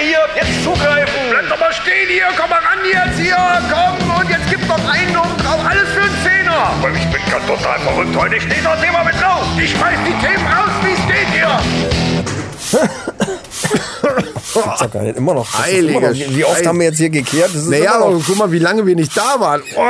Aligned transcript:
hier, 0.00 0.20
jetzt 0.36 0.64
zugreifen. 0.64 1.20
Bleib 1.30 1.48
doch 1.48 1.58
mal 1.58 1.72
stehen 1.72 2.08
hier, 2.08 2.28
komm 2.38 2.50
mal 2.50 2.58
ran 2.58 2.78
jetzt 2.84 3.18
hier, 3.18 3.36
komm 3.70 4.20
und 4.20 4.30
jetzt 4.30 4.48
gib 4.50 4.66
noch 4.66 4.88
einen 4.88 5.16
und 5.16 5.36
drauf, 5.42 5.60
alles 5.68 5.88
für 5.90 6.00
einen 6.02 6.18
Zehner. 6.22 6.72
Aber 6.78 6.90
ich 6.90 7.06
bin 7.10 7.20
ganz 7.30 7.46
total 7.46 7.78
verrückt 7.80 8.16
heute. 8.16 8.36
Ich 8.36 8.42
stehe 8.42 8.62
das 8.62 8.80
Thema 8.80 9.04
mit 9.04 9.14
drauf. 9.20 9.46
Ich 9.60 9.70
schmeiß 9.70 9.98
die 10.06 10.26
Themen 10.26 10.46
raus, 10.46 10.70
wie 10.82 10.92
es 10.92 11.06
geht 11.06 11.28
hier. 11.32 11.60
Das 14.54 14.74
ist 14.74 14.80
ja 14.80 14.86
gar 14.86 15.02
nicht 15.02 15.16
immer 15.16 15.34
noch. 15.34 15.58
Heilige 15.58 15.98
immer 15.98 16.08
noch 16.08 16.14
wie 16.14 16.44
oft 16.44 16.66
haben 16.66 16.78
wir 16.78 16.86
jetzt 16.86 16.98
hier 16.98 17.10
gekehrt? 17.10 17.48
Das 17.48 17.62
ist 17.62 17.68
Naja, 17.68 17.94
aber 17.94 18.10
noch, 18.10 18.22
guck 18.26 18.36
mal, 18.36 18.50
wie 18.50 18.58
lange 18.58 18.86
wir 18.86 18.96
nicht 18.96 19.16
da 19.16 19.38
waren. 19.38 19.62
Oh, 19.76 19.82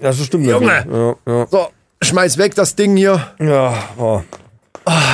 das 0.00 0.24
stimmt. 0.24 0.46
Junge. 0.46 1.16
Ja, 1.26 1.32
ja. 1.32 1.46
so, 1.50 1.68
schmeiß 2.02 2.38
weg 2.38 2.54
das 2.54 2.74
Ding 2.74 2.96
hier. 2.96 3.32
ja 3.38 3.74
oh. 3.98 4.22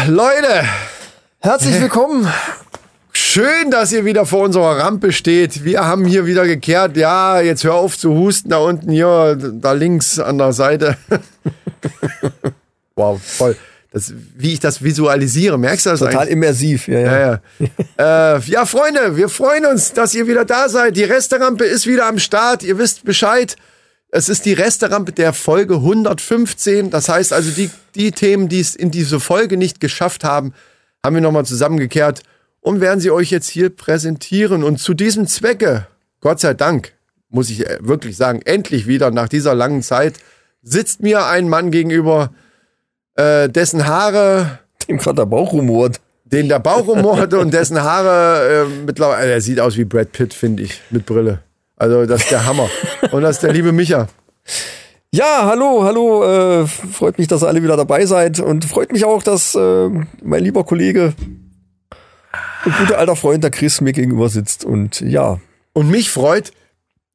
Leute, 0.07 0.65
Herzlich 1.45 1.81
willkommen. 1.81 2.33
Schön, 3.33 3.71
dass 3.71 3.91
ihr 3.93 4.05
wieder 4.05 4.27
vor 4.27 4.45
unserer 4.45 4.77
Rampe 4.79 5.11
steht. 5.11 5.65
Wir 5.65 5.87
haben 5.87 6.05
hier 6.05 6.27
wieder 6.27 6.47
gekehrt. 6.47 6.99
Ja, 6.99 7.41
jetzt 7.41 7.65
hör 7.65 7.75
auf 7.75 7.97
zu 7.97 8.15
husten 8.15 8.51
da 8.51 8.59
unten 8.59 8.91
hier, 8.91 9.37
da 9.37 9.73
links 9.73 10.19
an 10.19 10.37
der 10.37 10.53
Seite. 10.53 10.99
wow, 12.95 13.21
voll. 13.23 13.57
Das, 13.91 14.13
wie 14.37 14.53
ich 14.53 14.61
das 14.61 14.83
visualisiere, 14.83 15.59
merkst 15.59 15.87
du 15.87 15.91
das 15.91 16.01
Total 16.01 16.19
eigentlich? 16.19 16.33
immersiv. 16.33 16.89
Ja, 16.89 16.99
ja. 16.99 17.13
Ja, 17.19 17.41
ja. 17.97 18.37
äh, 18.37 18.41
ja, 18.41 18.67
Freunde, 18.67 19.17
wir 19.17 19.31
freuen 19.31 19.65
uns, 19.65 19.95
dass 19.95 20.15
ihr 20.15 20.27
wieder 20.27 20.45
da 20.45 20.69
seid. 20.69 20.97
Die 20.97 21.05
Resterampe 21.05 21.65
ist 21.65 21.87
wieder 21.87 22.07
am 22.07 22.19
Start. 22.19 22.63
Ihr 22.63 22.77
wisst 22.77 23.05
Bescheid. 23.05 23.57
Es 24.11 24.29
ist 24.29 24.45
die 24.45 24.53
Resterampe 24.53 25.13
der 25.13 25.33
Folge 25.33 25.77
115. 25.77 26.91
Das 26.91 27.09
heißt 27.09 27.33
also, 27.33 27.51
die, 27.51 27.71
die 27.95 28.13
Themen, 28.13 28.51
die 28.51 28.61
es 28.61 28.75
in 28.75 28.91
diese 28.91 29.21
Folge 29.21 29.57
nicht 29.57 29.81
geschafft 29.81 30.23
haben, 30.23 30.53
haben 31.03 31.15
wir 31.15 31.23
nochmal 31.23 31.47
zusammengekehrt 31.47 32.23
und 32.63 32.81
werden 32.81 33.01
sie 33.01 33.11
euch 33.11 33.31
jetzt 33.31 33.49
hier 33.49 33.69
präsentieren. 33.69 34.65
Und 34.65 34.79
zu 34.79 34.95
diesem 34.95 35.27
Zwecke, 35.27 35.87
Gott 36.21 36.41
sei 36.41 36.55
Dank, 36.55 36.93
muss 37.29 37.51
ich 37.51 37.69
äh, 37.69 37.79
wirklich 37.81 38.17
sagen, 38.17 38.41
endlich 38.45 38.87
wieder 38.87 39.11
nach 39.11 39.29
dieser 39.29 39.55
langen 39.55 39.83
Zeit, 39.83 40.15
sitzt 40.63 41.03
mir 41.03 41.27
ein 41.27 41.49
Mann 41.49 41.71
gegenüber, 41.71 42.33
äh, 43.17 43.49
dessen 43.49 43.87
Haare 43.87 44.61
Dem 44.89 44.99
gerade 44.99 45.17
der 45.17 45.27
Bauch 45.27 45.53
rumort. 45.53 46.01
den 46.25 46.49
der 46.49 46.61
Bauch 46.61 46.87
rumort 46.87 47.35
und 47.35 47.53
dessen 47.53 47.83
Haare 47.83 48.67
äh, 48.67 48.85
mittlerweile, 48.87 49.33
er 49.33 49.41
sieht 49.41 49.61
aus 49.61 49.77
wie 49.77 49.85
Brad 49.85 50.13
Pitt, 50.13 50.33
finde 50.33 50.63
ich, 50.63 50.81
mit 50.91 51.05
Brille. 51.05 51.41
Also 51.77 52.07
das 52.07 52.23
ist 52.23 52.31
der 52.31 52.47
Hammer. 52.47 52.71
Und 53.11 53.23
das 53.23 53.37
ist 53.37 53.43
der 53.43 53.53
liebe 53.53 53.73
Micha. 53.73 54.07
Ja, 55.13 55.43
hallo, 55.47 55.83
hallo. 55.83 56.63
Äh, 56.63 56.67
freut 56.67 57.19
mich, 57.19 57.27
dass 57.27 57.43
ihr 57.43 57.49
alle 57.49 57.63
wieder 57.63 57.77
dabei 57.77 58.07
seid 58.07 58.39
und 58.39 58.65
freut 58.65 58.93
mich 58.93 59.05
auch, 59.05 59.23
dass 59.23 59.55
äh, 59.57 59.89
mein 60.23 60.45
lieber 60.45 60.65
Kollege 60.65 61.13
und 62.65 62.77
guter 62.79 62.99
alter 62.99 63.17
Freund 63.17 63.43
der 63.45 63.51
Chris 63.51 63.81
mir 63.81 63.93
gegenüber 63.93 64.29
sitzt. 64.29 64.65
Und 64.65 65.01
ja, 65.01 65.41
Und 65.73 65.91
mich 65.91 66.11
freut, 66.11 66.53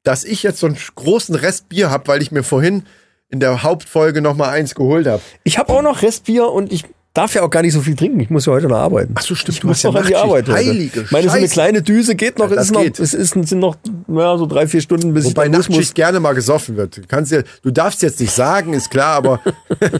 dass 0.04 0.24
ich 0.24 0.42
jetzt 0.42 0.60
so 0.60 0.66
einen 0.66 0.78
großen 0.94 1.34
Rest 1.34 1.68
Bier 1.68 1.90
habe, 1.90 2.08
weil 2.08 2.22
ich 2.22 2.32
mir 2.32 2.42
vorhin 2.42 2.84
in 3.28 3.40
der 3.40 3.62
Hauptfolge 3.62 4.22
noch 4.22 4.36
mal 4.36 4.48
eins 4.48 4.74
geholt 4.74 5.06
habe. 5.06 5.20
ich 5.44 5.58
habe 5.58 5.72
auch 5.72 5.82
noch 5.82 6.02
Restbier 6.02 6.48
und 6.48 6.72
ich 6.72 6.84
darf 7.14 7.34
ja 7.34 7.42
auch 7.42 7.50
gar 7.50 7.62
nicht 7.62 7.72
so 7.72 7.80
viel 7.80 7.96
trinken. 7.96 8.20
Ich 8.20 8.30
muss 8.30 8.46
ja 8.46 8.52
heute 8.52 8.68
noch 8.68 8.78
arbeiten. 8.78 9.14
Ach 9.18 9.22
so, 9.22 9.34
stimmt, 9.34 9.56
Ich 9.56 9.60
du 9.60 9.66
muss 9.66 9.82
ja 9.82 9.90
noch 9.90 10.00
an 10.00 10.06
die. 10.06 10.14
Arbeit. 10.14 10.48
Heute. 10.48 10.52
Heilige 10.54 11.00
Ich 11.02 11.10
meine, 11.10 11.28
so 11.28 11.36
eine 11.36 11.48
kleine 11.48 11.82
Düse 11.82 12.14
geht 12.14 12.38
noch. 12.38 12.50
Ja, 12.50 12.52
es, 12.52 12.56
das 12.56 12.66
ist 12.66 12.72
noch 12.72 12.82
geht. 12.82 12.98
es 13.00 13.14
ist, 13.14 13.30
sind 13.48 13.58
noch 13.58 13.76
ja, 14.08 14.38
so 14.38 14.46
drei, 14.46 14.66
vier 14.66 14.80
Stunden, 14.80 15.12
bis 15.14 15.24
Wobei 15.24 15.46
ich 15.46 15.52
Nachtschicht 15.52 15.78
muss. 15.78 15.94
gerne 15.94 16.20
mal 16.20 16.34
gesoffen 16.34 16.76
wird. 16.76 16.96
Du, 16.96 17.02
kannst 17.08 17.32
ja, 17.32 17.42
du 17.62 17.70
darfst 17.70 18.02
jetzt 18.02 18.20
nicht 18.20 18.32
sagen, 18.32 18.72
ist 18.72 18.90
klar, 18.90 19.16
aber 19.16 19.40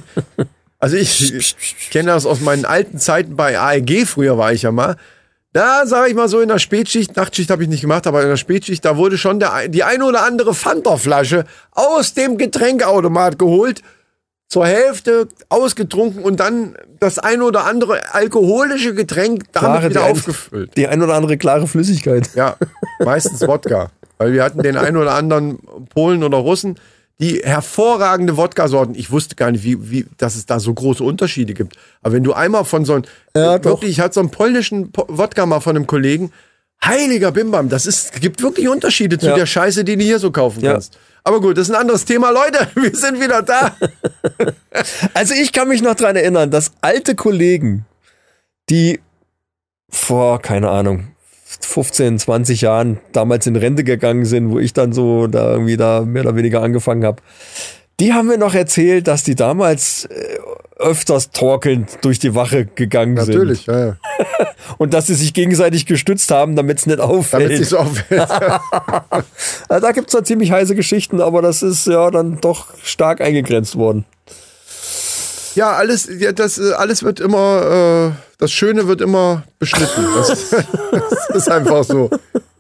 also 0.79 0.97
ich, 0.97 1.35
ich 1.35 1.57
kenne 1.91 2.13
das 2.13 2.25
aus 2.25 2.41
meinen 2.41 2.65
alten 2.65 2.99
Zeiten 2.99 3.37
bei 3.37 3.59
AEG, 3.59 4.07
früher 4.07 4.39
war 4.39 4.53
ich 4.53 4.63
ja 4.63 4.73
mal. 4.73 4.97
Da 5.53 5.87
sage 5.87 6.11
ich 6.11 6.15
mal 6.15 6.29
so 6.29 6.41
in 6.41 6.49
der 6.49 6.59
Spätschicht, 6.59 7.17
Nachtschicht 7.17 7.51
habe 7.51 7.63
ich 7.63 7.69
nicht 7.69 7.81
gemacht, 7.81 8.07
aber 8.07 8.23
in 8.23 8.29
der 8.29 8.37
Spätschicht, 8.37 8.85
da 8.85 8.97
wurde 8.97 9.17
schon 9.17 9.41
der, 9.41 9.69
die 9.69 9.83
ein 9.83 10.03
oder 10.03 10.25
andere 10.25 10.55
Fanta-Flasche 10.55 11.47
aus 11.73 12.13
dem 12.15 12.37
Getränkautomat 12.37 13.39
geholt, 13.39 13.83
zur 14.49 14.67
Hälfte 14.67 15.29
ausgetrunken 15.49 16.23
und 16.23 16.41
dann 16.41 16.75
das 17.01 17.19
ein 17.19 17.43
oder 17.43 17.65
andere 17.65 18.15
alkoholische 18.15 18.95
Getränk 18.95 19.45
damit 19.53 19.69
Klare, 19.81 19.91
wieder 19.91 20.01
die 20.01 20.07
ein- 20.07 20.13
aufgefüllt. 20.13 20.77
Die 20.77 20.87
ein 20.89 21.03
oder 21.03 21.15
andere 21.15 21.37
klare 21.39 21.67
Flüssigkeit. 21.67 22.31
Ja, 22.35 22.57
meistens 23.05 23.47
Wodka. 23.47 23.91
Weil 24.19 24.33
wir 24.33 24.43
hatten 24.43 24.63
den 24.63 24.77
einen 24.77 24.97
oder 24.97 25.15
anderen 25.15 25.59
Polen 25.95 26.25
oder 26.25 26.39
Russen, 26.39 26.79
die 27.21 27.41
hervorragende 27.43 28.37
Wodka-Sorten. 28.37 28.95
Ich 28.95 29.11
wusste 29.11 29.35
gar 29.35 29.51
nicht, 29.51 29.65
wie, 29.65 29.91
wie, 29.91 30.07
dass 30.19 30.37
es 30.37 30.47
da 30.47 30.61
so 30.61 30.73
große 30.73 31.03
Unterschiede 31.03 31.53
gibt. 31.55 31.77
Aber 32.03 32.15
wenn 32.15 32.23
du 32.23 32.33
einmal 32.33 32.65
von 32.65 32.85
so 32.85 32.95
einem, 32.95 33.05
Ja, 33.35 33.59
doch. 33.59 33.71
wirklich, 33.73 33.91
ich 33.91 34.01
hatte 34.01 34.15
so 34.15 34.21
einen 34.21 34.31
polnischen 34.31 34.93
Po- 34.93 35.07
Wodka 35.09 35.45
mal 35.45 35.61
von 35.61 35.75
einem 35.75 35.87
Kollegen, 35.89 36.33
heiliger 36.85 37.33
Bimbam, 37.33 37.69
das 37.69 37.87
ist, 37.87 38.21
gibt 38.21 38.41
wirklich 38.41 38.69
Unterschiede 38.69 39.19
zu 39.19 39.27
Ja. 39.27 39.35
der 39.35 39.47
Scheiße, 39.47 39.83
die 39.83 39.97
du 39.97 40.05
hier 40.05 40.21
so 40.21 40.31
kaufen 40.31 40.63
Ja. 40.63 40.75
kannst. 40.75 40.97
Aber 41.25 41.41
gut, 41.41 41.59
das 41.59 41.69
ist 41.69 41.75
ein 41.75 41.81
anderes 41.81 42.05
Thema. 42.05 42.31
Leute, 42.31 42.69
wir 42.77 42.95
sind 42.95 43.21
wieder 43.21 43.43
da. 43.43 43.77
Also 45.15 45.35
ich 45.35 45.53
kann 45.53 45.67
mich 45.69 45.83
noch 45.83 45.97
dran 45.97 46.15
erinnern, 46.15 46.51
dass 46.53 46.71
alte 46.83 47.17
Kollegen, 47.17 47.85
die 48.71 49.01
vor, 49.91 50.41
keine 50.41 50.71
Ahnung, 50.71 51.09
15, 51.61 52.19
20 52.19 52.61
Jahren 52.61 52.99
damals 53.13 53.47
in 53.47 53.57
Rente 53.57 53.85
gegangen 53.85 54.25
sind, 54.25 54.51
wo 54.51 54.59
ich 54.59 54.73
dann 54.73 54.93
so 54.93 55.27
da 55.27 55.53
irgendwie 55.53 55.77
da 55.77 56.03
mehr 56.03 56.23
oder 56.23 56.37
weniger 56.37 56.63
angefangen 56.63 57.05
habe, 57.05 57.23
die 58.01 58.13
haben 58.13 58.29
mir 58.29 58.39
noch 58.39 58.55
erzählt, 58.55 59.09
dass 59.09 59.25
die 59.25 59.35
damals 59.35 60.05
äh, 60.05 60.39
öfters 60.77 61.31
torkelnd 61.31 61.99
durch 62.03 62.19
die 62.21 62.35
Wache 62.35 62.67
gegangen 62.67 63.15
Natürlich, 63.15 63.67
ja, 63.67 63.79
ja. 63.79 63.87
sind. 63.87 63.99
Und 64.79 64.95
dass 64.95 65.09
sie 65.09 65.15
sich 65.15 65.35
gegenseitig 65.35 65.87
gestützt 65.87 66.31
haben, 66.31 66.55
damit 66.55 66.79
es 66.79 66.87
nicht 66.87 67.01
auffällt. 67.01 67.45
Damit 67.45 67.61
es 67.61 67.73
nicht 67.73 67.81
auffällt. 67.81 68.29
Also 69.69 69.87
da 69.87 69.93
gibt's 69.93 70.13
da 70.13 70.23
ziemlich 70.23 70.53
heiße 70.53 70.75
Geschichten, 70.75 71.21
aber 71.21 71.43
das 71.43 71.63
ist 71.63 71.87
ja 71.87 72.11
dann 72.11 72.41
doch 72.41 72.67
stark 72.83 73.21
eingegrenzt 73.21 73.77
worden. 73.77 74.05
Ja, 75.55 75.73
alles, 75.73 76.09
ja, 76.19 76.33
das, 76.33 76.59
äh, 76.59 76.73
alles 76.73 77.03
wird 77.03 77.21
immer, 77.21 78.13
äh, 78.15 78.23
das 78.39 78.53
Schöne 78.53 78.87
wird 78.89 79.01
immer 79.01 79.45
beschnitten. 79.59 80.05
Das, 80.17 80.51
das 80.91 81.31
ist 81.35 81.51
einfach 81.51 81.85
so. 81.85 82.11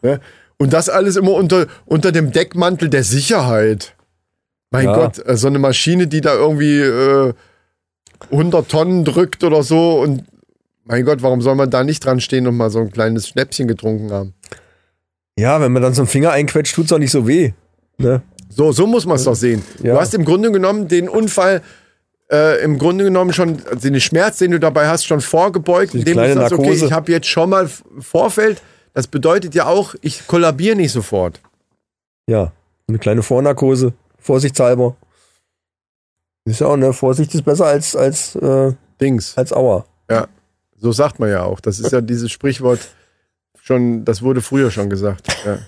Ne? 0.03 0.21
Und 0.59 0.73
das 0.73 0.89
alles 0.89 1.17
immer 1.17 1.33
unter, 1.33 1.67
unter 1.87 2.13
dem 2.13 2.33
Deckmantel 2.33 2.89
der 2.89 3.05
Sicherheit. 3.05 3.95
Mein 4.71 4.87
Ja. 4.87 4.95
Gott, 4.95 5.27
äh, 5.27 5.37
so 5.37 5.47
eine 5.47 5.59
Maschine, 5.59 6.07
die 6.07 6.21
da 6.21 6.35
irgendwie 6.35 6.81
äh, 6.81 7.33
100 8.31 8.69
Tonnen 8.69 9.05
drückt 9.05 9.45
oder 9.45 9.63
so. 9.63 10.01
Und 10.01 10.25
mein 10.85 11.05
Gott, 11.05 11.23
warum 11.23 11.41
soll 11.43 11.55
man 11.55 11.71
da 11.71 11.85
nicht 11.85 12.05
dran 12.05 12.21
stehen 12.21 12.47
und 12.47 12.57
mal 12.57 12.71
so 12.71 12.81
ein 12.81 12.91
kleines 12.91 13.29
Schnäpschen 13.29 13.69
getrunken 13.69 14.11
haben? 14.11 14.35
Ja, 15.39 15.61
wenn 15.61 15.73
man 15.73 15.83
dann 15.83 15.95
so 15.95 16.03
einen 16.03 16.09
Finger 16.09 16.33
einquetscht, 16.33 16.75
tut's 16.75 16.93
auch 16.93 16.99
nicht 16.99 17.13
so 17.13 17.29
weh. 17.29 17.53
Ne? 17.99 18.23
So, 18.49 18.73
so 18.73 18.87
muss 18.87 19.07
man 19.07 19.17
es 19.17 19.25
doch 19.25 19.35
sehen. 19.37 19.63
Ja. 19.83 19.95
Du 19.95 20.01
hast 20.01 20.15
im 20.15 20.25
Grunde 20.25 20.51
genommen 20.51 20.89
den 20.89 21.09
Unfall 21.09 21.63
äh, 22.31 22.63
im 22.63 22.79
Grunde 22.79 23.05
genommen 23.05 23.33
schon 23.33 23.63
also 23.67 23.89
den 23.89 24.01
Schmerz, 24.01 24.39
den 24.39 24.51
du 24.51 24.61
dabei 24.61 24.89
hast, 24.89 25.07
schon 25.07 25.21
vorgebeugt, 25.21 25.95
Die 25.95 25.99
indem 26.01 26.15
kleine 26.15 26.35
du 26.35 26.41
sagst, 26.41 26.53
okay, 26.53 26.63
Narkose. 26.63 26.87
ich 26.87 26.93
habe 26.93 27.13
jetzt 27.13 27.27
schon 27.27 27.51
mal 27.51 27.69
Vorfeld. 28.01 28.61
Das 28.95 29.07
bedeutet 29.07 29.55
ja 29.55 29.67
auch, 29.67 29.95
ich 30.01 30.27
kollabiere 30.27 30.77
nicht 30.77 30.93
sofort. 30.93 31.41
Ja, 32.27 32.53
eine 32.89 32.99
kleine 32.99 33.23
Vornarkose, 33.23 33.93
vorsichtshalber. 34.19 34.97
Ist 36.45 36.61
ja 36.61 36.67
auch, 36.67 36.77
ne? 36.77 36.93
Vorsicht 36.93 37.35
ist 37.35 37.45
besser 37.45 37.67
als, 37.67 37.95
als, 37.95 38.35
äh, 38.37 38.73
Dings. 39.01 39.37
als 39.37 39.53
Aua. 39.53 39.85
Ja, 40.11 40.27
so 40.79 40.93
sagt 40.93 41.21
man 41.21 41.31
ja 41.31 41.43
auch. 41.43 41.61
Das 41.61 41.79
ist 41.79 41.93
ja 41.93 42.01
dieses 42.01 42.33
Sprichwort 42.33 42.81
schon, 43.63 44.05
das 44.05 44.23
wurde 44.23 44.41
früher 44.41 44.71
schon 44.71 44.89
gesagt. 44.89 45.29
Ja. 45.45 45.59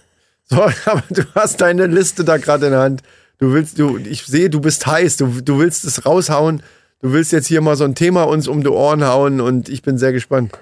So, 0.44 0.62
aber 0.90 1.02
du 1.10 1.22
hast 1.34 1.60
deine 1.60 1.86
Liste 1.86 2.24
da 2.24 2.38
gerade 2.38 2.66
in 2.66 2.72
der 2.72 2.80
Hand. 2.80 3.02
Du 3.40 3.52
willst, 3.52 3.78
du, 3.78 3.96
ich 3.96 4.26
sehe, 4.26 4.50
du 4.50 4.60
bist 4.60 4.86
heiß. 4.86 5.16
Du, 5.16 5.40
du 5.40 5.58
willst 5.58 5.84
es 5.84 6.04
raushauen. 6.06 6.62
Du 7.00 7.12
willst 7.12 7.32
jetzt 7.32 7.46
hier 7.46 7.62
mal 7.62 7.74
so 7.74 7.84
ein 7.84 7.94
Thema 7.94 8.24
uns 8.24 8.46
um 8.46 8.62
die 8.62 8.68
Ohren 8.68 9.02
hauen 9.04 9.40
und 9.40 9.70
ich 9.70 9.80
bin 9.80 9.96
sehr 9.96 10.12
gespannt. 10.12 10.52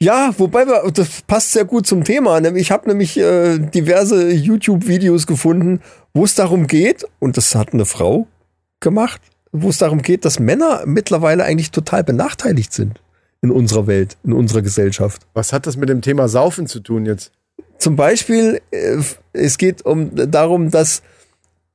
Ja, 0.00 0.34
wobei 0.36 0.66
wir, 0.66 0.90
das 0.90 1.22
passt 1.22 1.52
sehr 1.52 1.64
gut 1.64 1.86
zum 1.86 2.02
Thema. 2.02 2.44
Ich 2.56 2.72
habe 2.72 2.88
nämlich 2.88 3.16
äh, 3.16 3.58
diverse 3.58 4.32
YouTube-Videos 4.32 5.28
gefunden, 5.28 5.80
wo 6.12 6.24
es 6.24 6.34
darum 6.34 6.66
geht, 6.66 7.04
und 7.20 7.36
das 7.36 7.54
hat 7.54 7.72
eine 7.72 7.84
Frau 7.84 8.26
gemacht, 8.80 9.20
wo 9.52 9.68
es 9.68 9.78
darum 9.78 10.02
geht, 10.02 10.24
dass 10.24 10.40
Männer 10.40 10.82
mittlerweile 10.86 11.44
eigentlich 11.44 11.70
total 11.70 12.02
benachteiligt 12.02 12.72
sind 12.72 13.00
in 13.42 13.52
unserer 13.52 13.86
Welt, 13.86 14.16
in 14.24 14.32
unserer 14.32 14.62
Gesellschaft. 14.62 15.22
Was 15.34 15.52
hat 15.52 15.68
das 15.68 15.76
mit 15.76 15.88
dem 15.88 16.02
Thema 16.02 16.28
Saufen 16.28 16.66
zu 16.66 16.80
tun 16.80 17.06
jetzt? 17.06 17.30
Zum 17.78 17.94
Beispiel, 17.94 18.60
äh, 18.72 18.96
es 19.32 19.56
geht 19.56 19.86
um 19.86 20.10
darum, 20.16 20.72
dass 20.72 21.02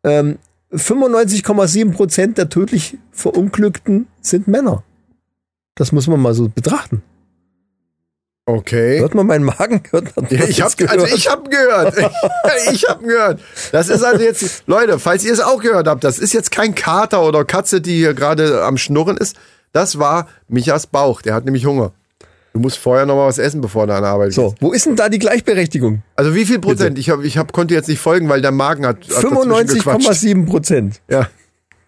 ähm, 0.07 0.39
95,7 0.71 1.93
Prozent 1.93 2.37
der 2.37 2.49
tödlich 2.49 2.97
Verunglückten 3.11 4.07
sind 4.21 4.47
Männer. 4.47 4.83
Das 5.75 5.91
muss 5.91 6.07
man 6.07 6.19
mal 6.19 6.33
so 6.33 6.49
betrachten. 6.49 7.03
Okay. 8.45 8.99
Hört 9.01 9.13
man 9.13 9.27
meinen 9.27 9.43
Magen? 9.43 9.83
Hört 9.91 10.15
man 10.15 10.25
Ja, 10.29 10.45
ich 10.45 10.61
habe 10.61 10.89
also 10.89 11.05
ich 11.05 11.29
hab 11.29 11.51
gehört. 11.51 11.95
ich 12.71 12.87
habe 12.87 13.05
gehört. 13.05 13.41
Das 13.73 13.89
ist 13.89 14.03
also 14.03 14.23
jetzt, 14.23 14.63
Leute, 14.67 14.99
falls 14.99 15.25
ihr 15.25 15.33
es 15.33 15.41
auch 15.41 15.61
gehört 15.61 15.87
habt, 15.87 16.05
das 16.05 16.17
ist 16.17 16.31
jetzt 16.33 16.49
kein 16.51 16.73
Kater 16.73 17.23
oder 17.23 17.43
Katze, 17.43 17.81
die 17.81 17.97
hier 17.97 18.13
gerade 18.13 18.63
am 18.63 18.77
Schnurren 18.77 19.17
ist. 19.17 19.35
Das 19.73 19.99
war 19.99 20.29
Michas 20.47 20.87
Bauch. 20.87 21.21
Der 21.21 21.33
hat 21.33 21.43
nämlich 21.43 21.65
Hunger. 21.65 21.91
Du 22.57 22.63
musst 22.63 22.79
vorher 22.79 23.05
noch 23.05 23.15
mal 23.15 23.27
was 23.27 23.37
essen, 23.37 23.61
bevor 23.61 23.85
du 23.85 23.93
an 23.93 24.01
der 24.01 24.09
Arbeit 24.09 24.33
So, 24.33 24.49
gehst. 24.49 24.55
wo 24.61 24.71
ist 24.71 24.87
denn 24.87 24.95
da 24.95 25.09
die 25.09 25.19
Gleichberechtigung? 25.19 26.01
Also 26.15 26.33
wie 26.33 26.43
viel 26.43 26.57
Prozent? 26.57 26.97
Ich, 26.97 27.11
hab, 27.11 27.23
ich 27.23 27.37
hab, 27.37 27.53
konnte 27.53 27.75
jetzt 27.75 27.87
nicht 27.87 27.99
folgen, 27.99 28.29
weil 28.29 28.41
der 28.41 28.51
Magen 28.51 28.83
hat, 28.83 29.01
hat 29.03 29.23
dazwischen 29.23 29.67
gequatscht. 29.67 30.09
95,7 30.09 30.45
Prozent. 30.47 31.01
Ja, 31.07 31.27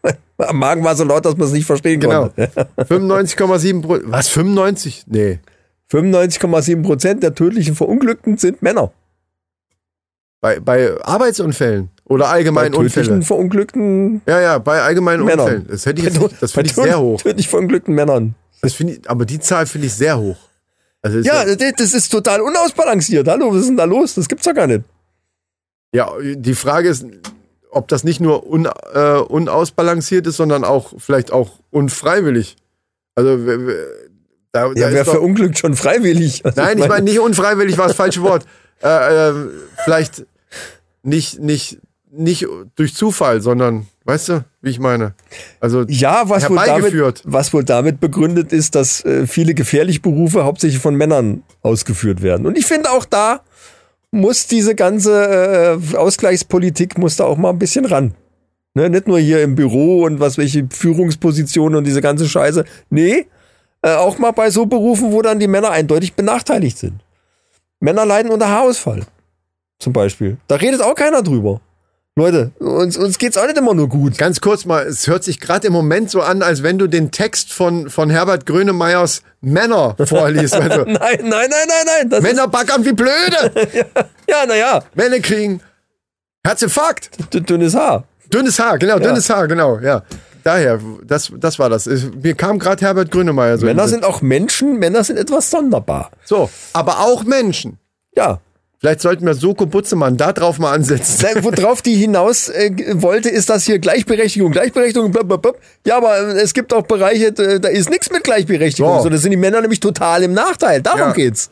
Am 0.37 0.59
Magen 0.59 0.83
war 0.83 0.95
so 0.95 1.05
laut, 1.05 1.25
dass 1.25 1.35
man 1.37 1.47
es 1.47 1.53
nicht 1.53 1.65
verstehen 1.65 1.99
genau. 1.99 2.29
konnte. 2.29 2.51
95,7 2.77 3.81
Prozent. 3.81 4.11
Was, 4.11 4.27
95? 4.27 5.05
Nee. 5.07 5.39
95,7 5.91 6.83
Prozent 6.83 7.23
der 7.23 7.33
tödlichen 7.33 7.73
Verunglückten 7.73 8.37
sind 8.37 8.61
Männer. 8.61 8.91
Bei, 10.39 10.59
bei 10.59 10.91
Arbeitsunfällen 11.03 11.89
oder 12.05 12.25
Bei 12.25 12.29
allgemeinen 12.31 12.73
tödlichen 12.73 12.99
Unfällen. 12.99 13.23
Verunglückten 13.23 14.21
Ja, 14.27 14.39
ja, 14.39 14.57
bei 14.59 14.83
allgemeinen 14.83 15.25
Männern. 15.25 15.39
Unfällen. 15.45 15.67
Das 15.67 15.87
hätte 15.87 15.99
ich 16.01 16.05
jetzt 16.05 16.21
nicht, 16.21 16.43
das 16.43 16.51
Bei 16.51 16.61
finde 16.63 16.69
ich 16.69 16.75
sehr 16.75 16.99
hoch. 16.99 17.19
Tödlich 17.19 17.47
verunglückten 17.47 17.95
Männern. 17.95 18.35
Das 18.61 18.73
finde 18.73 18.93
ich, 18.93 19.09
aber 19.09 19.25
die 19.25 19.39
Zahl 19.39 19.65
finde 19.65 19.87
ich 19.87 19.93
sehr 19.93 20.19
hoch. 20.19 20.37
Also 21.01 21.19
ist 21.19 21.25
Ja, 21.25 21.45
das 21.45 21.93
ist 21.93 22.09
total 22.09 22.41
unausbalanciert. 22.41 23.27
Hallo, 23.27 23.51
was 23.51 23.61
ist 23.61 23.67
denn 23.67 23.77
da 23.77 23.85
los? 23.85 24.15
Das 24.15 24.27
gibt's 24.27 24.45
doch 24.45 24.53
gar 24.53 24.67
nicht. 24.67 24.83
Ja, 25.93 26.11
die 26.21 26.55
Frage 26.55 26.89
ist, 26.89 27.05
ob 27.71 27.87
das 27.87 28.03
nicht 28.03 28.19
nur 28.19 28.47
un, 28.47 28.67
äh, 28.93 29.17
unausbalanciert 29.19 30.27
ist, 30.27 30.37
sondern 30.37 30.63
auch 30.63 30.93
vielleicht 30.97 31.31
auch 31.31 31.59
unfreiwillig. 31.71 32.57
Also 33.15 33.37
da, 33.37 33.57
da 34.51 34.67
Ja, 34.67 34.73
wer 34.91 35.01
ist 35.01 35.07
doch, 35.07 35.13
verunglückt 35.13 35.57
schon 35.57 35.75
freiwillig? 35.75 36.45
Also 36.45 36.61
Nein, 36.61 36.77
ich 36.77 36.87
meine 36.87 37.03
nicht 37.03 37.19
unfreiwillig, 37.19 37.77
war 37.77 37.87
das 37.87 37.95
falsche 37.95 38.21
Wort. 38.21 38.45
Äh, 38.81 39.29
äh, 39.29 39.33
vielleicht 39.83 40.25
nicht 41.03 41.39
nicht 41.39 41.79
nicht 42.11 42.45
durch 42.75 42.95
Zufall, 42.95 43.41
sondern 43.41 43.87
weißt 44.05 44.29
du, 44.29 44.45
wie 44.61 44.69
ich 44.69 44.79
meine? 44.79 45.13
Also 45.59 45.83
Ja, 45.87 46.23
was 46.25 46.49
wohl, 46.49 46.57
damit, 46.65 47.21
was 47.25 47.53
wohl 47.53 47.63
damit 47.63 47.99
begründet 47.99 48.51
ist, 48.51 48.75
dass 48.75 49.05
äh, 49.05 49.27
viele 49.27 49.53
gefährliche 49.53 49.99
Berufe 49.99 50.43
hauptsächlich 50.43 50.81
von 50.81 50.95
Männern 50.95 51.43
ausgeführt 51.61 52.21
werden. 52.21 52.45
Und 52.45 52.57
ich 52.57 52.65
finde 52.65 52.91
auch 52.91 53.05
da 53.05 53.41
muss 54.11 54.47
diese 54.47 54.73
ganze 54.73 55.79
äh, 55.93 55.95
Ausgleichspolitik 55.95 56.97
muss 56.97 57.15
da 57.15 57.25
auch 57.25 57.37
mal 57.37 57.51
ein 57.51 57.59
bisschen 57.59 57.85
ran. 57.85 58.13
Ne, 58.75 58.89
nicht 58.89 59.07
nur 59.07 59.19
hier 59.19 59.43
im 59.43 59.55
Büro 59.55 60.03
und 60.03 60.19
was 60.19 60.37
welche 60.37 60.67
Führungspositionen 60.69 61.77
und 61.77 61.83
diese 61.85 62.01
ganze 62.01 62.29
Scheiße. 62.29 62.65
Nee, 62.89 63.27
äh, 63.81 63.95
auch 63.95 64.17
mal 64.19 64.31
bei 64.31 64.51
so 64.51 64.65
Berufen, 64.65 65.11
wo 65.11 65.21
dann 65.21 65.39
die 65.39 65.47
Männer 65.47 65.71
eindeutig 65.71 66.13
benachteiligt 66.13 66.77
sind. 66.77 67.01
Männer 67.79 68.05
leiden 68.05 68.31
unter 68.31 68.49
Haarausfall. 68.49 69.03
Zum 69.79 69.93
Beispiel. 69.93 70.37
Da 70.47 70.55
redet 70.55 70.81
auch 70.81 70.95
keiner 70.95 71.23
drüber. 71.23 71.61
Leute, 72.19 72.51
uns, 72.59 72.97
uns 72.97 73.17
geht's 73.17 73.37
auch 73.37 73.45
nicht 73.47 73.57
immer 73.57 73.73
nur 73.73 73.87
gut. 73.87 74.17
Ganz 74.17 74.41
kurz 74.41 74.65
mal, 74.65 74.85
es 74.85 75.07
hört 75.07 75.23
sich 75.23 75.39
gerade 75.39 75.67
im 75.67 75.73
Moment 75.73 76.11
so 76.11 76.21
an, 76.21 76.41
als 76.41 76.63
wenn 76.63 76.77
du 76.77 76.87
den 76.87 77.11
Text 77.11 77.53
von, 77.53 77.89
von 77.89 78.09
Herbert 78.09 78.45
Grönemeyers 78.45 79.23
Männer 79.41 79.95
vorliest. 80.05 80.55
Also, 80.59 80.83
Nein, 80.83 80.97
nein, 80.97 81.29
nein, 81.29 81.49
nein, 81.49 81.85
nein. 81.85 82.09
Das 82.09 82.21
Männer 82.21 82.47
backern 82.47 82.83
wie 82.83 82.91
blöde. 82.91 83.51
ja, 84.29 84.45
naja, 84.45 84.83
Männer 84.95 85.19
kriegen 85.19 85.61
Herzinfarkt. 86.45 87.09
dünnes 87.33 87.73
Haar. 87.73 88.03
Dünnes 88.33 88.59
Haar, 88.59 88.77
genau, 88.77 88.99
dünnes 88.99 89.29
Haar, 89.29 89.47
genau, 89.47 89.79
ja. 89.79 90.03
Daher, 90.43 90.79
das, 91.03 91.31
das 91.37 91.57
war 91.59 91.69
das. 91.69 91.85
Mir 91.85 92.33
kam 92.35 92.59
gerade 92.59 92.83
Herbert 92.85 93.11
Grönemeyer 93.11 93.57
so. 93.57 93.65
Männer 93.65 93.87
sind 93.87 94.03
auch 94.03 94.21
Menschen, 94.21 94.77
Männer 94.79 95.03
sind 95.03 95.17
etwas 95.17 95.49
sonderbar. 95.49 96.11
so, 96.25 96.49
aber 96.73 96.99
auch 96.99 97.23
Menschen. 97.23 97.77
Ja. 98.15 98.39
Vielleicht 98.79 99.01
sollten 99.01 99.25
wir 99.25 99.33
Soko 99.33 99.65
Butzemann 99.65 100.15
da 100.15 100.31
drauf 100.31 100.57
mal 100.57 100.71
ansetzen. 100.71 101.19
Nein, 101.21 101.43
Worauf 101.43 101.81
die 101.81 101.95
hinaus 101.95 102.47
äh, 102.47 102.71
wollte, 103.01 103.27
ist 103.29 103.49
das 103.49 103.65
hier 103.65 103.77
Gleichberechtigung, 103.77 104.53
Gleichberechtigung, 104.53 105.11
blub. 105.11 105.59
Ja, 105.85 105.97
aber 105.97 106.17
äh, 106.17 106.39
es 106.39 106.53
gibt 106.53 106.73
auch 106.73 106.83
Bereiche, 106.83 107.33
da 107.33 107.67
ist 107.67 107.89
nichts 107.89 108.09
mit 108.09 108.23
Gleichberechtigung. 108.23 108.97
So. 108.99 109.03
So, 109.03 109.09
da 109.09 109.17
sind 109.17 109.31
die 109.31 109.37
Männer 109.37 109.59
nämlich 109.59 109.81
total 109.81 110.23
im 110.23 110.31
Nachteil. 110.33 110.81
Darum 110.81 110.99
Ja. 110.99 111.11
geht's. 111.11 111.49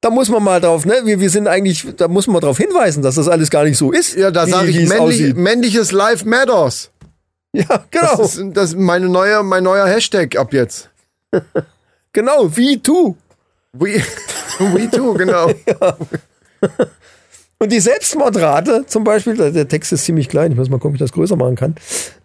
Da 0.00 0.10
muss 0.10 0.28
man 0.28 0.42
mal 0.42 0.60
drauf, 0.60 0.84
ne? 0.84 0.94
Wir, 1.04 1.20
wir 1.20 1.30
sind 1.30 1.46
eigentlich, 1.46 1.86
da 1.96 2.08
muss 2.08 2.26
man 2.26 2.40
drauf 2.40 2.58
hinweisen, 2.58 3.02
dass 3.02 3.14
das 3.14 3.28
alles 3.28 3.48
gar 3.48 3.62
nicht 3.64 3.78
so 3.78 3.92
ist. 3.92 4.16
Ja, 4.16 4.30
da 4.32 4.46
sage 4.46 4.70
ich, 4.70 4.88
männlich, 4.88 5.34
männliches 5.34 5.92
Life 5.92 6.28
Matters. 6.28 6.90
Ja, 7.52 7.84
genau. 7.90 8.16
Das 8.16 8.36
ist, 8.36 8.44
das 8.52 8.70
ist 8.70 8.76
meine 8.78 9.08
neue, 9.08 9.42
mein 9.44 9.62
neuer 9.62 9.86
Hashtag 9.86 10.36
ab 10.36 10.52
jetzt. 10.52 10.90
genau, 12.12 12.54
wie 12.56 12.80
tu. 12.80 13.16
We, 13.74 13.94
we 14.58 14.90
too, 14.90 15.14
genau. 15.14 15.48
Und 17.58 17.72
die 17.72 17.80
Selbstmordrate 17.80 18.84
zum 18.86 19.04
Beispiel, 19.04 19.36
der 19.36 19.50
der 19.50 19.68
Text 19.68 19.92
ist 19.92 20.04
ziemlich 20.04 20.28
klein, 20.28 20.52
ich 20.52 20.58
muss 20.58 20.68
mal 20.68 20.76
gucken, 20.76 20.90
ob 20.90 20.94
ich 20.94 21.00
das 21.00 21.12
größer 21.12 21.36
machen 21.36 21.56
kann. 21.56 21.74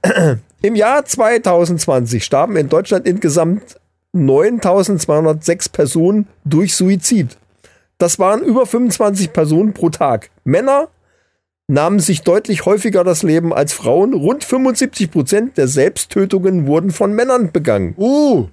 Im 0.62 0.76
Jahr 0.76 1.06
2020 1.06 2.24
starben 2.24 2.58
in 2.58 2.68
Deutschland 2.68 3.08
insgesamt 3.08 3.80
9206 4.12 5.70
Personen 5.70 6.28
durch 6.44 6.76
Suizid. 6.76 7.38
Das 7.98 8.20
waren 8.20 8.44
über 8.44 8.66
25 8.66 9.34
Personen 9.34 9.74
pro 9.74 9.90
Tag. 9.90 10.30
Männer 10.44 10.90
nahmen 11.68 12.00
sich 12.00 12.24
deutlich 12.24 12.66
häufiger 12.66 13.04
das 13.04 13.24
Leben 13.24 13.54
als 13.54 13.74
Frauen. 13.74 14.14
Rund 14.14 14.44
75 14.44 15.12
Prozent 15.12 15.58
der 15.58 15.68
Selbsttötungen 15.68 16.66
wurden 16.66 16.92
von 16.92 17.14
Männern 17.14 17.52
begangen. 17.52 17.94
Uh, 17.98 18.48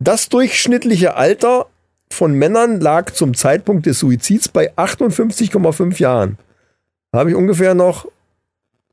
Das 0.00 0.30
durchschnittliche 0.30 1.14
Alter 1.14 1.66
von 2.10 2.32
Männern 2.32 2.80
lag 2.80 3.12
zum 3.12 3.34
Zeitpunkt 3.34 3.84
des 3.86 3.98
Suizids 3.98 4.48
bei 4.48 4.72
58,5 4.74 6.00
Jahren. 6.00 6.38
Da 7.12 7.20
habe 7.20 7.30
ich 7.30 7.36
ungefähr 7.36 7.74
noch 7.74 8.06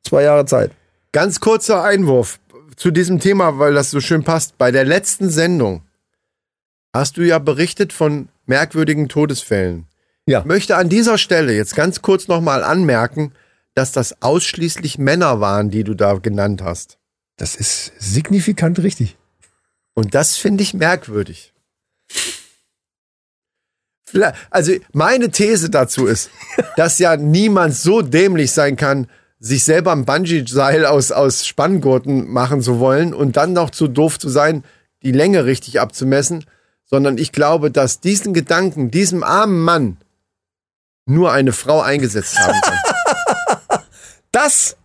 zwei 0.03 0.23
Jahre 0.23 0.45
Zeit. 0.45 0.71
ganz 1.13 1.39
kurzer 1.39 1.83
Einwurf 1.83 2.39
zu 2.75 2.91
diesem 2.91 3.19
Thema, 3.19 3.57
weil 3.57 3.73
das 3.73 3.89
so 3.89 4.01
schön 4.01 4.23
passt. 4.23 4.57
Bei 4.57 4.71
der 4.71 4.83
letzten 4.83 5.29
Sendung 5.29 5.81
hast 6.93 7.17
du 7.17 7.25
ja 7.25 7.39
berichtet 7.39 7.93
von 7.93 8.27
merkwürdigen 8.45 9.07
Todesfällen. 9.07 9.87
Ja. 10.27 10.39
Ich 10.39 10.45
möchte 10.45 10.75
an 10.75 10.89
dieser 10.89 11.17
Stelle 11.17 11.53
jetzt 11.53 11.75
ganz 11.75 12.01
kurz 12.01 12.27
nochmal 12.27 12.63
anmerken, 12.63 13.31
dass 13.73 13.93
das 13.93 14.21
ausschließlich 14.21 14.97
Männer 14.97 15.39
waren, 15.39 15.69
die 15.69 15.83
du 15.83 15.93
da 15.93 16.13
genannt 16.15 16.61
hast. 16.61 16.97
Das 17.37 17.55
ist 17.55 17.93
signifikant 17.97 18.79
richtig. 18.79 19.16
Und 19.97 20.13
das 20.13 20.37
finde 20.37 20.61
ich 20.61 20.75
merkwürdig. 20.75 21.55
Also 24.51 24.73
meine 24.93 25.31
These 25.31 25.71
dazu 25.71 26.05
ist, 26.05 26.29
dass 26.75 26.99
ja 26.99 27.17
niemand 27.17 27.73
so 27.73 28.03
dämlich 28.03 28.51
sein 28.51 28.75
kann, 28.75 29.07
sich 29.39 29.63
selber 29.63 29.91
ein 29.93 30.05
Bungee-Seil 30.05 30.85
aus, 30.85 31.11
aus 31.11 31.47
Spanngurten 31.47 32.29
machen 32.29 32.61
zu 32.61 32.77
wollen 32.77 33.11
und 33.11 33.37
dann 33.37 33.53
noch 33.53 33.71
zu 33.71 33.87
doof 33.87 34.19
zu 34.19 34.29
sein, 34.29 34.63
die 35.01 35.11
Länge 35.11 35.45
richtig 35.45 35.81
abzumessen, 35.81 36.45
sondern 36.85 37.17
ich 37.17 37.31
glaube, 37.31 37.71
dass 37.71 37.99
diesen 37.99 38.35
Gedanken, 38.35 38.91
diesem 38.91 39.23
armen 39.23 39.63
Mann 39.63 39.97
nur 41.07 41.31
eine 41.31 41.53
Frau 41.53 41.81
eingesetzt 41.81 42.37
haben 42.37 42.61
kann. 42.61 42.79
Das, 44.31 44.75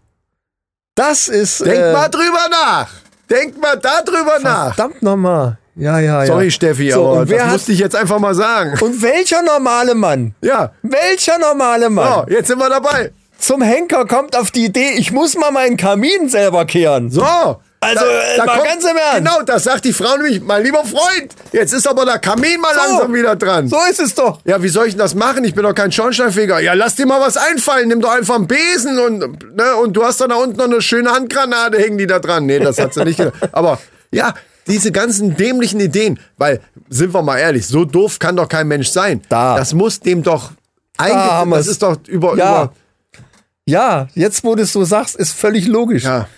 das 0.95 1.29
ist. 1.29 1.61
Denk 1.61 1.77
äh, 1.79 1.93
mal 1.93 2.09
drüber 2.09 2.49
nach! 2.51 2.89
Denk 3.31 3.61
mal 3.61 3.77
darüber 3.77 4.39
nach! 4.43 4.75
Verdammt 4.75 5.03
nochmal. 5.03 5.59
Ja, 5.75 5.99
ja, 6.01 6.21
ja. 6.21 6.27
Sorry, 6.27 6.51
Steffi, 6.51 6.91
So, 6.91 7.01
aber 7.09 7.21
und 7.21 7.29
wer 7.31 7.39
das 7.39 7.47
hat- 7.47 7.53
musste 7.55 7.73
ich 7.73 7.79
jetzt 7.79 7.97
einfach 7.97 8.19
mal 8.19 8.35
sagen. 8.35 8.75
Und 8.81 9.01
welcher 9.03 9.43
normale 9.43 9.95
Mann? 9.95 10.35
Ja, 10.43 10.73
Welcher 10.83 11.39
normale 11.39 11.89
Mann? 11.89 12.25
so, 12.29 12.33
jetzt 12.35 12.49
sind 12.49 12.59
wir 12.59 12.69
dabei. 12.69 13.13
Zum 13.39 13.63
Henker 13.63 14.05
kommt 14.07 14.37
auf 14.37 14.51
die 14.51 14.67
Idee, 14.67 14.91
ich 14.97 15.13
muss 15.13 15.35
mal 15.37 15.51
meinen 15.51 15.77
Kamin 15.79 16.29
selber 16.29 16.65
kehren. 16.67 17.11
So. 17.11 17.23
Also, 17.83 18.05
äh, 18.05 18.39
mal 18.47 18.63
ganz 18.63 18.85
im 18.85 18.97
Ernst. 18.97 19.17
Genau, 19.19 19.43
das 19.43 19.65
sagt 19.65 19.85
die 19.85 19.93
Frau 19.93 20.17
nämlich, 20.17 20.41
mein 20.41 20.63
lieber 20.63 20.85
Freund, 20.85 21.35
jetzt 21.53 21.73
ist 21.75 21.87
aber 21.89 22.05
der 22.05 22.19
Kamin 22.21 22.61
mal 22.61 22.75
langsam 22.75 23.13
wieder 23.13 23.35
dran. 23.37 23.69
So 23.69 23.77
ist 23.91 23.99
es 24.01 24.15
doch. 24.15 24.41
Ja, 24.45 24.63
wie 24.63 24.69
soll 24.69 24.87
ich 24.87 24.93
denn 24.95 25.01
das 25.01 25.15
machen? 25.15 25.43
Ich 25.45 25.55
bin 25.55 25.65
doch 25.65 25.75
kein 25.75 25.91
Schornsteinfeger. 25.91 26.61
Ja, 26.61 26.75
lass 26.75 26.95
dir 26.95 27.07
mal 27.07 27.21
was 27.21 27.37
einfallen. 27.37 27.89
Nimm 27.89 28.01
doch 28.01 28.13
einfach 28.13 28.37
einen 28.37 28.47
Besen 28.47 28.99
und, 28.99 29.57
ne, 29.57 29.75
und 29.83 29.95
du 29.95 30.05
hast 30.05 30.21
dann 30.21 30.31
da 30.31 30.37
unten 30.37 30.57
noch 30.59 30.65
eine 30.67 30.81
schöne 30.81 31.11
Handgranate, 31.11 31.79
hängen 31.79 31.99
die 31.99 32.07
da 32.07 32.19
dran. 32.21 32.47
Nee, 32.47 32.61
das 32.61 32.79
hat 32.79 32.95
sie 32.95 33.05
nicht 33.05 33.17
gedacht. 33.19 33.35
Aber 33.53 33.79
ja, 34.13 34.33
diese 34.69 34.93
ganzen 34.93 35.37
dämlichen 35.37 35.81
Ideen, 35.81 36.21
weil, 36.39 36.61
sind 36.89 37.13
wir 37.13 37.23
mal 37.23 37.39
ehrlich, 37.39 37.67
so 37.67 37.85
doof 37.85 38.21
kann 38.21 38.37
doch 38.37 38.49
kein 38.49 38.69
Mensch 38.69 38.91
sein. 38.91 39.23
Da. 39.29 39.57
Das 39.57 39.75
muss 39.75 39.99
dem 39.99 40.23
doch 40.23 40.53
eigentlich, 40.99 41.17
das 41.33 41.47
wir's. 41.49 41.67
ist 41.67 41.83
doch 41.83 41.97
über, 42.07 42.37
Ja. 42.37 42.63
über, 42.63 42.73
Ja, 43.67 44.09
jetzt 44.15 44.45
wo 44.45 44.55
du 44.55 44.63
es 44.63 44.73
so 44.73 44.85
sagst, 44.85 45.17
ist 45.17 45.33
völlig 45.33 45.67
logisch. 45.67 46.05
ja. 46.05 46.29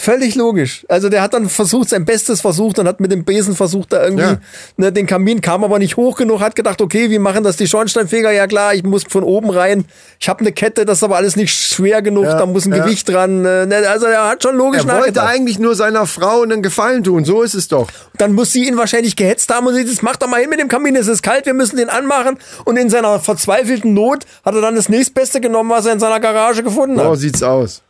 Völlig 0.00 0.36
logisch. 0.36 0.86
Also 0.88 1.08
der 1.08 1.22
hat 1.22 1.34
dann 1.34 1.48
versucht, 1.48 1.88
sein 1.88 2.04
Bestes 2.04 2.40
versucht 2.40 2.78
und 2.78 2.86
hat 2.86 3.00
mit 3.00 3.10
dem 3.10 3.24
Besen 3.24 3.56
versucht, 3.56 3.92
da 3.92 4.04
irgendwie 4.04 4.22
Ja. 4.22 4.38
ne, 4.76 4.92
den 4.92 5.06
Kamin, 5.08 5.40
kam 5.40 5.64
aber 5.64 5.80
nicht 5.80 5.96
hoch 5.96 6.16
genug, 6.16 6.40
hat 6.40 6.54
gedacht, 6.54 6.80
okay, 6.80 7.10
wie 7.10 7.18
machen 7.18 7.42
das 7.42 7.56
die 7.56 7.66
Schornsteinfeger? 7.66 8.30
Ja 8.30 8.46
klar, 8.46 8.74
ich 8.74 8.84
muss 8.84 9.02
von 9.02 9.24
oben 9.24 9.50
rein. 9.50 9.86
Ich 10.20 10.28
habe 10.28 10.38
eine 10.40 10.52
Kette, 10.52 10.84
das 10.84 10.98
ist 10.98 11.02
aber 11.02 11.16
alles 11.16 11.34
nicht 11.34 11.52
schwer 11.52 12.00
genug, 12.00 12.26
Ja, 12.26 12.38
da 12.38 12.46
muss 12.46 12.64
ein 12.64 12.72
ja. 12.72 12.84
Gewicht 12.84 13.08
dran. 13.08 13.44
äh, 13.44 13.66
ne, 13.66 13.88
Also 13.88 14.06
er 14.06 14.28
hat 14.28 14.40
schon 14.44 14.56
logisch 14.56 14.82
Er 14.82 14.86
wollte 14.86 14.98
nachgedacht. 15.00 15.28
eigentlich 15.30 15.58
nur 15.58 15.74
seiner 15.74 16.06
Frau 16.06 16.42
einen 16.42 16.62
Gefallen 16.62 17.02
tun. 17.02 17.24
So 17.24 17.42
ist 17.42 17.54
es 17.54 17.66
doch. 17.66 17.88
Dann 18.18 18.34
muss 18.34 18.52
sie 18.52 18.68
ihn 18.68 18.76
wahrscheinlich 18.76 19.16
gehetzt 19.16 19.52
haben 19.52 19.66
und 19.66 19.74
sie 19.74 19.84
das 19.84 20.02
macht 20.02 20.22
doch 20.22 20.28
mal 20.28 20.40
hin 20.40 20.48
mit 20.48 20.60
dem 20.60 20.68
Kamin, 20.68 20.94
es 20.94 21.08
ist 21.08 21.24
kalt, 21.24 21.44
wir 21.44 21.54
müssen 21.54 21.76
den 21.76 21.88
anmachen. 21.90 22.38
Und 22.64 22.76
in 22.76 22.88
seiner 22.88 23.18
verzweifelten 23.18 23.94
Not 23.94 24.26
hat 24.44 24.54
er 24.54 24.60
dann 24.60 24.76
das 24.76 24.88
nächstbeste 24.88 25.40
genommen, 25.40 25.70
was 25.70 25.86
er 25.86 25.92
in 25.94 25.98
seiner 25.98 26.20
Garage 26.20 26.62
gefunden 26.62 26.96
So 26.98 27.10
hat. 27.10 27.18
sieht's 27.18 27.42
aus. 27.42 27.82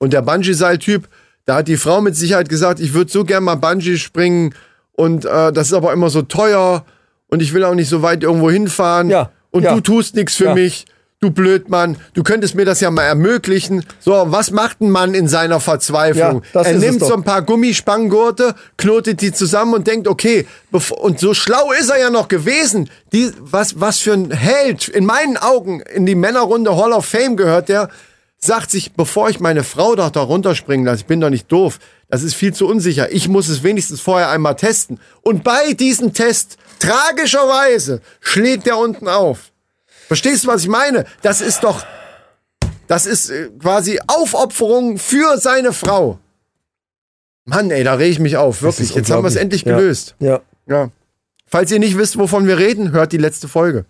Und 0.00 0.12
der 0.12 0.22
Bungee-Seil-Typ, 0.22 1.06
da 1.44 1.56
hat 1.56 1.68
die 1.68 1.76
Frau 1.76 2.00
mit 2.00 2.16
Sicherheit 2.16 2.48
gesagt, 2.48 2.80
ich 2.80 2.94
würde 2.94 3.10
so 3.10 3.24
gern 3.24 3.44
mal 3.44 3.56
Bungee 3.56 3.96
springen 3.96 4.54
und 4.92 5.24
äh, 5.24 5.52
das 5.52 5.68
ist 5.68 5.72
aber 5.74 5.92
immer 5.92 6.10
so 6.10 6.22
teuer 6.22 6.84
und 7.28 7.42
ich 7.42 7.52
will 7.52 7.64
auch 7.64 7.74
nicht 7.74 7.88
so 7.88 8.02
weit 8.02 8.22
irgendwo 8.22 8.50
hinfahren 8.50 9.10
Ja, 9.10 9.30
und 9.50 9.62
ja. 9.64 9.74
du 9.74 9.80
tust 9.80 10.14
nichts 10.14 10.36
für 10.36 10.44
Ja. 10.46 10.54
mich. 10.54 10.84
Du 11.20 11.30
Blödmann, 11.30 11.98
du 12.14 12.24
könntest 12.24 12.56
mir 12.56 12.64
das 12.64 12.80
ja 12.80 12.90
mal 12.90 13.04
ermöglichen. 13.04 13.84
So, 14.00 14.12
was 14.26 14.50
macht 14.50 14.80
ein 14.80 14.90
Mann 14.90 15.14
in 15.14 15.28
seiner 15.28 15.60
Verzweiflung? 15.60 16.42
Ja, 16.52 16.62
er 16.62 16.76
nimmt 16.78 16.98
so 16.98 17.14
ein 17.14 17.22
paar 17.22 17.42
Gummispangengurte, 17.42 18.56
knotet 18.76 19.20
die 19.20 19.32
zusammen 19.32 19.74
und 19.74 19.86
denkt, 19.86 20.08
okay, 20.08 20.48
bevor, 20.72 21.00
und 21.00 21.20
so 21.20 21.32
schlau 21.32 21.70
ist 21.78 21.90
er 21.90 22.00
ja 22.00 22.10
noch 22.10 22.26
gewesen. 22.26 22.90
Die, 23.12 23.30
was, 23.38 23.80
was 23.80 23.98
für 23.98 24.14
ein 24.14 24.32
Held, 24.32 24.88
in 24.88 25.06
meinen 25.06 25.36
Augen, 25.36 25.80
in 25.94 26.06
die 26.06 26.16
Männerrunde 26.16 26.76
Hall 26.76 26.92
of 26.92 27.06
Fame 27.06 27.36
gehört 27.36 27.68
der, 27.68 27.88
sagt 28.44 28.70
sich, 28.70 28.92
bevor 28.94 29.30
ich 29.30 29.40
meine 29.40 29.62
Frau 29.64 29.94
doch 29.94 30.10
da 30.10 30.20
runterspringen 30.20 30.84
lasse, 30.84 31.00
ich 31.00 31.06
bin 31.06 31.20
doch 31.20 31.30
nicht 31.30 31.50
doof, 31.50 31.78
das 32.08 32.22
ist 32.22 32.34
viel 32.34 32.52
zu 32.52 32.66
unsicher, 32.66 33.10
ich 33.12 33.28
muss 33.28 33.48
es 33.48 33.62
wenigstens 33.62 34.00
vorher 34.00 34.30
einmal 34.30 34.56
testen. 34.56 34.98
Und 35.22 35.44
bei 35.44 35.72
diesem 35.74 36.12
Test, 36.12 36.56
tragischerweise, 36.80 38.00
schlägt 38.20 38.66
er 38.66 38.78
unten 38.78 39.08
auf. 39.08 39.52
Verstehst 40.08 40.44
du, 40.44 40.48
was 40.48 40.62
ich 40.62 40.68
meine? 40.68 41.04
Das 41.22 41.40
ist 41.40 41.62
doch, 41.64 41.84
das 42.88 43.06
ist 43.06 43.30
äh, 43.30 43.48
quasi 43.58 44.00
Aufopferung 44.08 44.98
für 44.98 45.38
seine 45.38 45.72
Frau. 45.72 46.18
Mann, 47.44 47.70
ey, 47.70 47.84
da 47.84 47.94
reg 47.94 48.10
ich 48.10 48.18
mich 48.18 48.36
auf, 48.36 48.62
wirklich. 48.62 48.94
Jetzt 48.94 49.10
haben 49.10 49.22
wir 49.24 49.28
es 49.28 49.36
endlich 49.36 49.62
Ja. 49.62 49.76
gelöst. 49.76 50.16
Ja. 50.18 50.40
Ja. 50.66 50.90
Falls 51.46 51.70
ihr 51.70 51.78
nicht 51.78 51.96
wisst, 51.96 52.18
wovon 52.18 52.46
wir 52.46 52.58
reden, 52.58 52.92
hört 52.92 53.12
die 53.12 53.18
letzte 53.18 53.46
Folge. 53.48 53.84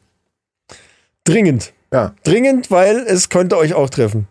Dringend. 1.25 1.73
Ja. 1.93 2.15
Dringend, 2.25 2.71
weil 2.71 2.99
es 3.07 3.29
könnte 3.29 3.57
euch 3.57 3.75
auch 3.75 3.91
treffen. 3.91 4.27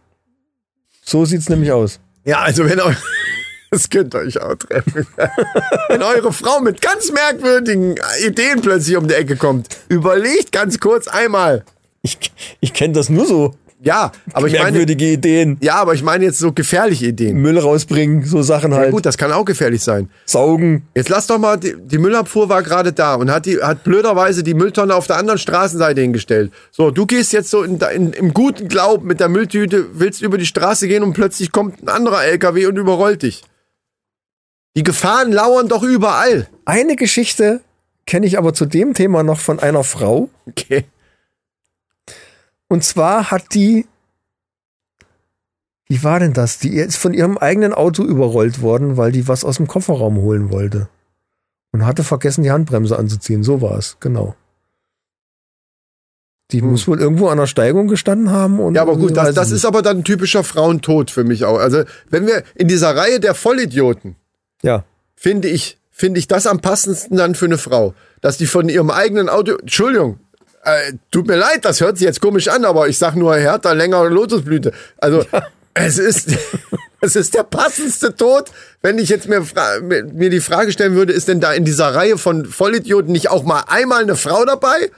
So 1.04 1.26
sieht's 1.26 1.50
nämlich 1.50 1.72
aus. 1.72 2.00
Ja, 2.26 2.42
also 2.42 2.66
wenn 2.66 2.80
euch, 2.80 2.98
das 3.72 3.90
könnt 3.90 4.14
ihr 4.14 4.20
euch 4.20 4.40
auch 4.40 4.56
treffen. 4.56 5.08
wenn 5.90 6.04
eure 6.04 6.32
Frau 6.32 6.60
mit 6.60 6.82
ganz 6.82 7.12
merkwürdigen 7.12 7.96
Ideen 8.26 8.62
plötzlich 8.62 8.96
um 8.98 9.08
die 9.08 9.16
Ecke 9.16 9.36
kommt, 9.36 9.78
überlegt 9.90 10.52
ganz 10.52 10.80
kurz 10.80 11.08
einmal. 11.08 11.64
Ich, 12.04 12.18
ich 12.60 12.74
kenne 12.74 12.94
das 12.94 13.10
nur 13.10 13.26
so. 13.26 13.56
Ja, 13.84 14.12
aber 14.34 14.46
ich 14.46 14.54
meine, 14.54 14.66
Merkwürdige 14.66 15.06
Ideen. 15.12 15.58
ja, 15.60 15.76
aber 15.78 15.96
ich 15.96 16.04
meine 16.04 16.24
jetzt 16.24 16.38
so 16.38 16.52
gefährliche 16.52 17.08
Ideen. 17.08 17.38
Müll 17.38 17.58
rausbringen, 17.58 18.24
so 18.26 18.44
Sachen 18.44 18.72
Ja, 18.72 18.78
halt. 18.78 18.92
gut, 18.92 19.08
das 19.08 19.18
kann 19.18 19.32
auch 19.32 19.44
gefährlich 19.44 19.82
sein. 19.82 20.08
Saugen. 20.26 20.84
Jetzt 20.94 21.10
lass 21.10 21.26
doch 21.26 21.40
mal, 21.40 21.58
die, 21.58 21.74
die 21.78 21.98
Müllabfuhr 21.98 22.48
war 22.48 22.62
gerade 22.62 22.94
da 22.94 23.16
und 23.16 23.32
hat, 23.32 23.48
die, 23.48 23.58
hat 23.60 23.84
blöderweise 23.84 24.44
die 24.44 24.54
Mülltonne 24.54 24.94
auf 24.94 25.08
der 25.08 25.18
anderen 25.18 25.40
Straßenseite 25.40 26.00
hingestellt. 26.00 26.52
So, 26.70 26.92
du 26.92 27.08
gehst 27.08 27.34
jetzt 27.34 27.50
so 27.50 27.64
in, 27.64 27.80
in, 27.96 28.14
im 28.14 28.34
guten 28.36 28.68
Glauben 28.68 29.08
mit 29.08 29.20
der 29.20 29.30
Mülltüte, 29.30 29.88
willst 29.94 30.22
über 30.22 30.38
die 30.38 30.46
Straße 30.46 30.88
gehen 30.88 31.02
und 31.02 31.14
plötzlich 31.14 31.52
kommt 31.52 31.82
ein 31.82 31.90
anderer 31.90 32.24
LKW 32.24 32.68
und 32.68 32.78
überrollt 32.78 33.24
dich. 33.24 33.42
Die 34.78 34.84
Gefahren 34.84 35.32
lauern 35.32 35.68
doch 35.68 35.82
überall. 35.82 36.48
Eine 36.66 36.96
Geschichte 36.96 37.62
kenne 38.06 38.28
ich 38.28 38.38
aber 38.38 38.54
zu 38.54 38.66
dem 38.68 38.94
Thema 38.94 39.24
noch 39.24 39.40
von 39.40 39.60
einer 39.60 39.84
Frau. 39.84 40.30
Okay. 40.48 40.86
Und 42.72 42.86
zwar 42.86 43.32
hat 43.32 43.54
die, 43.54 43.86
wie 45.88 46.06
war 46.06 46.22
denn 46.22 46.32
das? 46.32 46.58
Die 46.58 46.78
ist 46.78 46.96
von 46.96 47.14
ihrem 47.14 47.38
eigenen 47.38 47.74
Auto 47.74 48.02
überrollt 48.02 48.62
worden, 48.62 48.96
weil 48.96 49.12
die 49.12 49.28
was 49.28 49.44
aus 49.44 49.58
dem 49.58 49.68
Kofferraum 49.68 50.16
holen 50.20 50.52
wollte. 50.52 50.88
Und 51.74 51.86
hatte 51.86 52.06
vergessen, 52.06 52.46
die 52.46 52.52
Handbremse 52.52 52.98
anzuziehen. 52.98 53.44
So 53.44 53.62
war 53.62 53.78
es, 53.78 53.98
genau. 54.00 54.36
Die 56.52 56.62
muss 56.62 56.88
wohl 56.88 57.02
irgendwo 57.02 57.28
an 57.28 57.40
der 57.40 57.48
Steigung 57.48 57.90
gestanden 57.90 58.30
haben. 58.30 58.62
Und 58.62 58.68
Hm. 58.68 58.76
Ja, 58.76 58.84
aber 58.84 58.96
gut, 58.96 59.18
das, 59.18 59.36
das 59.36 59.52
ist 59.52 59.66
aber 59.66 59.82
dann 59.82 59.98
ein 59.98 60.04
typischer 60.06 60.46
Frauentod 60.46 61.12
für 61.12 61.26
mich 61.26 61.44
auch. 61.44 61.60
Also, 61.60 61.84
wenn 62.10 62.26
wir 62.26 62.44
in 62.56 62.70
dieser 62.70 62.96
Reihe 62.96 63.20
der 63.20 63.36
Vollidioten. 63.36 64.16
Ja, 64.64 64.86
finde 65.14 65.50
ich, 65.50 65.78
finde 65.90 66.20
ich 66.20 66.30
das 66.30 66.48
am 66.48 66.62
passendsten 66.62 67.18
dann 67.18 67.36
für 67.36 67.48
eine 67.48 67.58
Frau. 67.58 67.96
Dass 68.22 68.38
die 68.38 68.48
von 68.48 68.70
ihrem 68.70 68.92
eigenen 68.92 69.28
Auto, 69.28 69.58
Entschuldigung, 69.58 70.21
äh, 70.64 70.94
tut 71.10 71.28
mir 71.28 71.36
leid, 71.36 71.66
das 71.66 71.82
hört 71.82 71.98
sich 71.98 72.06
jetzt 72.06 72.22
komisch 72.22 72.48
an, 72.48 72.66
aber 72.66 72.88
ich 72.88 72.98
sag 72.98 73.16
nur 73.16 73.36
härter, 73.36 73.74
länger 73.74 74.06
Lotusblüte. 74.06 74.72
Also, 74.98 75.26
es 75.74 75.98
ist, 75.98 76.30
es 77.02 77.16
ist 77.16 77.34
der 77.34 77.44
passendste 77.44 78.16
Tod. 78.16 78.52
Wenn 78.82 79.00
ich 79.00 79.10
jetzt 79.10 79.28
mir 79.28 79.44
mir 80.14 80.30
die 80.30 80.40
Frage 80.40 80.72
stellen 80.72 80.96
würde, 80.96 81.14
ist 81.14 81.28
denn 81.28 81.40
da 81.40 81.54
in 81.54 81.66
dieser 81.66 81.96
Reihe 81.96 82.18
von 82.18 82.46
Vollidioten 82.46 83.12
nicht 83.12 83.30
auch 83.30 83.44
mal 83.44 83.64
einmal 83.68 84.04
eine 84.04 84.16
Frau 84.16 84.46
dabei? 84.46 84.92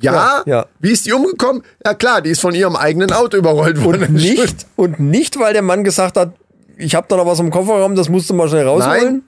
Ja, 0.00 0.12
Ja, 0.12 0.42
ja. 0.46 0.66
Wie 0.80 0.90
ist 0.90 1.06
die 1.06 1.12
umgekommen? 1.12 1.62
Ja 1.84 1.94
klar, 1.94 2.20
die 2.20 2.30
ist 2.30 2.40
von 2.40 2.54
ihrem 2.54 2.76
eigenen 2.76 3.12
Auto 3.12 3.36
überrollt 3.36 3.82
worden. 3.84 4.02
Und 4.02 4.14
nicht, 4.14 4.66
und 4.76 4.98
nicht, 4.98 5.38
weil 5.38 5.52
der 5.52 5.62
Mann 5.62 5.84
gesagt 5.84 6.16
hat, 6.16 6.34
ich 6.76 6.94
habe 6.94 7.06
da 7.08 7.16
noch 7.16 7.26
was 7.26 7.38
im 7.38 7.50
Kofferraum, 7.50 7.94
das 7.94 8.08
musst 8.08 8.28
du 8.30 8.34
mal 8.34 8.48
schnell 8.48 8.66
rausholen. 8.66 9.02
Nein, 9.02 9.22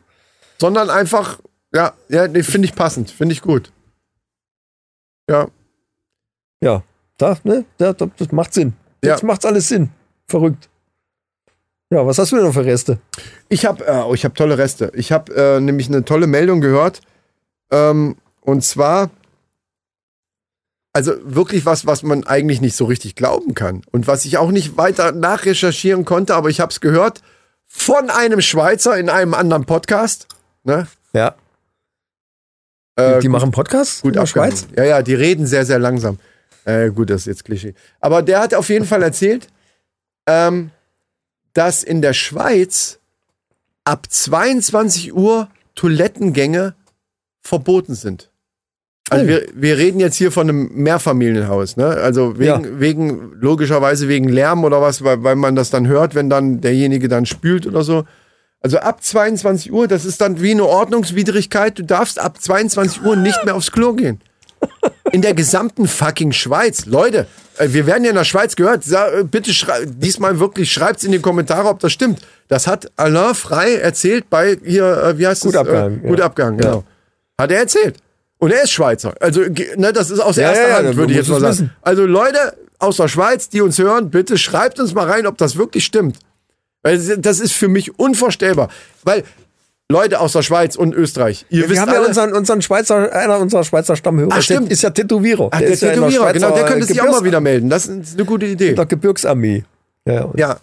sondern 0.59 0.91
einfach, 0.91 1.39
ja, 1.73 1.93
ja, 2.09 2.27
nee, 2.27 2.43
finde 2.43 2.67
ich 2.67 2.75
passend, 2.75 3.11
finde 3.11 3.35
ich 3.35 3.43
gut. 3.43 3.71
Ja, 5.29 5.49
Ja, 6.61 6.83
da, 7.19 7.37
ne, 7.45 7.65
da, 7.79 7.93
da, 7.93 8.09
das 8.17 8.33
macht 8.33 8.55
Sinn. 8.55 8.75
Jetzt 9.03 9.21
Ja. 9.23 9.27
macht's 9.27 9.45
alles 9.45 9.69
Sinn. 9.69 9.91
Verrückt. 10.27 10.69
Ja, 11.91 12.05
was 12.07 12.19
hast 12.19 12.33
du 12.33 12.37
denn 12.37 12.45
noch 12.45 12.55
für 12.55 12.65
Reste? 12.65 12.99
ich 13.49 13.65
habe 13.65 13.85
äh, 13.87 14.03
oh, 14.03 14.15
ich 14.15 14.25
habe 14.25 14.35
tolle 14.35 14.59
Reste. 14.59 14.91
Ich 14.95 15.13
habe 15.13 15.33
äh, 15.35 15.61
nämlich 15.61 15.87
eine 15.89 16.05
tolle 16.05 16.27
Meldung 16.27 16.61
gehört. 16.61 17.01
Ähm, 17.71 18.17
und 18.41 18.65
zwar, 18.65 19.11
also 20.93 21.13
wirklich 21.23 21.65
was, 21.67 21.87
was 21.87 22.03
man 22.03 22.25
eigentlich 22.27 22.61
nicht 22.61 22.75
so 22.75 22.87
richtig 22.87 23.15
glauben 23.15 23.55
kann. 23.55 23.83
Und 23.93 24.07
was 24.09 24.25
ich 24.25 24.39
auch 24.39 24.51
nicht 24.51 24.77
weiter 24.77 25.13
nachrecherchieren 25.13 26.05
konnte, 26.05 26.35
aber 26.35 26.49
ich 26.49 26.61
habe 26.61 26.73
es 26.73 26.81
gehört 26.81 27.23
von 27.69 28.11
einem 28.11 28.41
Schweizer 28.41 28.99
in 28.99 29.09
einem 29.09 29.35
anderen 29.35 29.65
Podcast. 29.65 30.27
Ne? 30.65 30.89
Ja. 31.13 31.35
Äh, 32.97 33.21
die 33.21 33.29
machen 33.29 33.51
Podcasts 33.51 34.03
gut 34.03 34.15
in 34.15 34.21
der. 34.21 34.27
Schweiz? 34.27 34.67
Ja, 34.77 34.85
ja, 34.85 35.03
die 35.03 35.15
reden 35.15 35.47
sehr, 35.47 35.67
sehr 35.67 35.79
langsam. 35.79 36.19
Äh, 36.67 36.91
gut, 36.91 37.09
das 37.11 37.23
ist 37.23 37.27
jetzt 37.27 37.45
Klischee. 37.45 37.75
Aber 38.01 38.23
der 38.23 38.41
hat 38.41 38.53
auf 38.55 38.69
jeden 38.69 38.85
Fall 38.85 39.03
erzählt, 39.03 39.49
ähm, 40.27 40.71
dass 41.55 41.83
in 41.85 42.03
der 42.03 42.13
Schweiz 42.13 42.99
ab 43.85 44.07
22 44.11 45.15
Uhr 45.15 45.49
Toilettengänge 45.77 46.75
verboten 47.41 47.95
sind. 47.95 48.31
Also 49.09 49.25
Oh. 49.25 49.29
wir, 49.29 49.47
wir 49.55 49.79
reden 49.79 50.01
jetzt 50.01 50.17
hier 50.17 50.33
von 50.33 50.49
einem 50.49 50.69
Mehrfamilienhaus, 50.75 51.77
ne? 51.77 51.87
Also 51.87 52.37
wegen, 52.41 52.65
Ja. 52.65 52.81
wegen 52.81 53.33
logischerweise 53.41 54.09
wegen 54.09 54.29
Lärm 54.29 54.65
oder 54.65 54.83
was, 54.83 55.05
weil, 55.05 55.23
weil 55.23 55.37
man 55.37 55.55
das 55.55 55.71
dann 55.71 55.87
hört, 55.87 56.17
wenn 56.17 56.29
dann 56.29 56.61
derjenige 56.61 57.07
dann 57.07 57.25
spült 57.27 57.69
oder 57.69 57.85
so. 57.85 58.05
Also 58.61 58.79
ab 58.79 59.05
22 59.05 59.71
Uhr, 59.71 59.87
das 59.87 60.05
ist 60.05 60.21
dann 60.21 60.43
wie 60.43 60.51
eine 60.51 60.65
Ordnungswidrigkeit. 60.67 61.79
Du 61.79 61.85
darfst 61.85 62.19
ab 62.19 62.41
22 62.43 63.03
Uhr 63.05 63.15
nicht 63.15 63.45
mehr 63.45 63.55
aufs 63.55 63.71
Klo 63.71 63.93
gehen. 63.93 64.21
In 65.17 65.23
der 65.23 65.33
gesamten 65.33 65.89
fucking 65.89 66.33
Schweiz. 66.33 66.85
Leute, 66.85 67.27
äh, 67.57 67.69
wir 67.71 67.87
werden 67.87 68.05
ja 68.05 68.11
in 68.11 68.17
der 68.17 68.25
Schweiz 68.25 68.55
gehört. 68.55 68.83
Äh, 68.93 69.25
Bitte 69.25 69.51
diesmal 69.87 70.39
wirklich 70.41 70.71
schreibt's 70.71 71.05
in 71.05 71.13
die 71.13 71.21
Kommentare, 71.21 71.69
ob 71.69 71.81
das 71.81 71.91
stimmt. 71.93 72.19
Das 72.49 72.67
hat 72.67 72.91
Alain 72.97 73.35
Frei 73.35 73.77
erzählt 73.77 74.29
bei 74.29 74.59
hier, 74.63 74.85
äh, 75.03 75.19
wie 75.19 75.27
heißt 75.27 75.41
Gut 75.41 75.55
das? 75.55 75.63
abgehangen, 75.63 76.05
Äh, 76.05 76.09
gut 76.09 76.19
ja. 76.19 76.27
Ja. 76.61 76.71
genau. 76.71 76.85
Hat 77.41 77.51
er 77.51 77.61
erzählt. 77.61 77.97
Und 78.37 78.53
er 78.53 78.65
ist 78.65 78.73
Schweizer. 78.73 79.15
Also, 79.19 79.41
ne, 79.77 79.91
das 79.95 80.11
ist 80.11 80.21
aus 80.21 80.37
Ja, 80.37 80.53
erster 80.53 80.77
Hand, 80.87 80.97
würde 80.99 81.13
ich 81.13 81.17
jetzt 81.21 81.29
mal 81.31 81.37
es 81.37 81.41
sagen. 81.41 81.53
wissen. 81.55 81.71
Also 81.81 82.05
Leute 82.05 82.55
aus 82.79 82.99
der 82.99 83.09
Schweiz, 83.09 83.49
die 83.49 83.63
uns 83.63 83.79
hören, 83.79 84.11
bitte 84.11 84.37
schreibt 84.37 84.79
uns 84.81 84.93
mal 84.93 85.09
rein, 85.09 85.27
ob 85.27 85.39
das 85.39 85.57
wirklich 85.57 85.87
stimmt. 85.87 86.19
Weil 86.83 86.99
das 87.17 87.41
ist 87.41 87.53
für 87.55 87.69
mich 87.69 87.99
unvorstellbar. 87.99 88.69
Weil 89.03 89.25
Leute 89.89 90.19
aus 90.21 90.33
der 90.33 90.43
Schweiz 90.43 90.75
und 90.75 90.95
Österreich, 90.95 91.47
ihr 91.49 91.63
Wir 91.63 91.71
wisst 91.71 91.81
haben 91.81 91.93
ja 91.93 91.99
alle, 91.99 92.09
unseren, 92.09 92.33
unseren 92.33 92.61
Schweizer, 92.61 93.13
einer 93.13 93.39
unserer 93.39 93.63
Schweizer 93.63 93.95
Stammhörer. 93.95 94.29
Ach, 94.33 94.37
ja- 94.37 94.43
stimmt. 94.43 94.71
Ist 94.73 94.83
ja 94.83 94.91
Tätowierer. 94.91 95.49
Ach, 95.53 95.59
der 95.61 95.71
ja 95.71 95.77
der 95.77 95.95
Tätowierer, 95.95 96.33
genau, 96.33 96.51
der 96.51 96.65
könnte 96.65 96.87
sich 96.87 97.01
auch 97.01 97.11
mal 97.11 97.23
wieder 97.25 97.41
melden. 97.41 97.71
Das 97.71 97.87
ist 97.87 98.15
eine 98.15 98.25
gute 98.25 98.47
Idee. 98.47 98.75
Der 98.75 98.87
Gebirgsarmee. 98.87 99.65
Ja, 100.05 100.31
Ja, 100.37 100.57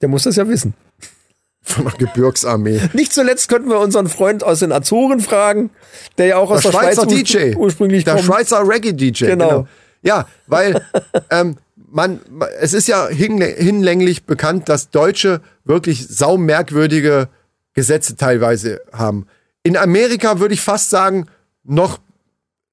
der 0.00 0.08
muss 0.08 0.24
das 0.24 0.34
ja 0.36 0.48
wissen. 0.48 0.74
von 1.62 1.84
der 1.84 1.92
Gebirgsarmee. 1.94 2.80
Nicht 2.94 3.12
zuletzt 3.12 3.48
könnten 3.48 3.68
wir 3.70 3.78
unseren 3.78 4.08
Freund 4.08 4.42
aus 4.42 4.58
den 4.58 4.72
Azoren 4.72 5.20
fragen, 5.20 5.70
der 6.18 6.26
ja 6.26 6.36
auch 6.38 6.50
aus 6.50 6.62
Der 6.62 6.72
der, 6.72 6.78
Schweizer 6.80 7.02
Schweiz 7.02 7.28
DJ. 7.30 7.54
ursprünglich 7.54 8.02
Der 8.04 8.14
kommt. 8.14 8.26
Schweizer 8.26 8.68
Reggae-DJ. 8.68 9.26
Genau. 9.26 9.68
Ja, 10.02 10.26
weil 10.48 10.84
ähm, 11.30 11.58
man, 11.76 12.18
es 12.58 12.72
ist 12.72 12.88
ja 12.88 13.06
hinlä- 13.06 13.54
hinlänglich 13.56 14.24
bekannt, 14.24 14.68
dass 14.68 14.90
Deutsche 14.90 15.40
wirklich 15.64 16.08
saumerkwürdige 16.08 17.28
Gesetze 17.74 18.16
teilweise 18.16 18.80
haben. 18.92 19.26
In 19.62 19.76
Amerika 19.76 20.40
würde 20.40 20.54
ich 20.54 20.60
fast 20.60 20.90
sagen, 20.90 21.26
noch, 21.64 22.00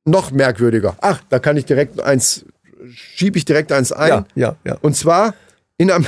noch 0.05 0.31
merkwürdiger. 0.31 0.97
Ach, 1.01 1.21
da 1.29 1.39
kann 1.39 1.57
ich 1.57 1.65
direkt 1.65 1.99
eins, 1.99 2.45
schiebe 2.93 3.37
ich 3.37 3.45
direkt 3.45 3.71
eins 3.71 3.91
ein. 3.91 4.09
ja, 4.09 4.25
ja, 4.35 4.55
ja. 4.63 4.77
Und 4.81 4.95
zwar 4.95 5.33
in 5.77 5.91
einem. 5.91 6.07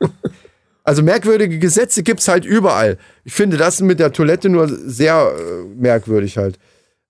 Also 0.88 1.02
merkwürdige 1.02 1.58
Gesetze 1.58 2.04
gibt's 2.04 2.28
halt 2.28 2.44
überall. 2.44 2.96
Ich 3.24 3.32
finde 3.32 3.56
das 3.56 3.80
mit 3.80 3.98
der 3.98 4.12
Toilette 4.12 4.48
nur 4.48 4.68
sehr 4.68 5.34
äh, 5.36 5.64
merkwürdig 5.74 6.38
halt. 6.38 6.60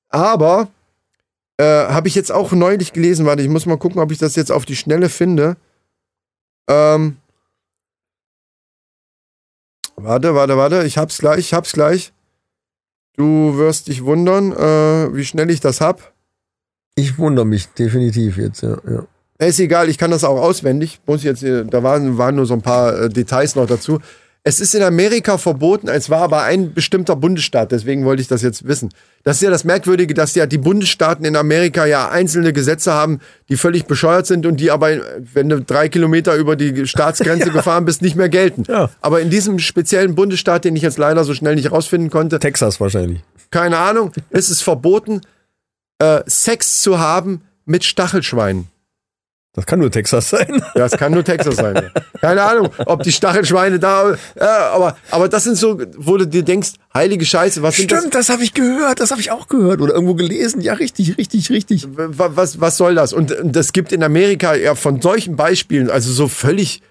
Aber 0.08 0.68
äh, 1.58 1.64
habe 1.64 2.08
ich 2.08 2.14
jetzt 2.14 2.32
auch 2.32 2.52
neulich 2.52 2.94
gelesen, 2.94 3.26
warte, 3.26 3.42
ich 3.42 3.50
muss 3.50 3.66
mal 3.66 3.76
gucken, 3.76 4.00
ob 4.00 4.10
ich 4.12 4.16
das 4.16 4.34
jetzt 4.34 4.50
auf 4.50 4.64
die 4.64 4.76
Schnelle 4.76 5.10
finde. 5.10 5.58
Ähm, 6.68 7.18
warte, 9.96 10.34
warte, 10.34 10.56
warte, 10.56 10.84
ich 10.84 10.98
hab's 10.98 11.18
gleich, 11.18 11.38
ich 11.38 11.54
hab's 11.54 11.72
gleich. 11.72 12.12
Du 13.16 13.56
wirst 13.56 13.88
dich 13.88 14.04
wundern, 14.04 14.52
äh, 14.52 15.14
wie 15.14 15.24
schnell 15.24 15.50
ich 15.50 15.60
das 15.60 15.80
hab. 15.80 16.12
Ich 16.94 17.18
wundere 17.18 17.46
mich 17.46 17.68
definitiv 17.68 18.36
jetzt, 18.36 18.62
ja. 18.62 18.76
ja. 18.88 19.06
Ist 19.38 19.60
egal, 19.60 19.88
ich 19.88 19.98
kann 19.98 20.10
das 20.10 20.24
auch 20.24 20.40
auswendig. 20.40 21.00
Muss 21.06 21.22
jetzt, 21.22 21.42
da 21.42 21.82
waren, 21.82 22.16
waren 22.16 22.36
nur 22.36 22.46
so 22.46 22.54
ein 22.54 22.62
paar 22.62 22.98
äh, 22.98 23.08
Details 23.08 23.54
noch 23.54 23.66
dazu. 23.66 24.00
Es 24.48 24.60
ist 24.60 24.76
in 24.76 24.82
Amerika 24.84 25.38
verboten, 25.38 25.88
es 25.88 26.08
war 26.08 26.20
aber 26.20 26.44
ein 26.44 26.72
bestimmter 26.72 27.16
Bundesstaat, 27.16 27.72
deswegen 27.72 28.04
wollte 28.04 28.22
ich 28.22 28.28
das 28.28 28.42
jetzt 28.42 28.68
wissen. 28.68 28.90
Das 29.24 29.38
ist 29.38 29.42
ja 29.42 29.50
das 29.50 29.64
Merkwürdige, 29.64 30.14
dass 30.14 30.36
ja 30.36 30.46
die 30.46 30.56
Bundesstaaten 30.56 31.24
in 31.24 31.34
Amerika 31.34 31.84
ja 31.84 32.10
einzelne 32.10 32.52
Gesetze 32.52 32.92
haben, 32.92 33.18
die 33.48 33.56
völlig 33.56 33.86
bescheuert 33.86 34.24
sind 34.28 34.46
und 34.46 34.58
die 34.58 34.70
aber, 34.70 35.00
wenn 35.34 35.48
du 35.48 35.60
drei 35.60 35.88
Kilometer 35.88 36.36
über 36.36 36.54
die 36.54 36.86
Staatsgrenze 36.86 37.50
gefahren 37.52 37.86
bist, 37.86 38.02
nicht 38.02 38.14
mehr 38.14 38.28
gelten. 38.28 38.62
Ja. 38.68 38.88
Aber 39.00 39.20
in 39.20 39.30
diesem 39.30 39.58
speziellen 39.58 40.14
Bundesstaat, 40.14 40.64
den 40.64 40.76
ich 40.76 40.82
jetzt 40.82 40.98
leider 40.98 41.24
so 41.24 41.34
schnell 41.34 41.56
nicht 41.56 41.72
rausfinden 41.72 42.10
konnte, 42.10 42.38
Texas 42.38 42.78
wahrscheinlich. 42.78 43.24
keine 43.50 43.78
Ahnung, 43.78 44.12
ist 44.30 44.50
es 44.50 44.62
verboten, 44.62 45.22
äh, 45.98 46.20
Sex 46.26 46.82
zu 46.82 47.00
haben 47.00 47.40
mit 47.64 47.82
Stachelschweinen. 47.82 48.68
Das 49.56 49.66
kann 49.66 49.80
nur 49.80 49.90
Texas 49.90 50.30
sein. 50.30 50.62
Ja, 50.76 50.84
es 50.86 50.92
kann 50.92 51.12
nur 51.12 51.24
Texas 51.24 51.56
sein. 51.56 51.74
Ja. 51.74 52.02
Keine 52.20 52.42
Ahnung, 52.42 52.68
ob 52.84 53.02
die 53.02 53.10
Stachelschweine 53.10 53.78
da, 53.78 54.14
ja, 54.38 54.70
aber, 54.70 54.96
aber 55.10 55.28
das 55.28 55.44
sind 55.44 55.56
so, 55.56 55.80
wo 55.96 56.16
du 56.18 56.26
dir 56.26 56.42
denkst, 56.42 56.72
heilige 56.94 57.24
Scheiße, 57.24 57.62
was 57.62 57.76
sind 57.76 57.90
Stimmt, 57.90 58.14
das, 58.14 58.28
habe 58.28 58.42
ich 58.44 58.54
gehört, 58.54 59.00
das 59.00 59.10
habe 59.10 59.20
ich 59.20 59.30
auch 59.32 59.48
gehört 59.48 59.80
oder 59.80 59.94
irgendwo 59.94 60.14
gelesen. 60.14 60.60
Ja, 60.60 60.74
richtig, 60.74 61.18
richtig, 61.18 61.50
richtig. 61.50 61.88
das? 61.96 62.18
Wa- 62.18 62.30
Was, 62.34 62.60
was 62.60 62.76
soll 62.76 62.94
das? 62.94 63.12
Und 63.12 63.32
und 63.32 63.56
das 63.56 63.72
gibt 63.72 63.92
in 63.92 64.02
Amerika 64.04 64.54
ja 64.54 64.74
von 64.74 65.00
solchen 65.00 65.36
Beispielen, 65.36 65.90
also 65.90 66.12
so 66.12 66.28
völlig 66.28 66.82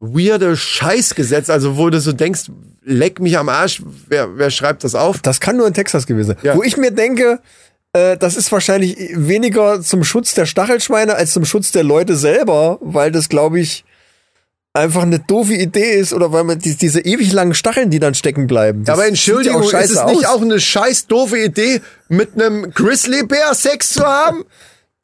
weirde 0.00 0.56
Scheißgesetze, 0.56 1.52
also 1.52 1.76
wo 1.76 1.88
du 1.90 2.00
so 2.00 2.12
denkst, 2.12 2.50
leck 2.82 3.20
mich 3.20 3.38
am 3.38 3.48
Arsch, 3.48 3.82
wer, 4.08 4.36
wer 4.38 4.50
schreibt 4.50 4.84
das 4.84 4.94
auf? 4.94 5.20
Das 5.20 5.40
kann 5.40 5.56
nur 5.56 5.66
in 5.66 5.74
Texas 5.74 6.06
gewesen 6.06 6.28
sein. 6.28 6.36
Ja. 6.42 6.56
Wo 6.56 6.62
ich 6.62 6.76
mir 6.76 6.90
denke, 6.90 7.40
äh, 7.94 8.16
das 8.18 8.36
ist 8.36 8.52
wahrscheinlich 8.52 8.96
weniger 9.12 9.80
zum 9.80 10.04
Schutz 10.04 10.34
der 10.34 10.46
Stachelschweine 10.46 11.14
als 11.14 11.32
zum 11.32 11.44
Schutz 11.44 11.72
der 11.72 11.84
Leute 11.84 12.16
selber, 12.16 12.78
weil 12.80 13.10
das, 13.12 13.28
glaube 13.28 13.60
ich, 13.60 13.84
einfach 14.72 15.02
eine 15.02 15.20
doofe 15.20 15.54
Idee 15.54 15.92
ist 15.92 16.12
oder 16.12 16.32
weil 16.32 16.42
man 16.42 16.58
die, 16.58 16.76
diese 16.76 17.00
ewig 17.00 17.32
langen 17.32 17.54
Stacheln, 17.54 17.90
die 17.90 18.00
dann 18.00 18.14
stecken 18.14 18.48
bleiben. 18.48 18.84
Das 18.84 18.98
aber 18.98 19.06
Entschuldigung, 19.06 19.62
ja 19.62 19.78
ist 19.78 19.90
es 19.90 19.96
scheiße 19.98 20.10
nicht 20.10 20.26
aus. 20.26 20.34
auch 20.34 20.42
eine 20.42 20.58
scheiß 20.58 21.06
doofe 21.06 21.38
Idee, 21.38 21.80
mit 22.08 22.34
einem 22.34 22.72
Grizzlybär 22.72 23.54
Sex 23.54 23.90
zu 23.90 24.04
haben? 24.04 24.44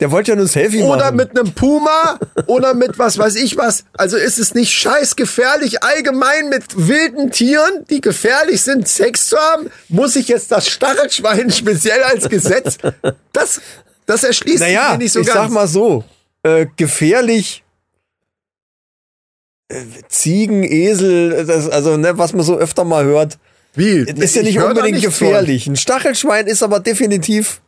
Der 0.00 0.10
wollte 0.10 0.30
ja 0.32 0.36
nur 0.36 0.46
ein 0.46 0.48
Selfie 0.48 0.82
Oder 0.82 1.06
machen. 1.06 1.16
mit 1.16 1.38
einem 1.38 1.52
Puma 1.52 2.18
oder 2.46 2.72
mit 2.74 2.98
was 2.98 3.18
weiß 3.18 3.36
ich 3.36 3.56
was. 3.58 3.84
Also 3.92 4.16
ist 4.16 4.38
es 4.38 4.54
nicht 4.54 4.72
scheiß 4.72 5.14
gefährlich, 5.14 5.82
allgemein 5.84 6.48
mit 6.48 6.64
wilden 6.88 7.30
Tieren, 7.30 7.84
die 7.90 8.00
gefährlich 8.00 8.62
sind, 8.62 8.88
Sex 8.88 9.26
zu 9.26 9.36
haben? 9.36 9.70
Muss 9.88 10.16
ich 10.16 10.28
jetzt 10.28 10.50
das 10.52 10.68
Stachelschwein 10.68 11.50
speziell 11.50 12.02
als 12.02 12.28
Gesetz? 12.30 12.78
Das, 13.32 13.60
das 14.06 14.24
erschließt 14.24 14.58
sich 14.58 14.68
naja, 14.68 14.92
mir 14.92 14.98
nicht 14.98 15.12
so 15.12 15.20
ich 15.20 15.26
ganz. 15.26 15.38
sag 15.38 15.50
mal 15.50 15.68
so, 15.68 16.04
äh, 16.42 16.66
gefährlich 16.76 17.62
äh, 19.68 19.84
Ziegen, 20.08 20.64
Esel, 20.64 21.44
das, 21.44 21.68
also 21.68 21.96
ne, 21.98 22.16
was 22.16 22.32
man 22.32 22.44
so 22.44 22.56
öfter 22.56 22.84
mal 22.84 23.04
hört, 23.04 23.38
Wie? 23.74 23.98
ist 23.98 24.34
ja 24.34 24.40
Ich 24.42 24.48
nicht 24.48 24.60
unbedingt 24.60 25.02
gefährlich. 25.02 25.66
Ein 25.66 25.76
Stachelschwein 25.76 26.46
ist 26.46 26.62
aber 26.62 26.80
definitiv 26.80 27.60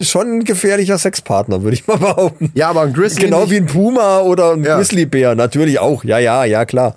schon 0.00 0.38
ein 0.38 0.44
gefährlicher 0.44 0.98
Sexpartner, 0.98 1.62
würde 1.62 1.74
ich 1.74 1.86
mal 1.86 1.96
behaupten. 1.98 2.50
Ja, 2.54 2.68
aber 2.70 2.82
ein 2.82 2.92
Grizzly 2.92 3.24
Genau 3.26 3.42
nicht. 3.42 3.50
wie 3.50 3.56
ein 3.56 3.66
Puma 3.66 4.20
oder 4.20 4.52
ein 4.52 4.62
Ja. 4.64 4.76
Grizzlybär, 4.76 5.34
natürlich 5.34 5.78
auch. 5.78 6.04
Ja, 6.04 6.18
ja, 6.18 6.44
ja, 6.44 6.64
klar. 6.66 6.96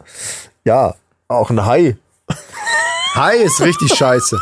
Ja, 0.66 0.96
auch 1.28 1.50
ein 1.50 1.66
Hai. 1.66 1.98
Hai 3.16 3.36
ist 3.38 3.62
richtig 3.62 3.94
scheiße. 3.96 4.38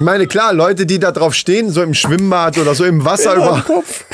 Ich 0.00 0.04
meine, 0.04 0.26
klar, 0.26 0.52
Leute, 0.52 0.86
die 0.86 0.98
da 0.98 1.12
drauf 1.12 1.34
stehen, 1.34 1.70
so 1.70 1.82
im 1.82 1.94
Schwimmbad 1.94 2.58
oder 2.58 2.74
so 2.74 2.84
im 2.84 3.04
Wasser 3.04 3.34
über. 3.34 3.62
Kopf. 3.66 4.04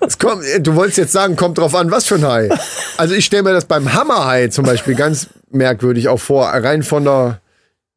Es 0.00 0.18
kommt, 0.18 0.42
du 0.60 0.74
wolltest 0.74 0.98
jetzt 0.98 1.12
sagen, 1.12 1.36
kommt 1.36 1.58
drauf 1.58 1.74
an, 1.74 1.90
was 1.90 2.06
für 2.06 2.16
ein 2.16 2.26
Hai. 2.26 2.48
Also 2.96 3.14
ich 3.14 3.24
stelle 3.24 3.44
mir 3.44 3.52
das 3.52 3.64
beim 3.66 3.92
Hammerhai 3.94 4.48
zum 4.48 4.64
Beispiel 4.64 4.94
ganz 4.94 5.28
merkwürdig 5.50 6.08
auch 6.08 6.18
vor, 6.18 6.46
rein 6.48 6.82
von 6.82 7.04
der. 7.04 7.40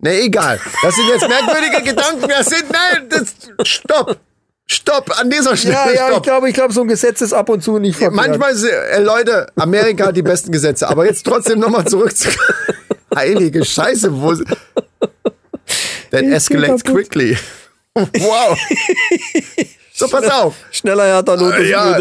Ne, 0.06 0.22
egal. 0.22 0.60
Das 0.84 0.96
sind 0.96 1.08
jetzt 1.08 1.28
merkwürdige 1.28 1.82
Gedanken. 1.84 2.28
Das 2.30 2.46
sind, 2.46 2.66
nein, 2.72 3.10
das, 3.10 3.68
stopp. 3.68 4.18
Stopp, 4.68 5.20
an 5.20 5.30
dieser 5.30 5.56
Stelle. 5.58 5.74
Ja, 5.74 5.86
ja, 5.92 6.06
ich 6.08 6.12
stopp. 6.14 6.24
glaube, 6.24 6.50
ich 6.50 6.54
glaube, 6.56 6.74
so 6.74 6.82
ein 6.82 6.88
Gesetz 6.88 7.22
ist 7.22 7.34
ab 7.34 7.50
und 7.50 7.64
zu 7.64 7.78
nicht 7.80 7.98
verkehrt. 7.98 8.16
Manchmal, 8.16 8.56
sind- 8.56 8.72
äh, 8.72 9.00
Leute, 9.00 9.48
Amerika 9.56 10.08
hat 10.08 10.16
die 10.18 10.22
besten 10.24 10.52
Gesetze. 10.52 10.88
Aber 10.88 11.06
jetzt 11.06 11.26
trotzdem 11.26 11.60
nochmal 11.60 11.86
zurück 11.86 12.16
zu. 12.16 12.30
Heilige 13.16 13.64
Scheiße, 13.66 14.10
wo. 14.22 14.34
That 16.12 16.24
escalates 16.24 16.84
quickly. 16.84 17.38
Wow. 17.96 18.60
So, 19.94 20.10
pass 20.10 20.30
auf. 20.30 20.56
Schneller, 20.72 21.06
härter, 21.06 21.38
Not 21.38 21.58
ist 21.58 21.70
Ja, 21.70 21.98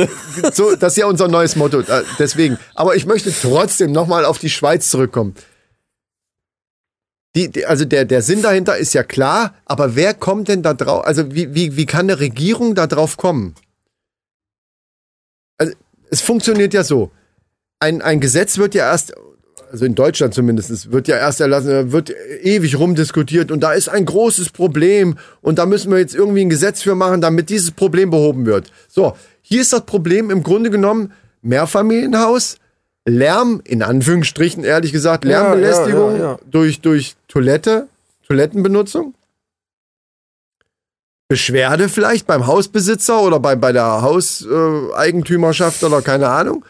so, 0.53 0.75
das 0.75 0.95
ist 0.95 0.97
ja 0.97 1.07
unser 1.07 1.29
neues 1.29 1.55
Motto. 1.55 1.79
äh, 1.81 2.03
Deswegen. 2.19 2.59
Aber 2.75 2.97
ich 2.97 3.07
möchte 3.07 3.33
trotzdem 3.41 3.93
nochmal 3.93 4.25
auf 4.25 4.39
die 4.39 4.51
Schweiz 4.51 4.91
zurückkommen. 4.91 5.37
Die, 7.37 7.49
die, 7.49 7.67
also 7.67 7.85
der, 7.85 8.05
der 8.05 8.23
Sinn 8.23 8.43
dahinter 8.43 8.77
ist 8.77 8.95
ja 8.95 9.03
klar, 9.03 9.55
aber 9.65 9.97
wer 9.97 10.15
kommt 10.15 10.49
denn 10.49 10.63
da 10.63 10.73
drauf? 10.73 11.05
Also 11.05 11.35
wie, 11.35 11.55
wie, 11.55 11.77
wie 11.77 11.87
kann 11.87 12.03
eine 12.03 12.21
Regierung 12.21 12.75
da 12.75 12.87
drauf 12.87 13.17
kommen? 13.17 13.55
Also 15.59 15.73
es 16.11 16.21
funktioniert 16.21 16.75
ja 16.75 16.85
so. 16.85 17.11
Ein, 17.81 18.03
ein 18.03 18.21
Gesetz 18.21 18.57
wird 18.59 18.75
ja 18.77 18.91
erst, 18.91 19.15
also 19.71 19.85
in 19.85 19.97
Deutschland 19.97 20.33
zumindest, 20.33 20.93
wird 20.93 21.09
ja 21.09 21.17
erst 21.17 21.41
erlassen, 21.41 21.91
wird 21.91 22.15
ewig 22.43 22.79
rumdiskutiert 22.79 23.51
und 23.51 23.61
da 23.61 23.73
ist 23.73 23.89
ein 23.89 24.07
großes 24.07 24.51
Problem 24.51 25.19
und 25.41 25.59
da 25.59 25.67
müssen 25.67 25.91
wir 25.91 25.99
jetzt 25.99 26.15
irgendwie 26.15 26.43
ein 26.43 26.51
Gesetz 26.51 26.83
für 26.83 26.95
machen, 26.95 27.21
damit 27.21 27.51
dieses 27.51 27.73
Problem 27.73 28.11
behoben 28.11 28.47
wird. 28.47 28.71
So, 28.89 29.17
hier 29.43 29.61
ist 29.61 29.73
das 29.73 29.85
Problem 29.87 30.31
im 30.31 30.45
Grunde 30.45 30.71
genommen 30.71 31.13
Mehrfamilienhaus, 31.43 32.59
Lärm, 33.07 33.61
in 33.65 33.83
Anführungsstrichen 33.83 34.65
ehrlich 34.65 34.93
gesagt, 34.93 35.25
Lärmbelästigung 35.25 36.13
ja, 36.13 36.17
ja, 36.17 36.25
ja. 36.33 36.39
durch, 36.51 36.81
durch 36.81 37.17
Toilette, 37.29 37.89
Toilettenbenutzung. 38.27 39.15
Beschwerde 41.29 41.89
vielleicht 41.89 42.27
beim 42.27 42.47
Hausbesitzer 42.47 43.21
oder 43.21 43.41
bei, 43.41 43.57
bei 43.57 43.73
der 43.73 44.03
Hauseigentümerschaft 44.03 45.83
oder 45.85 46.03
keine 46.03 46.29
Ahnung. 46.29 46.65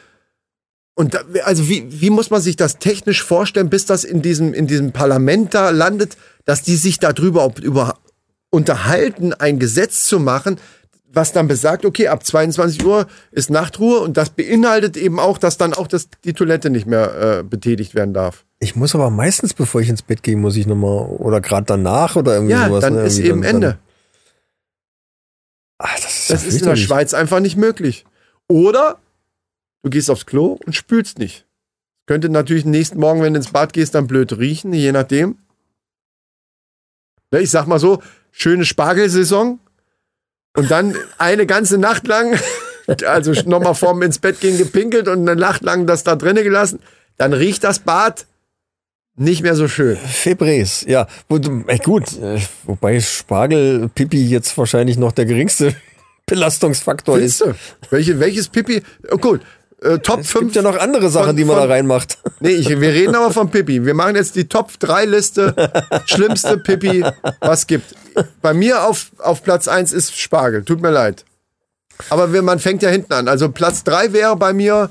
Und 0.96 1.14
da, 1.14 1.22
also 1.44 1.68
wie, 1.68 1.86
wie 2.00 2.10
muss 2.10 2.30
man 2.30 2.40
sich 2.40 2.56
das 2.56 2.78
technisch 2.78 3.22
vorstellen, 3.22 3.68
bis 3.68 3.84
das 3.84 4.04
in 4.04 4.22
diesem, 4.22 4.54
in 4.54 4.66
diesem 4.66 4.92
Parlament 4.92 5.54
da 5.54 5.70
landet, 5.70 6.16
dass 6.44 6.62
die 6.62 6.76
sich 6.76 6.98
darüber 7.00 7.52
über 7.60 7.98
unterhalten, 8.50 9.32
ein 9.32 9.58
Gesetz 9.58 10.04
zu 10.04 10.20
machen, 10.20 10.58
was 11.14 11.32
dann 11.32 11.48
besagt, 11.48 11.84
okay, 11.84 12.08
ab 12.08 12.24
22 12.24 12.84
Uhr 12.84 13.06
ist 13.30 13.50
Nachtruhe 13.50 14.00
und 14.00 14.16
das 14.16 14.30
beinhaltet 14.30 14.96
eben 14.96 15.18
auch, 15.20 15.38
dass 15.38 15.56
dann 15.58 15.74
auch 15.74 15.86
das, 15.86 16.08
die 16.24 16.32
Toilette 16.32 16.70
nicht 16.70 16.86
mehr 16.86 17.38
äh, 17.38 17.42
betätigt 17.42 17.94
werden 17.94 18.14
darf. 18.14 18.44
Ich 18.58 18.76
muss 18.76 18.94
aber 18.94 19.10
meistens, 19.10 19.54
bevor 19.54 19.80
ich 19.80 19.88
ins 19.88 20.02
Bett 20.02 20.22
gehe, 20.22 20.36
muss 20.36 20.56
ich 20.56 20.66
nochmal, 20.66 21.06
oder 21.06 21.40
gerade 21.40 21.66
danach 21.66 22.16
oder 22.16 22.34
irgendwie 22.34 22.52
Ja, 22.52 22.68
sowas. 22.68 22.80
dann 22.80 22.94
ne, 22.94 23.02
ist 23.02 23.18
eben 23.18 23.42
dann, 23.42 23.54
Ende. 23.56 23.66
Dann, 23.68 23.78
ah, 25.78 25.94
das 26.02 26.04
ist, 26.18 26.30
Das 26.30 26.44
ist 26.46 26.60
in 26.62 26.68
der. 26.68 26.76
Schweiz 26.76 27.14
einfach 27.14 27.40
nicht 27.40 27.56
möglich. 27.56 28.04
Oder 28.48 28.98
du 29.82 29.90
gehst 29.90 30.10
aufs 30.10 30.26
Klo 30.26 30.58
und 30.64 30.74
spülst 30.74 31.18
nicht. 31.18 31.46
Könnte 32.06 32.28
natürlich 32.28 32.64
nächsten 32.64 32.98
Morgen, 33.00 33.22
wenn 33.22 33.32
du 33.34 33.38
ins 33.38 33.50
Bad 33.50 33.72
gehst, 33.72 33.94
dann 33.94 34.06
blöd 34.06 34.36
riechen, 34.38 34.72
je 34.72 34.92
nachdem. 34.92 35.38
Ne, 37.30 37.40
Ich 37.40 37.50
sag 37.50 37.66
mal 37.66 37.78
so, 37.78 38.02
schöne 38.30 38.64
Spargelsaison 38.64 39.58
und 40.56 40.70
dann 40.70 40.96
eine 41.18 41.46
ganze 41.46 41.78
Nacht 41.78 42.06
lang, 42.06 42.38
also 43.06 43.32
nochmal 43.48 43.74
vorm 43.74 44.02
ins 44.02 44.18
Bett 44.18 44.40
gehen 44.40 44.56
gepinkelt 44.56 45.08
und 45.08 45.28
eine 45.28 45.38
Nacht 45.38 45.62
lang 45.62 45.86
das 45.86 46.04
da 46.04 46.16
drinnen 46.16 46.44
gelassen, 46.44 46.80
dann 47.16 47.32
riecht 47.32 47.64
das 47.64 47.80
Bad 47.80 48.26
nicht 49.16 49.42
mehr 49.42 49.54
so 49.54 49.68
schön. 49.68 49.96
Febres, 49.96 50.84
ja. 50.88 51.06
Ey, 51.66 51.78
gut, 51.78 52.18
äh, 52.18 52.40
wobei 52.64 53.00
Spargel, 53.00 53.88
Pipi 53.94 54.26
jetzt 54.26 54.56
wahrscheinlich 54.58 54.96
noch 54.96 55.12
der 55.12 55.24
geringste 55.24 55.76
Belastungsfaktor 56.26 57.18
ist. 57.18 57.38
Findest 57.42 57.60
du? 57.82 57.90
Welche, 57.90 58.18
welches 58.18 58.48
Pipi? 58.48 58.82
Oh, 59.10 59.18
gut. 59.18 59.42
Äh, 59.84 59.98
Top 59.98 60.20
Es 60.20 60.30
5 60.30 60.44
gibt 60.44 60.56
ja 60.56 60.62
noch 60.62 60.76
andere 60.78 61.10
Sachen, 61.10 61.26
von- 61.28 61.36
die 61.36 61.44
man 61.44 61.56
von- 61.58 61.68
da 61.68 61.74
reinmacht. 61.74 62.18
Nee, 62.40 62.50
ich, 62.50 62.68
wir 62.68 62.80
reden 62.92 63.14
aber 63.14 63.30
von 63.30 63.50
Pippi. 63.50 63.84
Wir 63.86 63.94
machen 63.94 64.16
jetzt 64.16 64.34
die 64.36 64.48
Top 64.48 64.78
3 64.78 65.04
Liste. 65.06 65.54
Schlimmste 66.06 66.58
Pippi, 66.58 67.04
was 67.40 67.66
gibt. 67.66 67.94
Bei 68.42 68.52
mir 68.52 68.84
auf, 68.84 69.12
auf 69.18 69.42
Platz 69.42 69.66
1 69.68 69.92
ist 69.92 70.18
Spargel. 70.18 70.62
Tut 70.64 70.82
mir 70.82 70.90
leid. 70.90 71.24
Aber 72.10 72.32
wir, 72.32 72.42
man 72.42 72.58
fängt 72.58 72.82
ja 72.82 72.90
hinten 72.90 73.12
an. 73.14 73.28
Also 73.28 73.50
Platz 73.50 73.82
3 73.84 74.12
wäre 74.12 74.36
bei 74.36 74.52
mir 74.52 74.90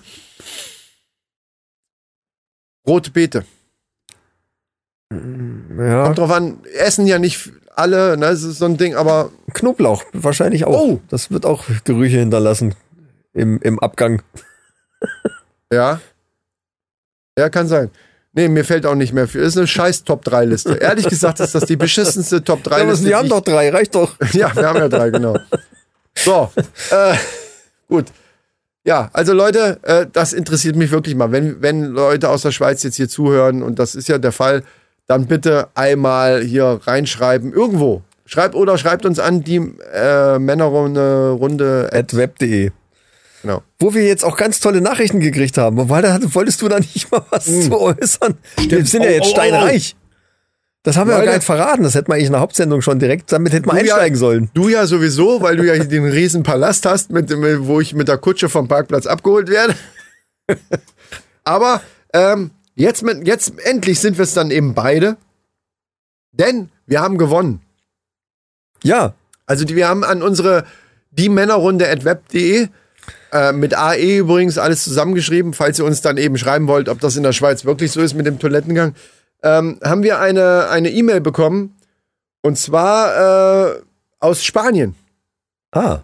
rote 2.87 3.11
Beete. 3.11 3.45
Ja. 5.11 6.03
Kommt 6.05 6.17
drauf 6.17 6.31
an, 6.31 6.59
essen 6.75 7.05
ja 7.05 7.19
nicht 7.19 7.51
alle, 7.75 8.17
ne, 8.17 8.27
das 8.27 8.43
ist 8.43 8.57
so 8.59 8.65
ein 8.65 8.77
Ding, 8.77 8.95
aber 8.95 9.31
Knoblauch, 9.53 10.03
wahrscheinlich 10.13 10.65
auch. 10.65 10.79
Oh. 10.79 10.99
Das 11.09 11.29
wird 11.31 11.45
auch 11.45 11.65
Gerüche 11.83 12.17
hinterlassen 12.17 12.73
im, 13.33 13.59
im 13.61 13.79
Abgang. 13.79 14.21
ja. 15.71 15.99
Ja, 17.37 17.49
kann 17.49 17.67
sein. 17.67 17.89
Nee, 18.35 18.47
mir 18.47 18.65
fällt 18.65 18.85
auch 18.85 18.95
nicht 18.95 19.13
mehr 19.13 19.27
für. 19.27 19.39
Ist 19.39 19.57
eine 19.57 19.67
scheiß 19.67 20.05
Top-3-Liste. 20.05 20.75
Ehrlich 20.75 21.07
gesagt 21.07 21.39
ist 21.39 21.53
das 21.53 21.65
die 21.65 21.75
beschissenste 21.75 22.37
Ja, 22.37 22.41
aber 22.41 22.63
Top-3-Liste. 22.63 23.05
wir 23.05 23.17
haben 23.17 23.23
die 23.25 23.29
doch 23.29 23.41
drei, 23.41 23.69
reicht 23.69 23.93
doch. 23.93 24.15
ja, 24.33 24.55
wir 24.55 24.67
haben 24.67 24.79
ja 24.79 24.89
drei, 24.89 25.11
genau. 25.11 25.37
So, 26.15 26.51
äh, 26.91 27.15
gut. 27.87 28.05
Ja, 28.85 29.09
also 29.13 29.33
Leute, 29.33 29.79
äh, 29.83 30.07
das 30.11 30.33
interessiert 30.33 30.75
mich 30.75 30.91
wirklich 30.91 31.15
mal. 31.15 31.31
Wenn, 31.31 31.61
wenn 31.61 31.85
Leute 31.85 32.29
aus 32.29 32.41
der 32.41 32.51
Schweiz 32.51 32.81
jetzt 32.83 32.95
hier 32.95 33.07
zuhören, 33.07 33.61
und 33.61 33.77
das 33.77 33.93
ist 33.95 34.09
ja 34.09 34.17
der 34.17 34.31
Fall, 34.31 34.63
dann 35.07 35.27
bitte 35.27 35.67
einmal 35.75 36.41
hier 36.41 36.79
reinschreiben, 36.83 37.53
irgendwo. 37.53 38.01
Schreibt 38.25 38.55
oder 38.55 38.77
schreibt 38.77 39.05
uns 39.05 39.19
an 39.19 39.43
die 39.43 39.57
äh, 39.93 40.39
Männerrunde 40.39 41.29
Runde. 41.31 41.89
At 41.93 42.15
web.de. 42.15 42.71
Genau. 43.43 43.61
Wo 43.79 43.93
wir 43.93 44.03
jetzt 44.07 44.23
auch 44.25 44.37
ganz 44.37 44.59
tolle 44.59 44.81
Nachrichten 44.81 45.19
gekriegt 45.19 45.57
haben. 45.57 45.89
Weil 45.89 46.01
da 46.01 46.17
wolltest 46.33 46.61
du 46.61 46.67
da 46.69 46.79
nicht 46.79 47.11
mal 47.11 47.23
was 47.29 47.45
zu 47.45 47.79
äußern. 47.79 48.37
Wir 48.69 48.85
sind 48.85 49.03
ja 49.03 49.11
jetzt 49.11 49.25
oh, 49.25 49.29
oh, 49.29 49.31
steinreich. 49.33 49.95
Das 50.83 50.97
haben 50.97 51.07
wir 51.07 51.13
ja 51.13 51.19
Leute. 51.19 51.29
gar 51.29 51.35
nicht 51.37 51.45
verraten. 51.45 51.83
Das 51.83 51.93
hätten 51.95 52.07
wir 52.07 52.15
eigentlich 52.15 52.25
in 52.27 52.31
der 52.33 52.41
Hauptsendung 52.41 52.81
schon 52.81 52.99
direkt, 52.99 53.31
damit 53.31 53.53
hätten 53.53 53.65
wir 53.67 53.71
Du 53.73 53.85
ja- 53.85 53.93
einsteigen 53.95 54.17
sollen. 54.17 54.49
Du 54.53 54.67
ja 54.69 54.85
sowieso, 54.87 55.41
weil 55.41 55.55
du 55.57 55.65
ja 55.65 55.73
hier 55.73 55.85
den 55.85 56.05
riesen 56.05 56.43
Palast 56.43 56.85
hast, 56.85 57.11
mit, 57.11 57.29
dem- 57.29 57.67
wo 57.67 57.79
ich 57.79 57.93
mit 57.93 58.07
der 58.07 58.17
Kutsche 58.17 58.49
vom 58.49 58.67
Parkplatz 58.67 59.05
abgeholt 59.05 59.49
werde. 59.49 59.75
Aber 61.43 61.81
ähm, 62.13 62.51
jetzt, 62.75 63.03
mit, 63.03 63.27
jetzt 63.27 63.53
endlich 63.65 63.99
sind 63.99 64.17
wir 64.17 64.23
es 64.23 64.33
dann 64.33 64.51
eben 64.51 64.73
beide. 64.73 65.17
Denn 66.31 66.69
wir 66.85 67.01
haben 67.01 67.17
gewonnen. 67.17 67.61
Ja, 68.83 69.13
Also 69.45 69.65
die, 69.65 69.75
wir 69.75 69.87
haben 69.87 70.03
an 70.03 70.21
unsere 70.23 70.65
die 71.11 71.29
Männerrunde 71.29 71.89
at 71.89 72.05
web.de 72.05 72.67
äh, 73.33 73.51
mit 73.51 73.75
AE 73.75 74.19
übrigens 74.19 74.57
alles 74.57 74.83
zusammengeschrieben, 74.83 75.53
falls 75.53 75.79
ihr 75.79 75.85
uns 75.85 76.01
dann 76.01 76.17
eben 76.17 76.37
schreiben 76.37 76.67
wollt, 76.67 76.87
ob 76.87 76.99
das 76.99 77.15
in 77.17 77.23
der 77.23 77.33
Schweiz 77.33 77.65
wirklich 77.65 77.91
so 77.91 77.99
ist 78.01 78.13
mit 78.13 78.27
dem 78.27 78.37
Toilettengang, 78.37 78.93
ähm, 79.41 79.79
haben 79.83 80.03
wir 80.03 80.19
eine 80.19 80.69
eine 80.69 80.91
E-Mail 80.91 81.19
bekommen 81.19 81.75
und 82.43 82.59
zwar 82.59 83.71
äh, 83.71 83.81
aus 84.19 84.43
Spanien. 84.43 84.95
ah, 85.71 85.99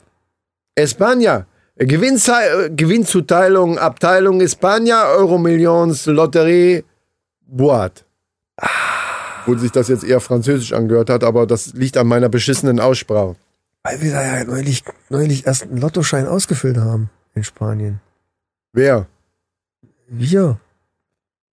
España. 0.75 1.45
Gewinnzei 1.77 2.69
Gewinnzuteilung, 2.75 3.77
Abteilung 3.77 4.41
España, 4.41 5.15
Euromillions, 5.15 6.07
Lotterie, 6.07 6.83
Boat. 7.45 8.03
Wo 9.45 9.55
sich 9.55 9.71
das 9.71 9.87
jetzt 9.87 10.03
eher 10.03 10.19
französisch 10.19 10.73
angehört 10.73 11.09
hat, 11.09 11.23
aber 11.23 11.45
das 11.45 11.73
liegt 11.73 11.95
an 11.95 12.07
meiner 12.07 12.27
beschissenen 12.27 12.79
Aussprache. 12.79 13.35
weil 13.83 14.01
wir 14.01 14.11
da 14.11 14.21
ja 14.21 14.43
neulich, 14.43 14.83
neulich 15.09 15.47
erst 15.47 15.63
einen 15.63 15.77
Lottoschein 15.77 16.27
ausgefüllt 16.27 16.77
haben 16.77 17.09
in 17.39 17.43
Spanien. 17.43 17.99
Wer? 18.73 19.07
Wir. 20.07 20.59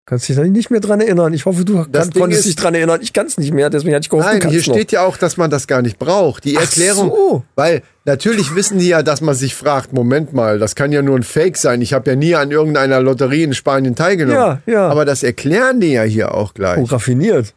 Kannst 0.07 0.29
dich 0.29 0.37
nicht 0.37 0.70
mehr 0.70 0.81
dran 0.81 1.01
erinnern. 1.01 1.33
Ich 1.33 1.47
hoffe, 1.47 1.64
du 1.64 1.85
Das 1.90 2.11
kann, 2.11 2.20
konntest 2.20 2.44
dich 2.44 2.57
dran 2.57 2.75
erinnern. 2.75 3.01
Ich 3.03 3.14
kann 3.14 3.27
es 3.27 3.38
nicht 3.38 3.55
mehr, 3.55 3.70
deswegen 3.70 3.94
hatte 3.94 4.05
ich 4.05 4.11
gehofft, 4.11 4.29
Nein, 4.29 4.51
hier 4.51 4.59
noch. 4.59 4.75
steht 4.75 4.92
ja 4.92 5.03
auch, 5.03 5.16
dass 5.16 5.38
man 5.38 5.51
das 5.51 5.66
gar 5.66 5.81
nicht 5.81 5.99
braucht. 5.99 6.44
Die 6.44 6.59
Ach 6.59 6.62
Erklärung, 6.62 7.09
so. 7.09 7.42
weil 7.55 7.83
natürlich 8.05 8.55
wissen 8.55 8.79
die 8.79 8.88
ja, 8.88 9.03
dass 9.03 9.23
man 9.23 9.35
sich 9.35 9.55
fragt, 9.55 9.94
Moment 9.94 10.35
mal, 10.35 10.59
das 10.59 10.75
kann 10.75 10.92
ja 10.92 11.01
nur 11.01 11.16
ein 11.16 11.23
Fake 11.23 11.57
sein. 11.57 11.81
Ich 11.81 11.94
habe 11.94 12.11
ja 12.11 12.16
nie 12.16 12.35
an 12.35 12.51
irgendeiner 12.51 13.01
Lotterie 13.01 13.44
in 13.44 13.55
Spanien 13.55 13.94
teilgenommen. 13.94 14.61
Ja, 14.66 14.73
ja. 14.73 14.88
Aber 14.88 15.07
das 15.07 15.23
erklären 15.23 15.81
die 15.81 15.92
ja 15.92 16.03
hier 16.03 16.35
auch 16.35 16.53
gleich. 16.53 16.79
Oh, 16.79 16.85
raffiniert. 16.85 17.55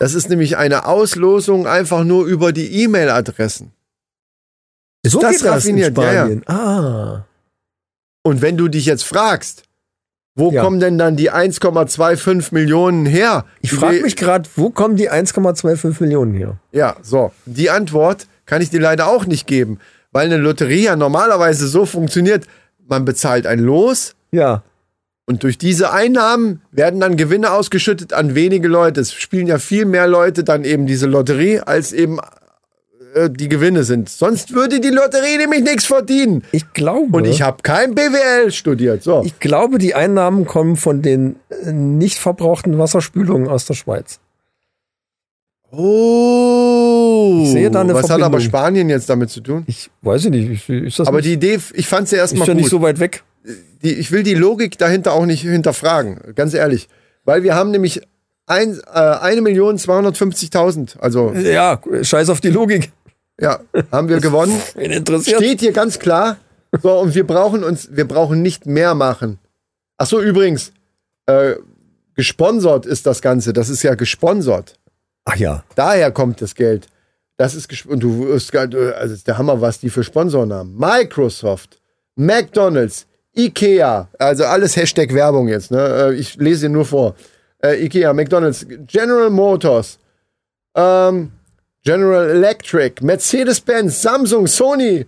Das 0.00 0.14
ist 0.14 0.30
nämlich 0.30 0.56
eine 0.56 0.86
Auslosung 0.86 1.66
einfach 1.66 2.04
nur 2.04 2.24
über 2.24 2.52
die 2.52 2.82
E-Mail-Adressen. 2.84 3.70
So 5.04 5.20
das 5.20 5.32
geht 5.32 5.40
das 5.44 5.66
in 5.66 5.74
raffiniert, 5.74 5.98
ja, 5.98 6.04
ja. 6.04 6.20
Spanien. 6.20 6.48
Ah. 6.48 7.24
Und 8.22 8.42
wenn 8.42 8.56
du 8.56 8.68
dich 8.68 8.86
jetzt 8.86 9.04
fragst, 9.04 9.64
wo 10.34 10.50
Ja. 10.50 10.62
kommen 10.62 10.80
denn 10.80 10.96
dann 10.96 11.16
die 11.16 11.30
1,25 11.30 12.52
Millionen 12.52 13.04
her? 13.04 13.44
Ich 13.60 13.72
frage 13.72 14.00
mich 14.00 14.16
gerade, 14.16 14.48
wo 14.56 14.70
kommen 14.70 14.96
die 14.96 15.10
1,25 15.10 16.00
Millionen 16.00 16.34
her? 16.34 16.56
Ja, 16.72 16.96
so. 17.02 17.32
Die 17.46 17.68
Antwort 17.70 18.26
kann 18.46 18.62
ich 18.62 18.70
dir 18.70 18.80
leider 18.80 19.08
auch 19.08 19.26
nicht 19.26 19.46
geben, 19.46 19.78
weil 20.10 20.26
eine 20.26 20.36
Lotterie 20.38 20.84
ja 20.84 20.96
normalerweise 20.96 21.66
so 21.68 21.84
funktioniert, 21.84 22.46
man 22.88 23.04
bezahlt 23.04 23.46
ein 23.46 23.58
Los 23.58 24.14
Ja. 24.30 24.62
und 25.26 25.42
durch 25.42 25.58
diese 25.58 25.92
Einnahmen 25.92 26.62
werden 26.70 26.98
dann 27.00 27.16
Gewinne 27.16 27.50
ausgeschüttet 27.52 28.12
an 28.12 28.34
wenige 28.34 28.68
Leute. 28.68 29.00
Es 29.00 29.12
spielen 29.12 29.46
ja 29.46 29.58
viel 29.58 29.84
mehr 29.84 30.06
Leute 30.06 30.44
dann 30.44 30.64
eben 30.64 30.86
diese 30.86 31.06
Lotterie, 31.06 31.60
als 31.60 31.92
eben 31.92 32.18
äh, 33.14 33.28
die 33.30 33.48
Gewinne 33.48 33.84
sind. 33.84 34.08
Sonst 34.08 34.54
würde 34.54 34.80
die 34.80 34.88
Lotterie 34.90 35.36
nämlich 35.38 35.62
nichts 35.62 35.84
verdienen. 35.84 36.42
Ich 36.52 36.72
glaube. 36.72 37.18
Und 37.18 37.26
ich 37.26 37.42
habe 37.42 37.58
kein 37.62 37.94
BWL 37.94 38.50
studiert. 38.52 39.02
So. 39.02 39.22
Ich 39.24 39.38
glaube, 39.40 39.78
die 39.78 39.94
Einnahmen 39.94 40.46
kommen 40.46 40.76
von 40.76 41.02
den 41.02 41.36
äh, 41.64 41.72
nicht 41.72 42.18
verbrauchten 42.18 42.78
Wasserspülungen 42.78 43.48
aus 43.48 43.66
der 43.66 43.74
Schweiz. 43.74 44.18
Oh. 45.70 47.40
Ich 47.44 47.50
sehe 47.52 47.70
da 47.70 47.80
eine 47.80 47.94
Was 47.94 48.10
hat 48.10 48.22
aber. 48.22 48.40
Spanien 48.40 48.90
jetzt 48.90 49.08
damit 49.08 49.30
zu 49.30 49.40
tun? 49.40 49.64
Ich 49.66 49.90
weiß 50.02 50.26
nicht. 50.26 50.50
Ist, 50.50 50.68
ist 50.68 50.98
das 50.98 51.08
Aber 51.08 51.18
nicht, 51.18 51.28
die 51.28 51.32
Idee, 51.32 51.58
ich 51.74 51.86
fand 51.88 52.08
sie 52.08 52.16
ist 52.16 52.20
erstmal 52.20 52.46
ja 52.46 52.52
gut. 52.54 52.60
nicht 52.62 52.70
so 52.70 52.82
weit 52.82 53.00
weg. 53.00 53.22
die, 53.82 53.94
ich 53.94 54.12
will 54.12 54.22
die 54.22 54.34
Logik 54.34 54.76
dahinter 54.76 55.12
auch 55.12 55.24
nicht 55.24 55.40
hinterfragen, 55.42 56.20
ganz 56.34 56.52
ehrlich. 56.52 56.88
Weil 57.24 57.42
wir 57.42 57.54
haben 57.54 57.70
nämlich 57.70 58.02
ein, 58.46 58.78
äh, 58.92 58.98
1.250.000, 58.98 60.98
also 60.98 61.32
Ja, 61.32 61.80
scheiß 62.02 62.28
auf 62.28 62.40
die 62.40 62.50
Logik. 62.50 62.92
Ja, 63.42 63.60
haben 63.90 64.08
wir 64.08 64.20
gewonnen. 64.20 64.60
Wen 64.74 64.90
interessiert? 64.90 65.38
Steht 65.38 65.60
hier 65.60 65.72
ganz 65.72 65.98
klar. 65.98 66.36
So, 66.82 66.98
und 66.98 67.14
wir 67.14 67.26
brauchen 67.26 67.64
uns, 67.64 67.88
wir 67.92 68.06
brauchen 68.08 68.40
nicht 68.40 68.66
mehr 68.66 68.94
machen. 68.94 69.38
Ach 69.98 70.06
so, 70.06 70.20
übrigens, 70.20 70.72
äh, 71.26 71.54
gesponsert 72.14 72.86
ist 72.86 73.06
das 73.06 73.20
Ganze. 73.20 73.52
Das 73.52 73.68
ist 73.68 73.82
ja 73.82 73.94
gesponsert. 73.94 74.78
Ach 75.24 75.36
ja. 75.36 75.64
Daher 75.74 76.10
kommt 76.10 76.40
das 76.40 76.54
Geld. 76.54 76.86
Das 77.36 77.54
ist 77.54 77.86
und 77.86 78.00
du 78.00 78.28
wirst 78.28 78.54
also 78.54 79.14
ist 79.14 79.26
der 79.26 79.38
Hammer, 79.38 79.60
was 79.60 79.80
die 79.80 79.90
für 79.90 80.04
Sponsoren 80.04 80.52
haben. 80.52 80.76
Microsoft, 80.76 81.80
McDonald's, 82.14 83.06
Ikea, 83.36 84.08
also 84.18 84.44
alles 84.44 84.76
Hashtag 84.76 85.12
Werbung 85.14 85.48
jetzt. 85.48 85.70
Ne? 85.70 85.78
Äh, 85.80 86.14
Ich 86.14 86.36
lese 86.36 86.68
nur 86.68 86.84
vor. 86.84 87.16
Äh, 87.64 87.84
Ikea, 87.84 88.12
McDonald's, 88.12 88.66
General 88.86 89.30
Motors, 89.30 89.98
ähm, 90.76 91.32
General 91.84 92.30
Electric, 92.30 93.02
Mercedes-Benz, 93.04 94.02
Samsung, 94.02 94.46
Sony, 94.46 95.06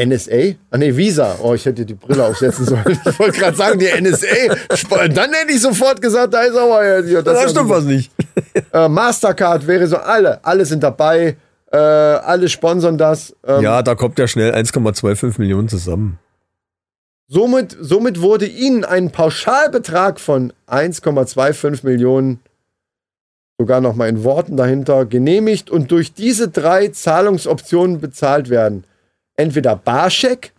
NSA? 0.00 0.54
Ah 0.70 0.78
ne, 0.78 0.96
Visa. 0.96 1.36
Oh, 1.42 1.54
ich 1.54 1.66
hätte 1.66 1.84
die 1.84 1.94
Brille 1.94 2.24
aufsetzen 2.24 2.64
sollen. 2.64 2.84
Ich 3.04 3.18
wollte 3.18 3.38
gerade 3.38 3.56
sagen, 3.56 3.78
die 3.78 3.86
NSA. 4.00 4.54
Dann 5.08 5.32
hätte 5.32 5.52
ich 5.52 5.60
sofort 5.60 6.00
gesagt, 6.00 6.32
da 6.34 6.42
ist 6.42 6.56
aber 6.56 6.84
ja, 7.04 7.20
das 7.20 7.42
Da 7.42 7.48
stimmt 7.48 7.68
was 7.68 7.84
nicht. 7.84 8.10
äh, 8.72 8.88
Mastercard 8.88 9.66
wäre 9.66 9.86
so, 9.88 9.96
alle, 9.96 10.42
alle 10.44 10.64
sind 10.64 10.82
dabei, 10.82 11.36
äh, 11.72 11.76
alle 11.76 12.48
sponsern 12.48 12.96
das. 12.96 13.34
Ähm, 13.44 13.62
Ja, 13.62 13.82
da 13.82 13.94
kommt 13.96 14.18
ja 14.18 14.28
schnell 14.28 14.54
1,25 14.54 15.34
Millionen 15.38 15.68
zusammen. 15.68 16.18
somit, 17.26 17.76
somit 17.80 18.20
wurde 18.22 18.46
ihnen 18.46 18.84
ein 18.84 19.10
Pauschalbetrag 19.10 20.20
von 20.20 20.52
1,25 20.68 21.84
Millionen, 21.84 22.40
sogar 23.58 23.80
nochmal 23.80 24.08
in 24.08 24.22
Worten 24.22 24.56
dahinter, 24.56 25.04
genehmigt 25.04 25.68
und 25.68 25.90
durch 25.90 26.14
diese 26.14 26.48
drei 26.48 26.88
Zahlungsoptionen 26.88 28.00
bezahlt 28.00 28.50
werden. 28.50 28.84
Entweder 29.36 29.74
Barscheck, 29.76 30.52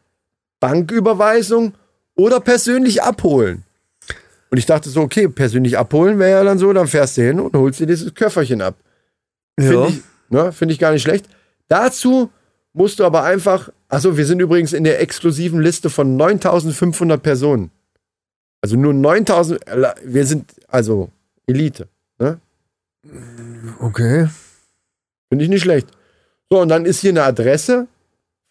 Banküberweisung 0.59 1.73
oder 2.15 2.41
persönlich 2.41 3.01
abholen. 3.01 3.63
Und 4.51 4.57
ich 4.57 4.65
dachte 4.65 4.89
so, 4.89 5.01
okay, 5.01 5.27
persönlich 5.27 5.77
abholen 5.77 6.19
wäre 6.19 6.31
ja 6.31 6.43
dann 6.43 6.57
so, 6.57 6.73
dann 6.73 6.88
fährst 6.88 7.17
du 7.17 7.21
hin 7.21 7.39
und 7.39 7.55
holst 7.55 7.79
dir 7.79 7.88
dieses 7.88 8.13
Köfferchen 8.13 8.62
ab. 8.62 8.75
Finde 9.57 9.88
ich, 9.89 10.01
ne, 10.29 10.51
find 10.51 10.71
ich 10.71 10.79
gar 10.79 10.91
nicht 10.91 11.03
schlecht. 11.03 11.25
Dazu 11.67 12.29
musst 12.73 12.99
du 12.99 13.05
aber 13.05 13.23
einfach, 13.23 13.69
also 13.88 14.17
wir 14.17 14.25
sind 14.25 14.41
übrigens 14.41 14.73
in 14.73 14.83
der 14.83 15.01
exklusiven 15.01 15.62
Liste 15.62 15.89
von 15.89 16.17
9500 16.17 17.21
Personen. 17.21 17.71
Also 18.62 18.75
nur 18.75 18.93
9000, 18.93 19.67
äh, 19.67 19.93
wir 20.03 20.25
sind 20.25 20.51
also 20.67 21.09
Elite. 21.47 21.88
Okay. 23.80 24.28
Finde 25.30 25.43
ich 25.45 25.50
nicht 25.50 25.62
schlecht. 25.62 25.88
So, 26.50 26.60
und 26.62 26.69
dann 26.69 26.86
ist 26.86 27.02
hier 27.02 27.12
eine 27.12 27.24
Adresse 27.24 27.88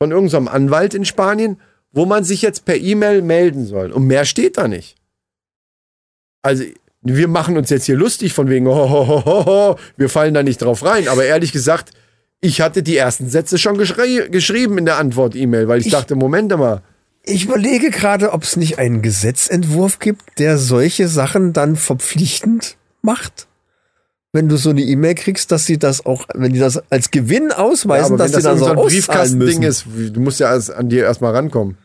von 0.00 0.10
irgendeinem 0.12 0.48
Anwalt 0.48 0.94
in 0.94 1.04
Spanien, 1.04 1.60
wo 1.90 2.06
man 2.06 2.22
sich 2.24 2.42
jetzt 2.42 2.64
per 2.64 2.76
E-Mail 2.76 3.22
melden 3.22 3.66
soll. 3.66 3.90
Und 3.92 4.06
mehr 4.06 4.24
steht 4.24 4.58
da 4.58 4.68
nicht. 4.68 4.96
Also, 6.42 6.64
wir 7.02 7.28
machen 7.28 7.56
uns 7.56 7.70
jetzt 7.70 7.86
hier 7.86 7.96
lustig 7.96 8.32
von 8.32 8.48
wegen, 8.48 8.66
oh, 8.68 8.74
ho, 8.90 9.06
ho, 9.08 9.24
ho, 9.24 9.44
ho, 9.46 9.76
wir 9.96 10.08
fallen 10.08 10.34
da 10.34 10.42
nicht 10.42 10.62
drauf 10.62 10.84
rein. 10.84 11.08
Aber 11.08 11.24
ehrlich 11.24 11.52
gesagt, 11.52 11.90
ich 12.40 12.60
hatte 12.60 12.82
die 12.84 12.96
ersten 12.96 13.28
Sätze 13.28 13.58
schon 13.58 13.78
geschrei 13.78 14.28
geschrieben 14.30 14.78
in 14.78 14.84
der 14.84 14.98
Antwort-E-Mail, 14.98 15.66
weil 15.66 15.80
ich, 15.80 15.86
Ich- 15.86 15.92
dachte, 15.92 16.14
Moment 16.14 16.56
mal. 16.56 16.82
Ich 17.24 17.44
überlege 17.44 17.90
gerade, 17.90 18.32
ob 18.32 18.44
es 18.44 18.56
nicht 18.56 18.78
einen 18.78 19.02
Gesetzentwurf 19.02 19.98
gibt, 19.98 20.38
der 20.38 20.56
solche 20.56 21.08
Sachen 21.08 21.52
dann 21.52 21.76
verpflichtend 21.76 22.76
macht. 23.02 23.47
Wenn 24.32 24.48
du 24.48 24.56
so 24.58 24.70
eine 24.70 24.82
E-Mail 24.82 25.14
kriegst, 25.14 25.50
dass 25.52 25.64
sie 25.64 25.78
das 25.78 26.04
auch, 26.04 26.26
wenn 26.34 26.52
die 26.52 26.58
das 26.58 26.82
als 26.90 27.10
Gewinn 27.10 27.48
Ja, 27.50 27.58
ausweisen, 27.58 28.14
aber 28.14 28.24
dass 28.24 28.32
sie 28.32 28.34
das 28.36 28.44
dann 28.44 28.58
so 28.58 28.66
ein 28.66 28.76
Briefkastending 28.76 29.62
ist, 29.62 29.86
du 29.86 30.20
musst 30.20 30.38
ja 30.40 30.50
an 30.54 30.88
dir 30.90 31.04
erstmal 31.04 31.34
rankommen. 31.34 31.78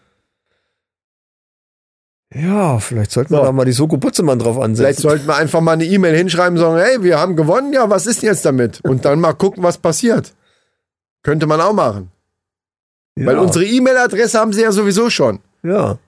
Ja, 2.35 2.79
vielleicht 2.79 3.11
sollten 3.11 3.31
wir 3.31 3.37
So. 3.37 3.43
da 3.43 3.51
mal 3.51 3.63
die 3.65 3.71
Soko 3.73 3.97
Butzemann 3.97 4.39
drauf 4.39 4.55
Vielleicht 4.55 4.65
ansetzen. 4.71 5.01
sollten 5.03 5.27
wir 5.27 5.35
einfach 5.35 5.61
mal 5.61 5.73
eine 5.73 5.85
E-Mail 5.85 6.15
hinschreiben 6.17 6.57
und 6.57 6.63
sagen, 6.63 6.77
hey, 6.83 7.03
wir 7.03 7.19
haben 7.19 7.35
gewonnen, 7.35 7.73
ja, 7.73 7.89
was 7.89 8.07
ist 8.07 8.23
denn 8.23 8.29
jetzt 8.29 8.43
damit? 8.43 8.81
Und 8.83 9.05
dann 9.05 9.19
mal 9.19 9.33
gucken, 9.33 9.61
was 9.63 9.77
passiert. 9.77 10.33
Könnte 11.21 11.45
man 11.45 11.61
auch 11.61 11.73
machen. 11.73 12.11
ja. 13.15 13.27
Weil 13.27 13.37
unsere 13.37 13.65
E-Mail-Adresse 13.65 14.39
haben 14.39 14.51
sie 14.51 14.61
ja 14.63 14.71
sowieso 14.71 15.09
schon. 15.11 15.39
Ja. 15.61 15.99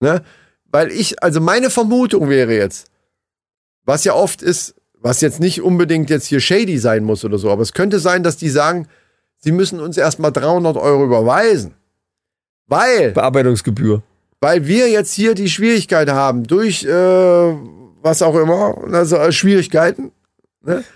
Ne? 0.00 0.22
Weil 0.66 0.90
ich, 0.90 1.22
also 1.22 1.40
meine 1.40 1.70
Vermutung 1.70 2.28
wäre 2.28 2.52
jetzt, 2.54 2.88
was 3.84 4.02
ja 4.04 4.14
oft 4.14 4.42
ist, 4.42 4.74
was 5.02 5.20
jetzt 5.20 5.40
nicht 5.40 5.62
unbedingt 5.62 6.10
jetzt 6.10 6.26
hier 6.26 6.40
shady 6.40 6.78
sein 6.78 7.04
muss 7.04 7.24
oder 7.24 7.38
so, 7.38 7.50
aber 7.50 7.62
es 7.62 7.72
könnte 7.72 7.98
sein, 7.98 8.22
dass 8.22 8.36
die 8.36 8.48
sagen, 8.48 8.86
sie 9.38 9.52
müssen 9.52 9.80
uns 9.80 9.96
erstmal 9.96 10.32
300 10.32 10.76
Euro 10.76 11.04
überweisen. 11.04 11.74
Weil, 12.68 13.10
Bearbeitungsgebühr. 13.10 14.02
weil 14.40 14.66
wir 14.66 14.88
jetzt 14.88 15.12
hier 15.12 15.34
die 15.34 15.50
Schwierigkeit 15.50 16.08
haben, 16.08 16.44
durch 16.44 16.84
äh, 16.84 17.54
was 18.02 18.22
auch 18.22 18.36
immer, 18.36 18.76
also 18.92 19.16
äh, 19.16 19.32
Schwierigkeiten. 19.32 20.12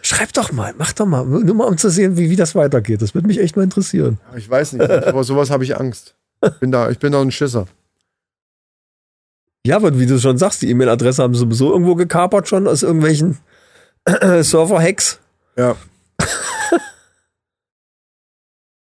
Schreib 0.01 0.33
doch 0.33 0.53
mal, 0.53 0.75
mach 0.79 0.93
doch 0.93 1.07
mal, 1.07 1.25
nur 1.27 1.55
mal 1.55 1.65
um 1.65 1.77
zu 1.77 1.91
sehen, 1.91 2.17
wie, 2.17 2.31
wie 2.31 2.37
das 2.37 2.55
weitergeht. 2.55 3.03
Das 3.03 3.15
würde 3.15 3.27
mich 3.27 3.41
echt 3.41 3.57
mal 3.57 3.65
interessieren. 3.65 4.19
Ich 4.37 4.49
weiß 4.49 4.75
nicht, 4.75 4.93
vor 5.11 5.25
sowas 5.25 5.51
habe 5.51 5.65
ich 5.65 5.77
Angst. 5.77 6.15
Ich 6.45 6.61
bin 6.61 6.71
da, 6.71 6.89
ich 6.89 7.01
bin 7.01 7.13
da 7.13 7.21
ein 7.21 7.33
Schisser. 7.33 7.67
Ja, 9.67 9.75
aber 9.77 9.99
wie 9.99 10.07
du 10.07 10.21
schon 10.21 10.39
sagst, 10.39 10.63
die 10.63 10.71
E-Mail-Adresse 10.71 11.21
haben 11.21 11.35
sie 11.35 11.41
sowieso 11.41 11.73
irgendwo 11.73 11.97
gekapert 11.97 12.47
schon 12.47 12.69
aus 12.69 12.85
irgendwelchen 12.85 13.39
Server-Hacks. 14.43 15.19
Ja. 15.57 15.77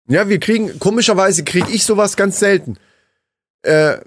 ja, 0.08 0.28
wir 0.30 0.40
kriegen, 0.40 0.80
komischerweise 0.80 1.44
kriege 1.44 1.70
ich 1.72 1.84
sowas 1.84 2.16
ganz 2.18 2.40
selten. 2.40 2.78
Äh, 3.64 3.98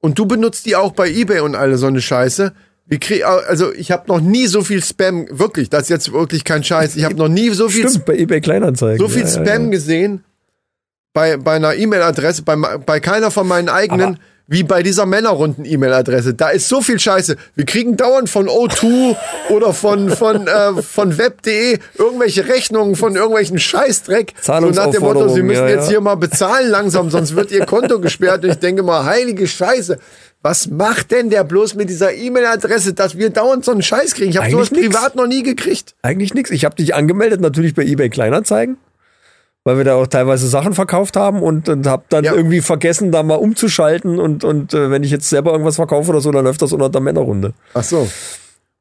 und 0.00 0.18
du 0.18 0.26
benutzt 0.26 0.66
die 0.66 0.76
auch 0.76 0.92
bei 0.92 1.10
Ebay 1.10 1.40
und 1.40 1.54
alle 1.54 1.76
so 1.78 1.86
eine 1.86 2.00
Scheiße. 2.00 2.52
Wir 2.86 2.98
krieg, 2.98 3.24
also 3.24 3.72
ich 3.72 3.90
habe 3.92 4.08
noch 4.08 4.20
nie 4.20 4.46
so 4.46 4.64
viel 4.64 4.82
Spam, 4.82 5.26
wirklich, 5.30 5.70
das 5.70 5.82
ist 5.82 5.88
jetzt 5.90 6.12
wirklich 6.12 6.44
kein 6.44 6.64
Scheiß. 6.64 6.96
Ich 6.96 7.04
habe 7.04 7.14
noch 7.14 7.28
nie 7.28 7.50
so 7.50 7.68
viel, 7.68 7.88
Stimmt, 7.88 8.06
bei 8.06 8.16
eBay 8.16 8.40
Kleinanzeigen. 8.40 8.98
so 8.98 9.08
viel 9.08 9.22
Ja, 9.22 9.28
ja, 9.28 9.32
Spam 9.46 9.64
ja. 9.66 9.70
gesehen 9.70 10.24
bei, 11.12 11.36
bei 11.36 11.54
einer 11.56 11.74
E-Mail-Adresse, 11.74 12.42
bei, 12.42 12.56
bei 12.56 12.98
keiner 13.00 13.30
von 13.30 13.46
meinen 13.46 13.68
eigenen, 13.68 14.14
Aber- 14.14 14.18
wie 14.50 14.64
bei 14.64 14.82
dieser 14.82 15.06
Männerrunden-E-Mail-Adresse. 15.06 16.34
Da 16.34 16.50
ist 16.50 16.68
so 16.68 16.80
viel 16.80 16.98
Scheiße. 16.98 17.36
Wir 17.54 17.64
kriegen 17.64 17.96
dauernd 17.96 18.28
von 18.28 18.48
O2 18.48 19.16
oder 19.48 19.72
von, 19.72 20.10
von, 20.10 20.48
äh, 20.48 20.82
von 20.82 21.16
web.de 21.16 21.78
irgendwelche 21.96 22.48
Rechnungen 22.48 22.96
von 22.96 23.14
irgendwelchen 23.14 23.60
Scheißdreck. 23.60 24.34
So 24.42 24.52
nach 24.58 24.90
dem 24.90 25.02
Motto, 25.02 25.28
Sie 25.28 25.42
müssen 25.42 25.62
ja, 25.62 25.68
jetzt 25.68 25.84
ja. 25.84 25.90
hier 25.90 26.00
mal 26.00 26.16
bezahlen 26.16 26.68
langsam, 26.68 27.10
sonst 27.10 27.36
wird 27.36 27.52
Ihr 27.52 27.64
Konto 27.64 28.00
gesperrt. 28.00 28.44
Und 28.44 28.50
ich 28.50 28.58
denke 28.58 28.82
mal, 28.82 29.04
heilige 29.04 29.46
Scheiße. 29.46 29.98
Was 30.42 30.68
macht 30.68 31.12
denn 31.12 31.30
der 31.30 31.44
bloß 31.44 31.76
mit 31.76 31.88
dieser 31.88 32.12
E-Mail-Adresse, 32.12 32.94
dass 32.94 33.16
wir 33.16 33.30
dauernd 33.30 33.64
so 33.64 33.70
einen 33.70 33.82
Scheiß 33.82 34.14
kriegen? 34.14 34.30
Ich 34.30 34.36
habe 34.36 34.50
sowas 34.50 34.72
nix. 34.72 34.84
privat 34.84 35.14
noch 35.14 35.28
nie 35.28 35.44
gekriegt. 35.44 35.94
Eigentlich 36.02 36.34
nichts. 36.34 36.50
Ich 36.50 36.64
habe 36.64 36.74
dich 36.74 36.94
angemeldet, 36.94 37.40
natürlich 37.40 37.74
bei 37.74 37.84
eBay 37.84 38.10
Kleinanzeigen, 38.10 38.78
weil 39.64 39.76
wir 39.76 39.84
da 39.84 39.94
auch 39.94 40.06
teilweise 40.06 40.48
Sachen 40.48 40.72
verkauft 40.74 41.16
haben 41.16 41.42
und, 41.42 41.68
und 41.68 41.86
habe 41.86 42.04
dann 42.08 42.24
Ja. 42.24 42.34
irgendwie 42.34 42.60
vergessen, 42.60 43.12
da 43.12 43.22
mal 43.22 43.34
umzuschalten 43.36 44.18
und, 44.18 44.42
und 44.44 44.72
äh, 44.74 44.90
wenn 44.90 45.02
ich 45.02 45.10
jetzt 45.10 45.28
selber 45.28 45.52
irgendwas 45.52 45.76
verkaufe 45.76 46.10
oder 46.10 46.20
so, 46.20 46.30
dann 46.30 46.44
läuft 46.44 46.62
das 46.62 46.72
unter 46.72 46.88
der 46.88 47.00
Männerrunde. 47.00 47.52
Ach 47.74 47.84
so. 47.84 48.08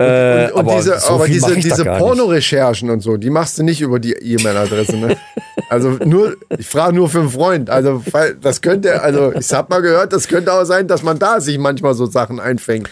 Äh, 0.02 0.50
Und, 0.54 0.66
und 0.68 0.78
diese, 0.78 0.98
so 0.98 1.16
aber 1.16 1.28
diese, 1.28 1.54
diese. 1.56 1.84
Pornorecherchen 1.84 2.90
und 2.90 3.02
so, 3.02 3.18
die 3.18 3.30
machst 3.30 3.58
du 3.60 3.64
nicht 3.64 3.82
über 3.82 4.00
die 4.00 4.14
E-Mail-Adresse, 4.14 4.96
ne? 4.98 5.18
Also 5.70 5.90
nur, 6.04 6.36
ich 6.58 6.66
frage 6.66 6.96
nur 6.96 7.10
für 7.10 7.20
einen 7.20 7.30
Freund. 7.30 7.70
Also 7.70 8.02
das 8.42 8.62
könnte, 8.62 9.04
also 9.04 9.34
ich 9.36 9.54
hab 9.54 9.70
mal 9.70 9.82
gehört, 9.82 10.14
das 10.14 10.28
könnte 10.28 10.52
auch 10.54 10.64
sein, 10.64 10.88
dass 10.88 11.04
man 11.04 11.20
da 11.20 11.40
sich 11.42 11.60
manchmal 11.60 11.94
so 11.94 12.08
Sachen 12.08 12.40
einfängt. 12.40 12.90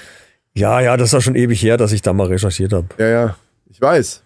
Ja, 0.53 0.79
ja, 0.81 0.95
das 0.95 1.07
ist 1.09 1.13
ja 1.13 1.21
schon 1.21 1.35
ewig 1.35 1.63
her, 1.63 1.77
dass 1.77 1.91
ich 1.91 2.03
da 2.03 2.13
mal 2.13 2.27
recherchiert 2.27 2.73
habe. 2.73 2.87
Ja, 2.99 3.07
ja, 3.07 3.35
ich 3.71 3.81
weiß. 3.81 4.21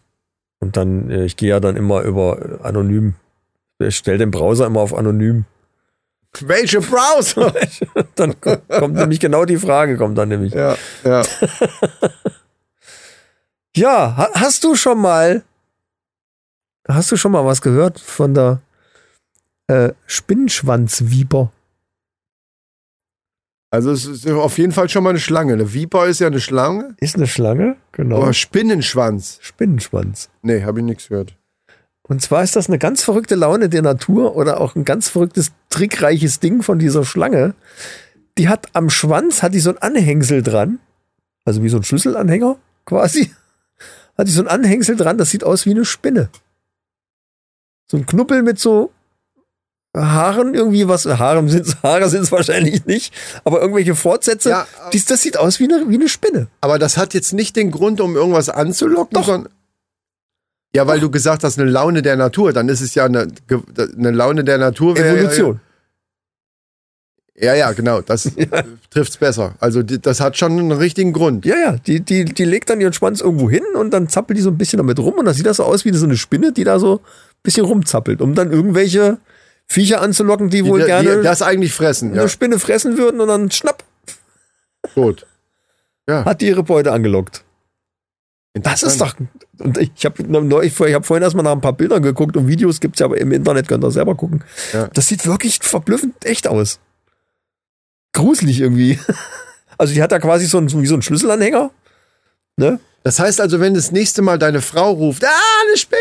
Und 0.59 0.75
dann, 0.75 1.09
äh, 1.09 1.23
ich 1.23 1.37
gehe 1.37 1.49
ja 1.49 1.59
dann 1.61 1.77
immer 1.77 2.01
über 2.01 2.59
anonym. 2.63 3.13
Ich 3.87 3.97
stelle 3.97 4.17
den 4.19 4.31
Browser 4.31 4.65
immer 4.67 4.79
auf 4.81 4.93
anonym. 4.93 5.45
Welche 6.39 6.79
Browser? 6.79 7.53
Dann 8.15 8.39
ko- 8.39 8.57
kommt 8.69 8.95
nämlich 8.95 9.19
genau 9.19 9.43
die 9.45 9.57
Frage, 9.57 9.97
kommt 9.97 10.17
dann 10.17 10.29
nämlich. 10.29 10.53
ja, 10.53 10.77
ja. 11.03 11.23
Ja, 13.75 14.17
ha 14.17 14.29
hast 14.33 14.63
du 14.65 14.75
schon 14.75 14.99
mal, 14.99 15.43
hast 16.87 17.11
du 17.11 17.15
schon 17.17 17.31
mal 17.31 17.45
was 17.45 17.61
gehört 17.61 17.99
von 18.01 18.33
der 18.33 18.61
äh, 19.67 19.93
Spinnenschwanzviper? 20.07 21.51
Also 23.73 23.91
es 23.91 24.03
ist 24.05 24.27
auf 24.29 24.57
jeden 24.57 24.73
Fall 24.73 24.89
schon 24.89 25.03
mal 25.05 25.11
eine 25.11 25.19
Schlange. 25.19 25.53
Eine 25.53 25.73
Viper 25.73 26.07
ist 26.07 26.19
ja 26.19 26.27
eine 26.27 26.41
Schlange, 26.41 26.95
Ist 26.99 27.15
eine 27.15 27.27
Schlange, 27.27 27.77
genau. 27.93 28.17
aber 28.21 28.33
Spinnenschwanz. 28.33 29.37
Spinnenschwanz. 29.41 30.29
Nee, 30.41 30.63
habe 30.63 30.79
ich 30.79 30.85
nichts 30.85 31.07
gehört. 31.07 31.37
Und 32.11 32.21
zwar 32.21 32.43
ist 32.43 32.57
das 32.57 32.67
eine 32.67 32.77
ganz 32.77 33.03
verrückte 33.03 33.35
Laune 33.35 33.69
der 33.69 33.81
Natur 33.81 34.35
oder 34.35 34.59
auch 34.59 34.75
ein 34.75 34.83
ganz 34.83 35.07
verrücktes, 35.07 35.53
trickreiches 35.69 36.41
Ding 36.41 36.61
von 36.61 36.77
dieser 36.77 37.05
Schlange. 37.05 37.53
Die 38.37 38.49
hat 38.49 38.67
am 38.73 38.89
Schwanz, 38.89 39.41
hat 39.41 39.53
die 39.53 39.61
so 39.61 39.69
ein 39.69 39.77
Anhängsel 39.77 40.43
dran. 40.43 40.79
Also 41.45 41.63
wie 41.63 41.69
so 41.69 41.77
ein 41.77 41.83
Schlüsselanhänger 41.83 42.57
quasi. 42.85 43.31
Hat 44.17 44.27
die 44.27 44.33
so 44.33 44.41
ein 44.41 44.49
Anhängsel 44.49 44.97
dran, 44.97 45.17
das 45.17 45.29
sieht 45.29 45.45
aus 45.45 45.65
wie 45.65 45.69
eine 45.71 45.85
Spinne. 45.85 46.27
So 47.89 47.95
ein 47.95 48.05
Knuppel 48.05 48.43
mit 48.43 48.59
so 48.59 48.91
Haaren, 49.95 50.53
irgendwie 50.53 50.89
was. 50.89 51.05
Haare 51.17 51.47
sind 51.47 51.81
Haare 51.81 52.09
sind 52.09 52.23
es 52.23 52.31
wahrscheinlich 52.33 52.85
nicht, 52.87 53.13
aber 53.45 53.61
irgendwelche 53.61 53.95
Fortsätze. 53.95 54.49
Ja, 54.49 54.67
Dies, 54.91 55.05
das 55.05 55.21
sieht 55.21 55.37
aus 55.37 55.61
wie 55.61 55.73
eine, 55.73 55.87
wie 55.87 55.95
eine 55.95 56.09
Spinne. 56.09 56.47
Aber 56.59 56.77
das 56.77 56.97
hat 56.97 57.13
jetzt 57.13 57.31
nicht 57.31 57.55
den 57.55 57.71
Grund, 57.71 58.01
um 58.01 58.17
irgendwas 58.17 58.49
anzulocken, 58.49 59.13
Doch. 59.13 59.25
sondern. 59.25 59.53
Ja, 60.73 60.87
weil 60.87 60.99
du 60.99 61.11
gesagt 61.11 61.43
hast, 61.43 61.59
eine 61.59 61.69
Laune 61.69 62.01
der 62.01 62.15
Natur, 62.15 62.53
dann 62.53 62.69
ist 62.69 62.81
es 62.81 62.95
ja 62.95 63.05
eine, 63.05 63.27
eine 63.97 64.11
Laune 64.11 64.43
der 64.43 64.57
Natur. 64.57 64.97
Evolution. 64.97 65.59
Ja, 67.35 67.55
ja, 67.55 67.71
genau, 67.71 68.01
das 68.01 68.31
trifft's 68.91 69.17
besser. 69.17 69.55
Also 69.59 69.83
die, 69.83 69.99
das 69.99 70.19
hat 70.19 70.37
schon 70.37 70.51
einen 70.53 70.71
richtigen 70.71 71.11
Grund. 71.11 71.45
Ja, 71.45 71.55
ja, 71.55 71.71
die, 71.77 71.99
die, 71.99 72.23
die 72.25 72.45
legt 72.45 72.69
dann 72.69 72.79
ihren 72.79 72.93
Schwanz 72.93 73.19
irgendwo 73.19 73.49
hin 73.49 73.63
und 73.73 73.91
dann 73.91 74.09
zappelt 74.09 74.37
die 74.37 74.43
so 74.43 74.49
ein 74.51 74.57
bisschen 74.57 74.77
damit 74.77 74.99
rum 74.99 75.15
und 75.15 75.25
dann 75.25 75.33
sieht 75.33 75.45
das 75.45 75.57
so 75.57 75.63
aus 75.63 75.83
wie 75.83 75.93
so 75.93 76.05
eine 76.05 76.17
Spinne, 76.17 76.51
die 76.51 76.63
da 76.63 76.77
so 76.77 76.97
ein 76.97 76.99
bisschen 77.41 77.65
rumzappelt, 77.65 78.21
um 78.21 78.35
dann 78.35 78.51
irgendwelche 78.51 79.17
Viecher 79.65 80.01
anzulocken, 80.01 80.49
die 80.49 80.65
wohl 80.65 80.81
die, 80.81 80.85
gerne 80.85 81.17
die, 81.17 81.23
das 81.23 81.41
eigentlich 81.41 81.73
fressen. 81.73 82.11
eine 82.11 82.21
Ja, 82.21 82.27
Spinne 82.27 82.59
fressen 82.59 82.97
würden 82.97 83.19
und 83.19 83.27
dann 83.27 83.49
schnapp, 83.49 83.83
gut. 84.93 85.25
Ja, 86.07 86.25
hat 86.25 86.41
die 86.41 86.47
ihre 86.47 86.63
Beute 86.63 86.91
angelockt. 86.91 87.43
Das 88.53 88.83
ist 88.83 88.99
doch. 88.99 89.15
Und 89.59 89.77
ich 89.77 90.05
habe 90.05 90.23
ich 90.65 90.93
hab 90.93 91.05
vorhin 91.05 91.23
erstmal 91.23 91.43
nach 91.43 91.53
ein 91.53 91.61
paar 91.61 91.73
Bildern 91.73 92.01
geguckt 92.03 92.35
und 92.35 92.47
Videos 92.47 92.79
gibt's 92.81 92.99
ja 92.99 93.05
aber 93.05 93.17
im 93.17 93.31
Internet, 93.31 93.67
könnt 93.67 93.83
ihr 93.83 93.91
selber 93.91 94.15
gucken. 94.15 94.43
Ja. 94.73 94.89
Das 94.93 95.07
sieht 95.07 95.25
wirklich 95.25 95.59
verblüffend 95.61 96.25
echt 96.25 96.47
aus. 96.47 96.79
Gruselig 98.13 98.59
irgendwie. 98.59 98.99
Also 99.77 99.95
die 99.95 100.03
hat 100.03 100.11
da 100.11 100.19
quasi 100.19 100.45
so 100.45 100.59
einen, 100.59 100.71
wie 100.79 100.85
so 100.85 100.93
einen 100.93 101.01
Schlüsselanhänger. 101.01 101.71
Ne? 102.55 102.79
Das 103.03 103.19
heißt 103.19 103.41
also, 103.41 103.59
wenn 103.59 103.73
das 103.73 103.91
nächste 103.91 104.21
Mal 104.21 104.37
deine 104.37 104.61
Frau 104.61 104.91
ruft, 104.91 105.25
ah, 105.25 105.29
eine 105.67 105.75
Spinne! 105.75 105.99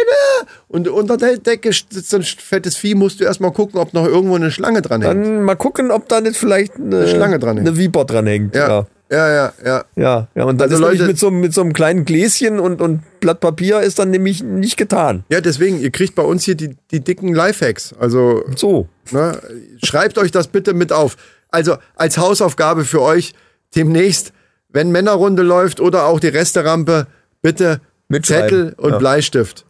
Und 0.68 0.86
unter 0.86 1.16
der 1.16 1.38
Decke 1.38 1.72
sitzt 1.72 2.10
so 2.10 2.18
ein 2.18 2.22
fettes 2.22 2.76
Vieh, 2.76 2.94
musst 2.94 3.20
du 3.20 3.24
erstmal 3.24 3.52
gucken, 3.52 3.80
ob 3.80 3.94
noch 3.94 4.04
irgendwo 4.04 4.34
eine 4.34 4.50
Schlange 4.50 4.82
dran 4.82 5.00
hängt. 5.00 5.24
Dann 5.24 5.42
mal 5.44 5.54
gucken, 5.54 5.90
ob 5.90 6.10
da 6.10 6.20
nicht 6.20 6.36
vielleicht 6.36 6.74
eine, 6.76 6.98
Eine 6.98 7.08
Schlange 7.08 7.38
dran 7.38 7.56
hängt. 7.56 7.68
eine 7.68 7.78
Viper 7.78 8.04
dran 8.04 8.26
hängt. 8.26 8.54
Ja, 8.54 8.68
Ja. 8.68 8.86
Ja, 9.10 9.28
ja, 9.28 9.52
ja. 9.64 9.84
Ja, 9.96 10.28
ja. 10.34 10.44
Und 10.44 10.58
dann 10.58 10.70
Also 10.70 10.74
ist 10.84 10.90
Leute- 10.92 11.06
mit 11.06 11.18
so, 11.18 11.30
mit 11.30 11.52
so 11.52 11.60
einem 11.60 11.72
kleinen 11.72 12.04
Gläschen 12.04 12.60
und, 12.60 12.80
und 12.80 13.02
Blatt 13.20 13.40
Papier 13.40 13.80
ist 13.80 13.98
dann 13.98 14.10
nämlich 14.10 14.42
nicht 14.42 14.76
getan. 14.76 15.24
Ja, 15.30 15.40
deswegen, 15.40 15.80
ihr 15.80 15.90
kriegt 15.90 16.14
bei 16.14 16.22
uns 16.22 16.44
hier 16.44 16.54
die, 16.54 16.76
die 16.90 17.00
dicken 17.00 17.34
Lifehacks. 17.34 17.92
Also 17.98 18.44
So. 18.56 18.88
Ne? 19.10 19.38
Schreibt 19.84 20.16
euch 20.18 20.30
das 20.30 20.46
bitte 20.48 20.74
mit 20.74 20.92
auf. 20.92 21.16
Also 21.50 21.76
als 21.96 22.16
Hausaufgabe 22.18 22.84
für 22.84 23.02
euch 23.02 23.34
demnächst, 23.74 24.32
wenn 24.68 24.90
Männerrunde 24.92 25.42
läuft 25.42 25.80
oder 25.80 26.06
auch 26.06 26.20
die 26.20 26.28
Resterampe, 26.28 27.06
bitte 27.42 27.80
Mitschreiben. 28.08 28.48
Zettel 28.48 28.74
und 28.76 28.92
Ja. 28.92 28.98
Bleistift. 28.98 29.64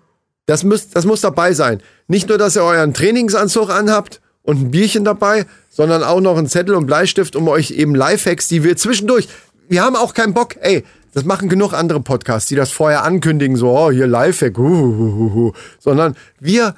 Das, 0.47 0.65
müsst, 0.65 0.97
das 0.97 1.05
muss 1.07 1.21
dabei 1.21 1.53
sein. 1.55 1.81
Nicht 2.09 2.29
nur, 2.29 2.37
dass 2.39 2.57
ihr 2.57 2.65
euren 2.65 2.93
Trainingsanzug 2.93 3.71
anhabt 3.71 4.21
und 4.43 4.61
ein 4.61 4.71
Bierchen 4.71 5.05
dabei, 5.05 5.47
sondern 5.69 6.03
auch 6.03 6.21
noch 6.21 6.37
ein 6.37 6.47
Zettel 6.47 6.75
und 6.75 6.87
Bleistift, 6.87 7.37
um 7.37 7.49
euch 7.49 7.71
eben 7.73 7.95
Lifehacks, 7.95 8.49
die 8.49 8.65
wir 8.65 8.77
zwischendurch, 8.77 9.29
wir 9.69 9.83
haben 9.83 9.97
auch 9.97 10.15
keinen 10.15 10.35
Bock, 10.35 10.57
ey, 10.61 10.85
das 11.13 11.25
machen 11.25 11.49
genug 11.49 11.73
andere 11.73 12.01
Podcasts, 12.01 12.49
die 12.49 12.55
das 12.57 12.71
vorher 12.71 13.05
ankündigen, 13.05 13.57
so, 13.57 13.71
oh, 13.71 13.91
hier 13.91 14.07
Lifehack, 14.07 14.57
hu, 14.57 14.63
hu, 14.65 15.13
hu, 15.17 15.35
hu. 15.35 15.53
sondern 15.79 16.17
wir 16.39 16.75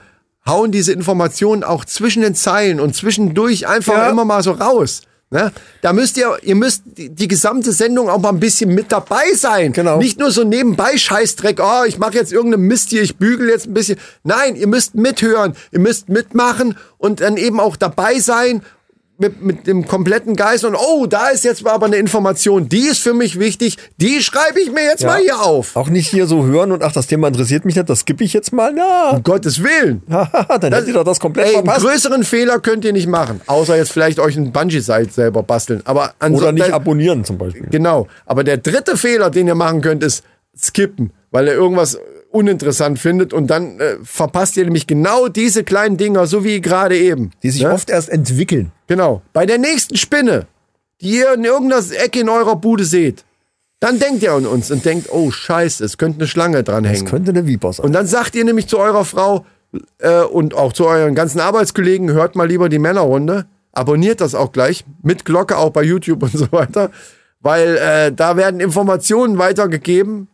hauen 0.46 0.72
diese 0.72 0.92
Informationen 0.92 1.62
auch 1.64 1.84
zwischen 1.84 2.22
den 2.22 2.34
Zeilen 2.34 2.80
und 2.80 2.96
zwischendurch 2.96 3.68
einfach 3.68 3.94
Ja. 3.94 4.10
immer 4.10 4.24
mal 4.24 4.42
so 4.42 4.52
raus. 4.52 5.02
Ne? 5.32 5.50
Da 5.80 5.94
müsst 5.94 6.18
ihr, 6.18 6.36
ihr 6.42 6.54
müsst 6.54 6.82
die, 6.84 7.08
die 7.08 7.26
gesamte 7.26 7.72
Sendung 7.72 8.10
auch 8.10 8.20
mal 8.20 8.28
ein 8.28 8.38
bisschen 8.38 8.74
mit 8.74 8.92
dabei 8.92 9.32
sein. 9.34 9.72
Genau. 9.72 9.96
Nicht 9.96 10.18
nur 10.18 10.30
so 10.30 10.44
nebenbei 10.44 10.98
Scheißdreck, 10.98 11.58
oh, 11.58 11.84
ich 11.86 11.98
mache 11.98 12.16
jetzt 12.16 12.32
irgendeine 12.32 12.62
Mist 12.62 12.90
hier, 12.90 13.00
ich 13.00 13.16
bügel 13.16 13.48
jetzt 13.48 13.66
ein 13.66 13.72
bisschen. 13.72 13.98
Nein, 14.24 14.56
ihr 14.56 14.66
müsst 14.66 14.94
mithören, 14.94 15.56
ihr 15.70 15.80
müsst 15.80 16.10
mitmachen 16.10 16.76
und 16.98 17.22
dann 17.22 17.38
eben 17.38 17.60
auch 17.60 17.76
dabei 17.76 18.18
sein, 18.18 18.62
mit, 19.22 19.40
mit 19.42 19.66
dem 19.66 19.86
kompletten 19.86 20.36
Geist 20.36 20.64
und 20.66 20.74
oh, 20.74 21.06
da 21.06 21.28
ist 21.28 21.44
jetzt 21.44 21.66
aber 21.66 21.86
eine 21.86 21.96
Information, 21.96 22.68
die 22.68 22.80
ist 22.88 22.98
für 22.98 23.14
mich 23.14 23.38
wichtig, 23.38 23.78
die 23.96 24.20
schreibe 24.22 24.60
ich 24.60 24.70
mir 24.70 24.82
jetzt 24.82 25.02
Ja. 25.02 25.08
mal 25.12 25.20
hier 25.22 25.40
auf. 25.40 25.74
Auch 25.76 25.88
nicht 25.88 26.08
hier 26.08 26.26
so 26.26 26.44
hören 26.44 26.72
und 26.72 26.82
ach, 26.82 26.92
das 26.92 27.06
Thema 27.06 27.28
interessiert 27.28 27.64
mich 27.64 27.76
nicht, 27.76 27.88
das 27.88 28.00
skippe 28.00 28.24
ich 28.24 28.32
jetzt 28.34 28.52
mal. 28.52 28.72
Na, 28.74 29.10
Um 29.10 29.22
Gottes 29.22 29.62
Willen. 29.62 30.02
dann 30.08 30.72
hättet 30.74 30.88
ihr 30.88 31.04
das 31.04 31.20
komplett 31.20 31.46
Ey, 31.46 31.56
einen 31.56 31.64
verpasst. 31.64 31.86
größeren 31.86 32.24
Fehler 32.24 32.58
könnt 32.60 32.84
ihr 32.84 32.92
nicht 32.92 33.06
machen. 33.06 33.40
Außer 33.46 33.76
jetzt 33.76 33.92
vielleicht 33.92 34.18
euch 34.18 34.36
ein 34.36 34.52
Bungee-Seil 34.52 35.08
selber 35.10 35.42
basteln. 35.42 35.80
Aber 35.84 36.12
Oder 36.28 36.52
nicht 36.52 36.72
abonnieren 36.72 37.24
zum 37.24 37.38
Beispiel. 37.38 37.68
Genau. 37.70 38.08
Aber 38.26 38.44
der 38.44 38.56
dritte 38.58 38.96
Fehler, 38.96 39.30
den 39.30 39.46
ihr 39.46 39.54
machen 39.54 39.80
könnt, 39.80 40.02
ist 40.02 40.24
skippen, 40.60 41.12
weil 41.30 41.46
ihr 41.46 41.54
irgendwas 41.54 41.96
uninteressant 42.32 42.98
findet 42.98 43.32
und 43.32 43.48
dann 43.48 43.78
äh, 43.80 43.96
verpasst 44.02 44.56
ihr 44.56 44.64
nämlich 44.64 44.86
genau 44.86 45.28
diese 45.28 45.64
kleinen 45.64 45.96
Dinger, 45.96 46.26
so 46.26 46.44
wie 46.44 46.60
gerade 46.60 46.96
eben. 46.98 47.30
Die 47.42 47.50
sich 47.50 47.62
Ne? 47.62 47.72
oft 47.72 47.90
erst 47.90 48.08
entwickeln. 48.08 48.72
Genau. 48.86 49.22
Bei 49.32 49.46
der 49.46 49.58
nächsten 49.58 49.96
Spinne, 49.96 50.46
die 51.00 51.18
ihr 51.18 51.34
in 51.34 51.44
irgendeiner 51.44 51.82
Ecke 52.02 52.20
in 52.20 52.28
eurer 52.28 52.56
Bude 52.56 52.84
seht, 52.84 53.24
dann 53.80 53.98
denkt 53.98 54.22
ihr 54.22 54.32
an 54.32 54.46
uns 54.46 54.70
und 54.70 54.84
denkt, 54.84 55.08
oh 55.10 55.30
Scheiße, 55.30 55.84
es 55.84 55.98
könnte 55.98 56.20
eine 56.20 56.28
Schlange 56.28 56.62
dran 56.62 56.84
Das 56.84 56.92
hängen. 56.92 57.06
könnte 57.06 57.30
eine 57.32 57.46
Viper 57.46 57.72
sein. 57.72 57.84
Und 57.86 57.92
dann 57.92 58.06
sagt 58.06 58.34
ihr 58.36 58.44
nämlich 58.44 58.68
zu 58.68 58.78
eurer 58.78 59.04
Frau 59.04 59.44
äh, 59.98 60.20
und 60.22 60.54
auch 60.54 60.72
zu 60.72 60.86
euren 60.86 61.14
ganzen 61.14 61.40
Arbeitskollegen, 61.40 62.12
hört 62.12 62.36
mal 62.36 62.46
lieber 62.46 62.68
die 62.68 62.78
Männerrunde, 62.78 63.46
abonniert 63.72 64.20
das 64.20 64.34
auch 64.36 64.52
gleich, 64.52 64.84
mit 65.02 65.24
Glocke 65.24 65.56
auch 65.56 65.70
bei 65.70 65.82
YouTube 65.82 66.22
und 66.22 66.32
so 66.32 66.46
weiter, 66.52 66.90
weil 67.40 67.76
äh, 67.76 68.12
da 68.12 68.36
werden 68.36 68.60
Informationen 68.60 69.38
weitergegeben, 69.38 70.28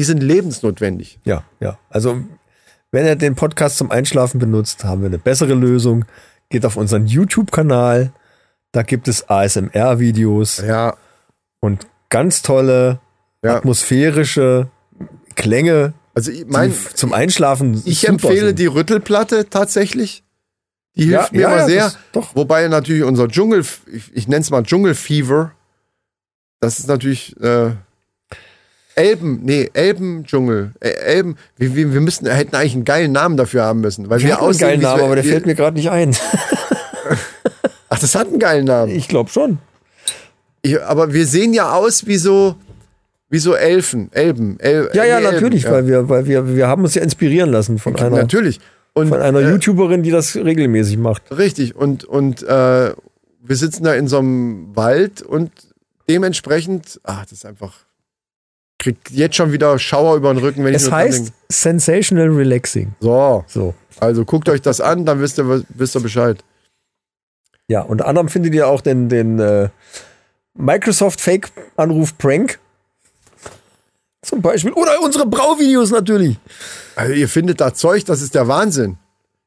die 0.00 0.04
sind 0.04 0.22
lebensnotwendig. 0.22 1.18
Ja, 1.26 1.44
ja. 1.60 1.78
Also, 1.90 2.22
wenn 2.90 3.04
ihr 3.04 3.16
den 3.16 3.34
Podcast 3.34 3.76
zum 3.76 3.90
Einschlafen 3.90 4.38
benutzt, 4.40 4.82
haben 4.82 5.02
wir 5.02 5.08
eine 5.08 5.18
bessere 5.18 5.52
Lösung. 5.52 6.06
Geht 6.48 6.64
auf 6.64 6.76
unseren 6.78 7.04
YouTube-Kanal. 7.06 8.14
Da 8.72 8.82
gibt 8.82 9.08
es 9.08 9.28
ASMR-Videos 9.28 10.62
Ja, 10.66 10.96
und 11.60 11.86
ganz 12.08 12.40
tolle 12.40 12.98
Ja. 13.44 13.56
atmosphärische 13.56 14.68
Klänge, 15.34 15.92
also 16.14 16.32
mein, 16.46 16.72
zum 16.94 17.12
Einschlafen. 17.12 17.82
ich 17.84 18.08
empfehle 18.08 18.46
sind. 18.48 18.58
die 18.58 18.66
Rüttelplatte 18.66 19.50
tatsächlich. 19.50 20.24
Die 20.96 21.08
Ja, 21.10 21.18
hilft 21.18 21.32
mir 21.32 21.40
ja, 21.42 21.48
immer 21.48 21.56
ja, 21.58 21.66
sehr. 21.66 21.84
das- 21.84 21.98
doch. 22.12 22.34
Wobei 22.34 22.66
natürlich 22.68 23.02
unser 23.04 23.28
Dschungel, 23.28 23.66
ich, 23.92 24.10
ich 24.14 24.28
nenne 24.28 24.40
es 24.40 24.48
mal 24.50 24.62
Dschungelfever, 24.62 25.52
das 26.60 26.78
ist 26.78 26.88
natürlich 26.88 27.38
äh, 27.42 27.72
Elben, 29.00 29.40
nee, 29.44 29.70
Elbendschungel, 29.72 30.72
äh, 30.80 30.90
Elben, 30.90 31.36
wir, 31.56 31.74
wir, 31.74 31.94
wir 31.94 32.00
müssten, 32.02 32.26
hätten 32.26 32.54
eigentlich 32.54 32.74
einen 32.74 32.84
geilen 32.84 33.12
Namen 33.12 33.38
dafür 33.38 33.62
haben 33.62 33.80
müssen. 33.80 34.10
Weil 34.10 34.20
Wir 34.20 34.28
wir, 34.28 34.38
einen 34.38 34.48
aussehen, 34.48 34.68
geilen 34.68 34.80
Namen, 34.82 35.02
aber 35.04 35.14
der 35.14 35.24
fällt 35.24 35.46
mir 35.46 35.54
gerade 35.54 35.76
nicht 35.76 35.90
ein. 35.90 36.14
Ach, 37.88 37.98
das 37.98 38.14
hat 38.14 38.28
einen 38.28 38.38
geilen 38.38 38.66
Namen. 38.66 38.94
Ich 38.94 39.08
glaube 39.08 39.30
schon. 39.30 39.58
Ich, 40.60 40.82
aber 40.82 41.14
wir 41.14 41.26
sehen 41.26 41.54
ja 41.54 41.72
aus 41.72 42.06
wie 42.06 42.18
so, 42.18 42.56
wie 43.30 43.38
so 43.38 43.54
Elfen, 43.54 44.12
Elben. 44.12 44.60
El, 44.60 44.90
Ja, 44.92 45.04
ja, 45.04 45.18
Elben, 45.18 45.32
natürlich, 45.32 45.62
ja. 45.62 45.72
weil 45.72 45.86
wir, 45.86 46.08
weil 46.10 46.26
wir, 46.26 46.54
wir 46.54 46.68
haben 46.68 46.82
uns 46.84 46.94
ja 46.94 47.02
inspirieren 47.02 47.50
lassen 47.50 47.78
von 47.78 47.96
einer, 47.96 48.16
Natürlich. 48.16 48.60
Und, 48.92 49.08
von 49.08 49.22
einer 49.22 49.40
äh, 49.40 49.50
YouTuberin, 49.50 50.02
die 50.02 50.10
das 50.10 50.36
regelmäßig 50.36 50.98
macht. 50.98 51.22
Richtig, 51.30 51.74
und, 51.74 52.04
und 52.04 52.42
äh, 52.42 52.46
wir 53.42 53.56
sitzen 53.56 53.84
da 53.84 53.94
in 53.94 54.08
so 54.08 54.18
einem 54.18 54.76
Wald 54.76 55.22
und 55.22 55.50
dementsprechend, 56.06 57.00
ach, 57.04 57.22
das 57.22 57.32
ist 57.32 57.46
einfach, 57.46 57.72
kriegt 58.80 59.10
jetzt 59.10 59.36
schon 59.36 59.52
wieder 59.52 59.78
Schauer 59.78 60.16
über 60.16 60.32
den 60.34 60.38
Rücken, 60.42 60.64
wenn 60.64 60.70
ich 60.72 60.76
Es 60.78 60.82
nur 60.84 60.90
dran 60.90 61.00
heißt. 61.02 61.32
Sensational 61.48 62.28
Relaxing. 62.28 62.92
So, 63.00 63.44
So. 63.46 63.74
also 64.00 64.24
guckt 64.24 64.48
euch 64.48 64.60
das 64.62 64.80
an, 64.80 65.04
dann 65.06 65.20
wisst 65.20 65.38
ihr, 65.38 65.62
wisst 65.68 65.94
ihr 65.94 66.00
Bescheid. 66.00 66.42
Ja, 67.68 67.82
unter 67.82 68.06
anderem 68.08 68.28
findet 68.28 68.52
ihr 68.54 68.66
auch 68.66 68.80
den, 68.80 69.08
den 69.08 69.38
äh, 69.38 69.68
Microsoft 70.54 71.20
Fake 71.20 71.52
Anruf 71.76 72.18
Prank. 72.18 72.58
Zum 74.22 74.42
Beispiel. 74.42 74.72
Oder 74.72 75.00
unsere 75.02 75.26
Brauvideos 75.26 75.90
natürlich. 75.90 76.38
Also 76.96 77.12
ihr 77.14 77.28
findet 77.28 77.60
da 77.60 77.72
Zeug, 77.72 78.04
das 78.04 78.20
ist 78.22 78.34
der 78.34 78.48
Wahnsinn. 78.48 78.98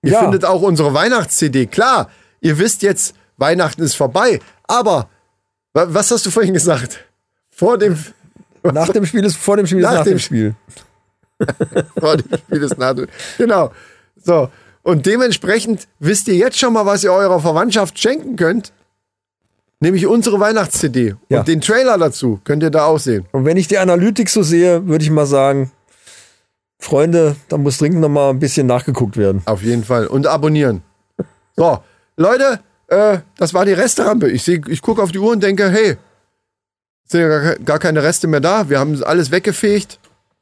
Ihr 0.02 0.14
Ja. 0.14 0.22
findet 0.22 0.46
auch 0.46 0.62
unsere 0.62 0.94
Weihnachts-CD. 0.94 1.68
Klar, 1.68 2.10
ihr 2.42 2.58
wisst 2.58 2.82
jetzt, 2.82 3.14
Weihnachten 3.38 3.82
ist 3.84 3.96
vorbei, 3.96 4.40
aber 4.68 5.10
wa- 5.74 5.88
was 5.90 6.10
hast 6.12 6.26
du 6.26 6.32
vorhin 6.32 6.54
gesagt? 6.54 7.06
Vor 7.52 7.78
dem, 7.78 7.98
Nach 8.64 8.90
dem 8.90 9.06
Spiel 9.06 9.26
ist 9.26 9.36
vor 9.38 9.58
dem 9.58 9.66
Spiel 9.68 9.80
ist 9.80 9.84
Nach 9.86 9.94
nach, 9.96 10.04
dem 10.04 10.14
dem 10.14 10.20
Spiel. 10.20 10.56
vor 12.00 12.18
dem 12.18 12.38
Spiel 12.38 12.64
ist 12.64 12.78
Nadel. 12.78 13.08
Genau. 13.38 13.72
So. 14.24 14.50
Und 14.84 15.06
dementsprechend 15.06 15.88
wisst 16.00 16.28
ihr 16.28 16.36
jetzt 16.36 16.58
schon 16.60 16.74
mal, 16.74 16.86
was 16.86 17.04
ihr 17.04 17.12
eurer 17.12 17.40
Verwandtschaft 17.40 17.98
schenken 18.00 18.36
könnt. 18.36 18.72
Nämlich 19.80 20.08
unsere 20.08 20.40
Weihnachts-CD. 20.40 21.16
Ja. 21.30 21.40
Und 21.40 21.48
den 21.48 21.60
Trailer 21.62 21.98
dazu 21.98 22.40
könnt 22.46 22.64
ihr 22.64 22.70
da 22.70 22.86
auch 22.86 23.00
sehen. 23.00 23.26
Und 23.34 23.44
wenn 23.46 23.58
ich 23.58 23.68
die 23.68 23.78
Analytics 23.78 24.34
so 24.34 24.44
sehe, 24.44 24.88
würde 24.88 25.04
ich 25.04 25.12
mal 25.12 25.26
sagen, 25.26 25.72
Freunde, 26.80 27.36
da 27.50 27.58
muss 27.58 27.78
dringend 27.78 28.00
noch 28.02 28.10
mal 28.10 28.30
ein 28.30 28.40
bisschen 28.40 28.68
nachgeguckt 28.68 29.18
werden. 29.18 29.42
Auf 29.46 29.62
jeden 29.64 29.84
Fall. 29.84 30.08
Und 30.08 30.28
abonnieren. 30.28 30.84
So, 31.56 31.80
Leute, 32.18 32.60
äh, 32.88 33.20
das 33.38 33.54
war 33.54 33.66
die 33.66 33.74
Resterampe. 33.74 34.30
Ich, 34.30 34.44
seh- 34.44 34.62
ich 34.68 34.82
gucke 34.82 35.02
auf 35.02 35.12
die 35.12 35.20
Uhr 35.20 35.32
und 35.32 35.44
denke, 35.44 35.70
hey, 35.70 35.98
sind 37.06 37.22
ja 37.22 37.28
gar, 37.28 37.42
ke- 37.56 37.64
gar 37.64 37.80
keine 37.80 38.04
Reste 38.04 38.28
mehr 38.28 38.40
da. 38.40 38.70
Wir 38.70 38.80
haben 38.80 39.04
alles 39.04 39.32
weggefegt. 39.32 40.00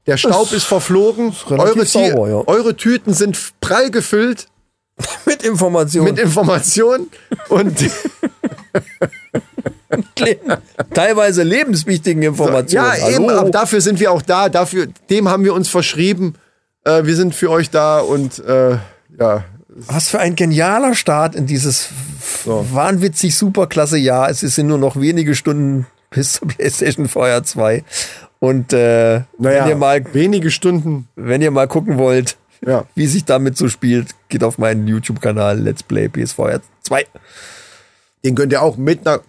Der 0.08 0.17
Staub 0.17 0.52
ist 0.52 0.63
verflogen. 0.63 1.34
relativ 1.50 1.76
Eure, 1.78 1.86
sauber, 1.86 2.30
ja. 2.30 2.43
eure 2.47 2.76
Tüten 2.76 3.13
sind 3.13 3.38
prall 3.62 3.91
gefüllt 3.91 4.47
Mit 5.26 5.43
Informationen. 5.43 6.06
mit 6.06 6.19
Informationen. 6.19 7.10
Und 7.50 7.78
teilweise 10.93 11.43
lebenswichtigen 11.43 12.21
Informationen. 12.24 12.86
ja, 13.00 13.10
eben, 13.10 13.28
Hallo. 13.28 13.39
aber 13.39 13.50
dafür 13.52 13.82
sind 13.82 14.00
wir 14.00 14.12
auch 14.12 14.21
da. 14.21 14.50
Dafür, 14.50 14.88
dem 15.10 15.28
haben 15.30 15.43
wir 15.43 15.54
uns 15.54 15.69
verschrieben. 15.69 16.36
Äh, 16.84 17.06
wir 17.06 17.15
sind 17.15 17.36
für 17.36 17.50
euch 17.50 17.69
da 17.69 18.00
und 18.00 18.39
äh, 18.39 18.78
ja, 19.19 19.43
Was 19.69 20.10
für 20.10 20.19
ein 20.19 20.36
genialer 20.36 20.95
Start 20.95 21.36
in 21.36 21.45
dieses 21.45 21.89
wahnwitzig 22.45 23.36
superklasse 23.36 23.97
Jahr. 23.97 24.30
Es 24.30 24.39
sind 24.41 24.67
nur 24.67 24.78
noch 24.78 25.00
wenige 25.00 25.36
Stunden 25.36 25.86
bis 26.12 26.34
zur 26.34 26.47
PlayStation 26.50 27.08
VR 27.08 27.43
2. 27.43 27.84
Und 28.39 28.74
äh, 28.74 29.21
naja, 29.38 29.63
wenn, 29.63 29.69
ihr 29.69 29.76
mal, 29.76 30.13
wenige 30.13 30.52
Stunden. 30.52 31.08
wenn 31.15 31.41
ihr 31.41 31.52
mal 31.52 31.67
gucken 31.67 31.97
wollt, 31.97 32.38
Ja. 32.65 32.86
wie 32.95 33.08
sich 33.08 33.26
damit 33.26 33.58
so 33.58 33.67
spielt, 33.69 34.15
geht 34.30 34.43
auf 34.43 34.58
meinen 34.60 34.88
YouTube-Kanal 34.88 35.60
Let's 35.60 35.82
Play 35.84 36.08
PSVR 36.10 36.62
2. 36.84 37.06
Den 38.24 38.36
könnt 38.36 38.52
ihr 38.52 38.62
auch 38.62 38.78
mit 38.78 39.08
einer. 39.08 39.21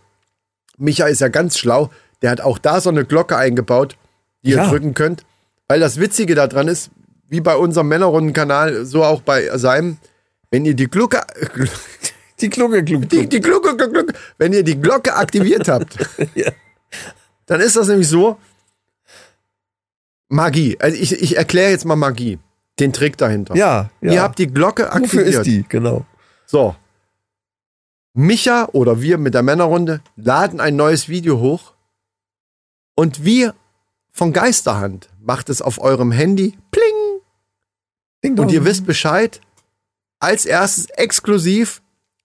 Micha 0.78 1.06
ist 1.06 1.20
ja 1.20 1.28
ganz 1.28 1.56
schlau. 1.58 1.90
Der 2.20 2.30
hat 2.30 2.40
auch 2.40 2.58
da 2.58 2.80
so 2.80 2.90
eine 2.90 3.04
Glocke 3.04 3.36
eingebaut, 3.36 3.96
die 4.42 4.50
ihr 4.50 4.56
Ja. 4.56 4.68
drücken 4.68 4.94
könnt. 4.94 5.24
Weil 5.68 5.80
das 5.80 5.98
Witzige 5.98 6.34
daran 6.34 6.68
ist, 6.68 6.90
wie 7.28 7.40
bei 7.40 7.56
unserem 7.56 7.88
Männerrundenkanal, 7.88 8.84
so 8.84 9.04
auch 9.04 9.22
bei 9.22 9.56
seinem, 9.56 9.96
wenn 10.50 10.64
ihr 10.66 10.74
die 10.74 10.88
Glocke, 10.88 11.20
Die 12.40 12.50
Glocke, 12.50 12.82
Glocke, 12.82 13.06
die, 13.06 13.28
die 13.28 13.40
Glocke, 13.40 13.76
Glocke, 13.76 13.92
Glocke, 13.92 14.14
wenn 14.38 14.52
ihr 14.52 14.62
die 14.64 14.78
Glocke 14.80 15.14
aktiviert 15.14 15.68
habt, 15.68 15.96
Ja. 16.34 16.50
Dann 17.46 17.60
ist 17.60 17.76
das 17.76 17.88
nämlich 17.88 18.08
so. 18.08 18.38
Magie. 20.28 20.78
Also 20.80 20.96
ich, 20.96 21.12
ich 21.12 21.36
erkläre 21.36 21.70
jetzt 21.70 21.84
mal 21.84 21.96
Magie. 21.96 22.38
Den 22.80 22.92
Trick 22.92 23.18
dahinter. 23.18 23.54
Ja, 23.54 23.90
ja. 24.00 24.12
Ihr 24.12 24.22
habt 24.22 24.38
die 24.38 24.46
Glocke 24.46 24.90
aktiviert. 24.90 25.26
Wofür 25.26 25.40
ist 25.40 25.46
die? 25.46 25.64
Genau. 25.68 26.06
So. 26.46 26.74
Micha 28.14 28.68
oder 28.72 29.02
wir 29.02 29.18
mit 29.18 29.34
der 29.34 29.42
Männerrunde 29.42 30.00
laden 30.16 30.60
ein 30.60 30.76
neues 30.76 31.08
Video 31.08 31.38
hoch 31.38 31.74
und 32.94 33.24
wir 33.24 33.54
von 34.10 34.32
Geisterhand 34.32 35.08
macht 35.20 35.48
es 35.48 35.62
auf 35.62 35.80
eurem 35.80 36.12
Handy 36.12 36.56
pling 36.70 37.02
Ding 38.22 38.38
und 38.38 38.52
ihr 38.52 38.64
wisst 38.64 38.86
Bescheid. 38.86 39.40
Als 40.20 40.46
erstes 40.46 40.86
exklusiv, 40.90 41.82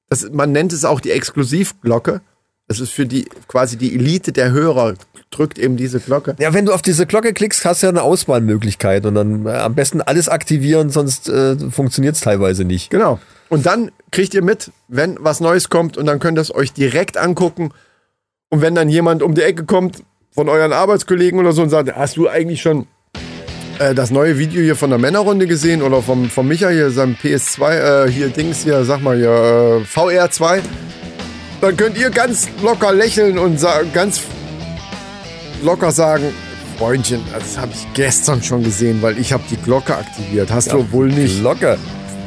das, 0.09 0.29
man 0.29 0.51
nennt 0.51 0.71
es 0.71 0.85
auch 0.85 0.99
die 0.99 1.11
Exklusivglocke. 1.11 2.21
Das 2.67 2.79
ist 2.79 2.91
für 2.91 3.05
die 3.05 3.25
quasi 3.47 3.77
die 3.77 3.95
Elite 3.95 4.31
der 4.31 4.51
Hörer 4.51 4.95
drückt 5.29 5.57
eben 5.57 5.77
diese 5.77 5.99
Glocke. 5.99 6.35
Ja, 6.39 6.53
wenn 6.53 6.65
du 6.65 6.73
auf 6.73 6.81
diese 6.81 7.05
Glocke 7.05 7.33
klickst, 7.33 7.65
hast 7.65 7.81
du 7.81 7.87
ja 7.87 7.91
eine 7.91 8.01
Auswahlmöglichkeit 8.01 9.05
und 9.05 9.15
dann 9.15 9.45
äh, 9.45 9.51
am 9.51 9.75
besten 9.75 10.01
alles 10.01 10.29
aktivieren, 10.29 10.89
sonst 10.89 11.29
äh, 11.29 11.57
funktioniert 11.69 12.15
es 12.15 12.21
teilweise 12.21 12.65
nicht. 12.65 12.89
Genau. 12.89 13.19
Und 13.49 13.65
dann 13.65 13.91
kriegt 14.11 14.33
ihr 14.33 14.41
mit, 14.41 14.71
wenn 14.87 15.17
was 15.19 15.39
Neues 15.39 15.69
kommt 15.69 15.97
und 15.97 16.05
dann 16.05 16.19
könnt 16.19 16.37
ihr 16.37 16.41
es 16.41 16.53
euch 16.53 16.73
direkt 16.73 17.17
angucken. 17.17 17.71
Und 18.49 18.61
wenn 18.61 18.75
dann 18.75 18.89
jemand 18.89 19.21
um 19.23 19.35
die 19.35 19.41
Ecke 19.41 19.65
kommt 19.65 20.03
von 20.31 20.49
euren 20.49 20.73
Arbeitskollegen 20.73 21.39
oder 21.39 21.51
so 21.51 21.61
und 21.61 21.69
sagt, 21.69 21.93
hast 21.95 22.17
du 22.17 22.27
eigentlich 22.29 22.61
schon 22.61 22.87
äh, 23.79 23.93
das 23.93 24.11
neue 24.11 24.37
Video 24.37 24.61
hier 24.61 24.75
von 24.75 24.89
der 24.89 24.99
Männerrunde 24.99 25.47
gesehen 25.47 25.81
oder 25.81 26.01
vom, 26.01 26.29
vom 26.29 26.47
Micha 26.47 26.69
hier, 26.69 26.89
seinem 26.91 27.15
PS2, 27.15 28.05
äh, 28.05 28.11
hier 28.11 28.29
Dings 28.29 28.63
hier, 28.63 28.83
sag 28.85 29.01
mal 29.01 29.17
hier, 29.17 29.29
äh, 29.29 29.83
VR2, 29.83 30.61
dann 31.61 31.75
könnt 31.77 31.97
ihr 31.97 32.09
ganz 32.09 32.47
locker 32.61 32.91
lächeln 32.93 33.37
und 33.37 33.59
ganz 33.93 34.21
locker 35.63 35.91
sagen, 35.91 36.33
Freundchen, 36.77 37.21
das 37.33 37.57
habe 37.57 37.71
ich 37.73 37.87
gestern 37.93 38.43
schon 38.43 38.63
gesehen, 38.63 39.01
weil 39.01 39.17
ich 39.17 39.33
habe 39.33 39.43
die 39.49 39.57
Glocke 39.57 39.95
aktiviert. 39.95 40.51
Hast 40.51 40.71
du 40.71 40.91
wohl 40.91 41.07
nicht. 41.07 41.39
Glocke. 41.39 41.77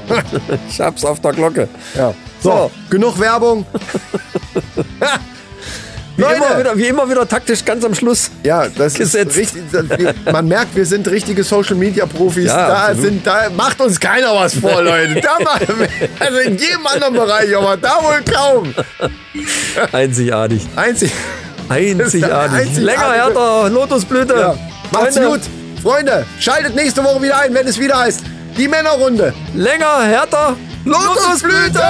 ich 0.69 0.81
hab's 0.81 1.05
auf 1.05 1.21
der 1.21 1.33
Glocke. 1.33 1.69
Ja. 1.95 2.13
So, 2.43 2.51
So. 2.51 2.71
genug 2.91 3.21
Werbung. 3.21 3.65
Wie 6.17 6.23
Leute. 6.23 6.35
immer, 6.37 6.59
wieder, 6.59 6.77
wie 6.77 6.87
immer 6.87 7.09
wieder 7.09 7.27
taktisch 7.27 7.65
ganz 7.65 7.85
am 7.85 7.95
Schluss. 7.95 8.31
Ja, 8.43 8.69
das 8.69 8.95
Gesetzt. 8.95 9.37
ist 9.37 9.55
richtig. 9.55 10.15
Man 10.31 10.47
merkt, 10.49 10.75
wir 10.77 10.85
sind 10.85 11.09
richtige 11.09 11.45
Social 11.45 11.77
Media 11.77 12.07
Profis. 12.07 12.47
Ja, 12.47 12.69
da, 12.69 12.75
absolut. 12.87 13.03
sind, 13.03 13.27
da 13.27 13.51
macht 13.57 13.81
uns 13.81 13.99
keiner 13.99 14.35
was 14.35 14.55
vor, 14.55 14.83
Leute. 14.83 15.21
Da 15.21 15.39
also 16.21 16.39
in 16.39 16.59
jedem 16.59 16.87
anderen 16.87 17.15
Bereich, 17.15 17.57
aber 17.57 17.77
da 17.77 17.99
wohl 18.03 18.23
kaum. 18.33 18.75
Einzigartig. 19.93 20.67
Einzig. 20.77 21.13
Einzigartig. 21.69 22.25
Einzigartig. 22.25 22.77
Länger, 22.79 23.13
härter, 23.13 23.71
Lotusblüte. 23.71 24.35
Ja. 24.35 24.57
Macht's 24.91 25.17
Freunde, 25.17 25.31
gut. 25.31 25.41
Freunde, 25.83 26.27
schaltet 26.39 26.75
nächste 26.75 27.03
Woche 27.05 27.23
wieder 27.23 27.39
ein, 27.39 27.55
wenn 27.55 27.67
es 27.67 27.79
wieder 27.79 27.99
heißt, 27.99 28.23
die 28.59 28.69
Männerrunde. 28.69 29.33
Länger, 29.55 30.03
härter, 30.03 30.57
Lotusblüte! 30.85 31.81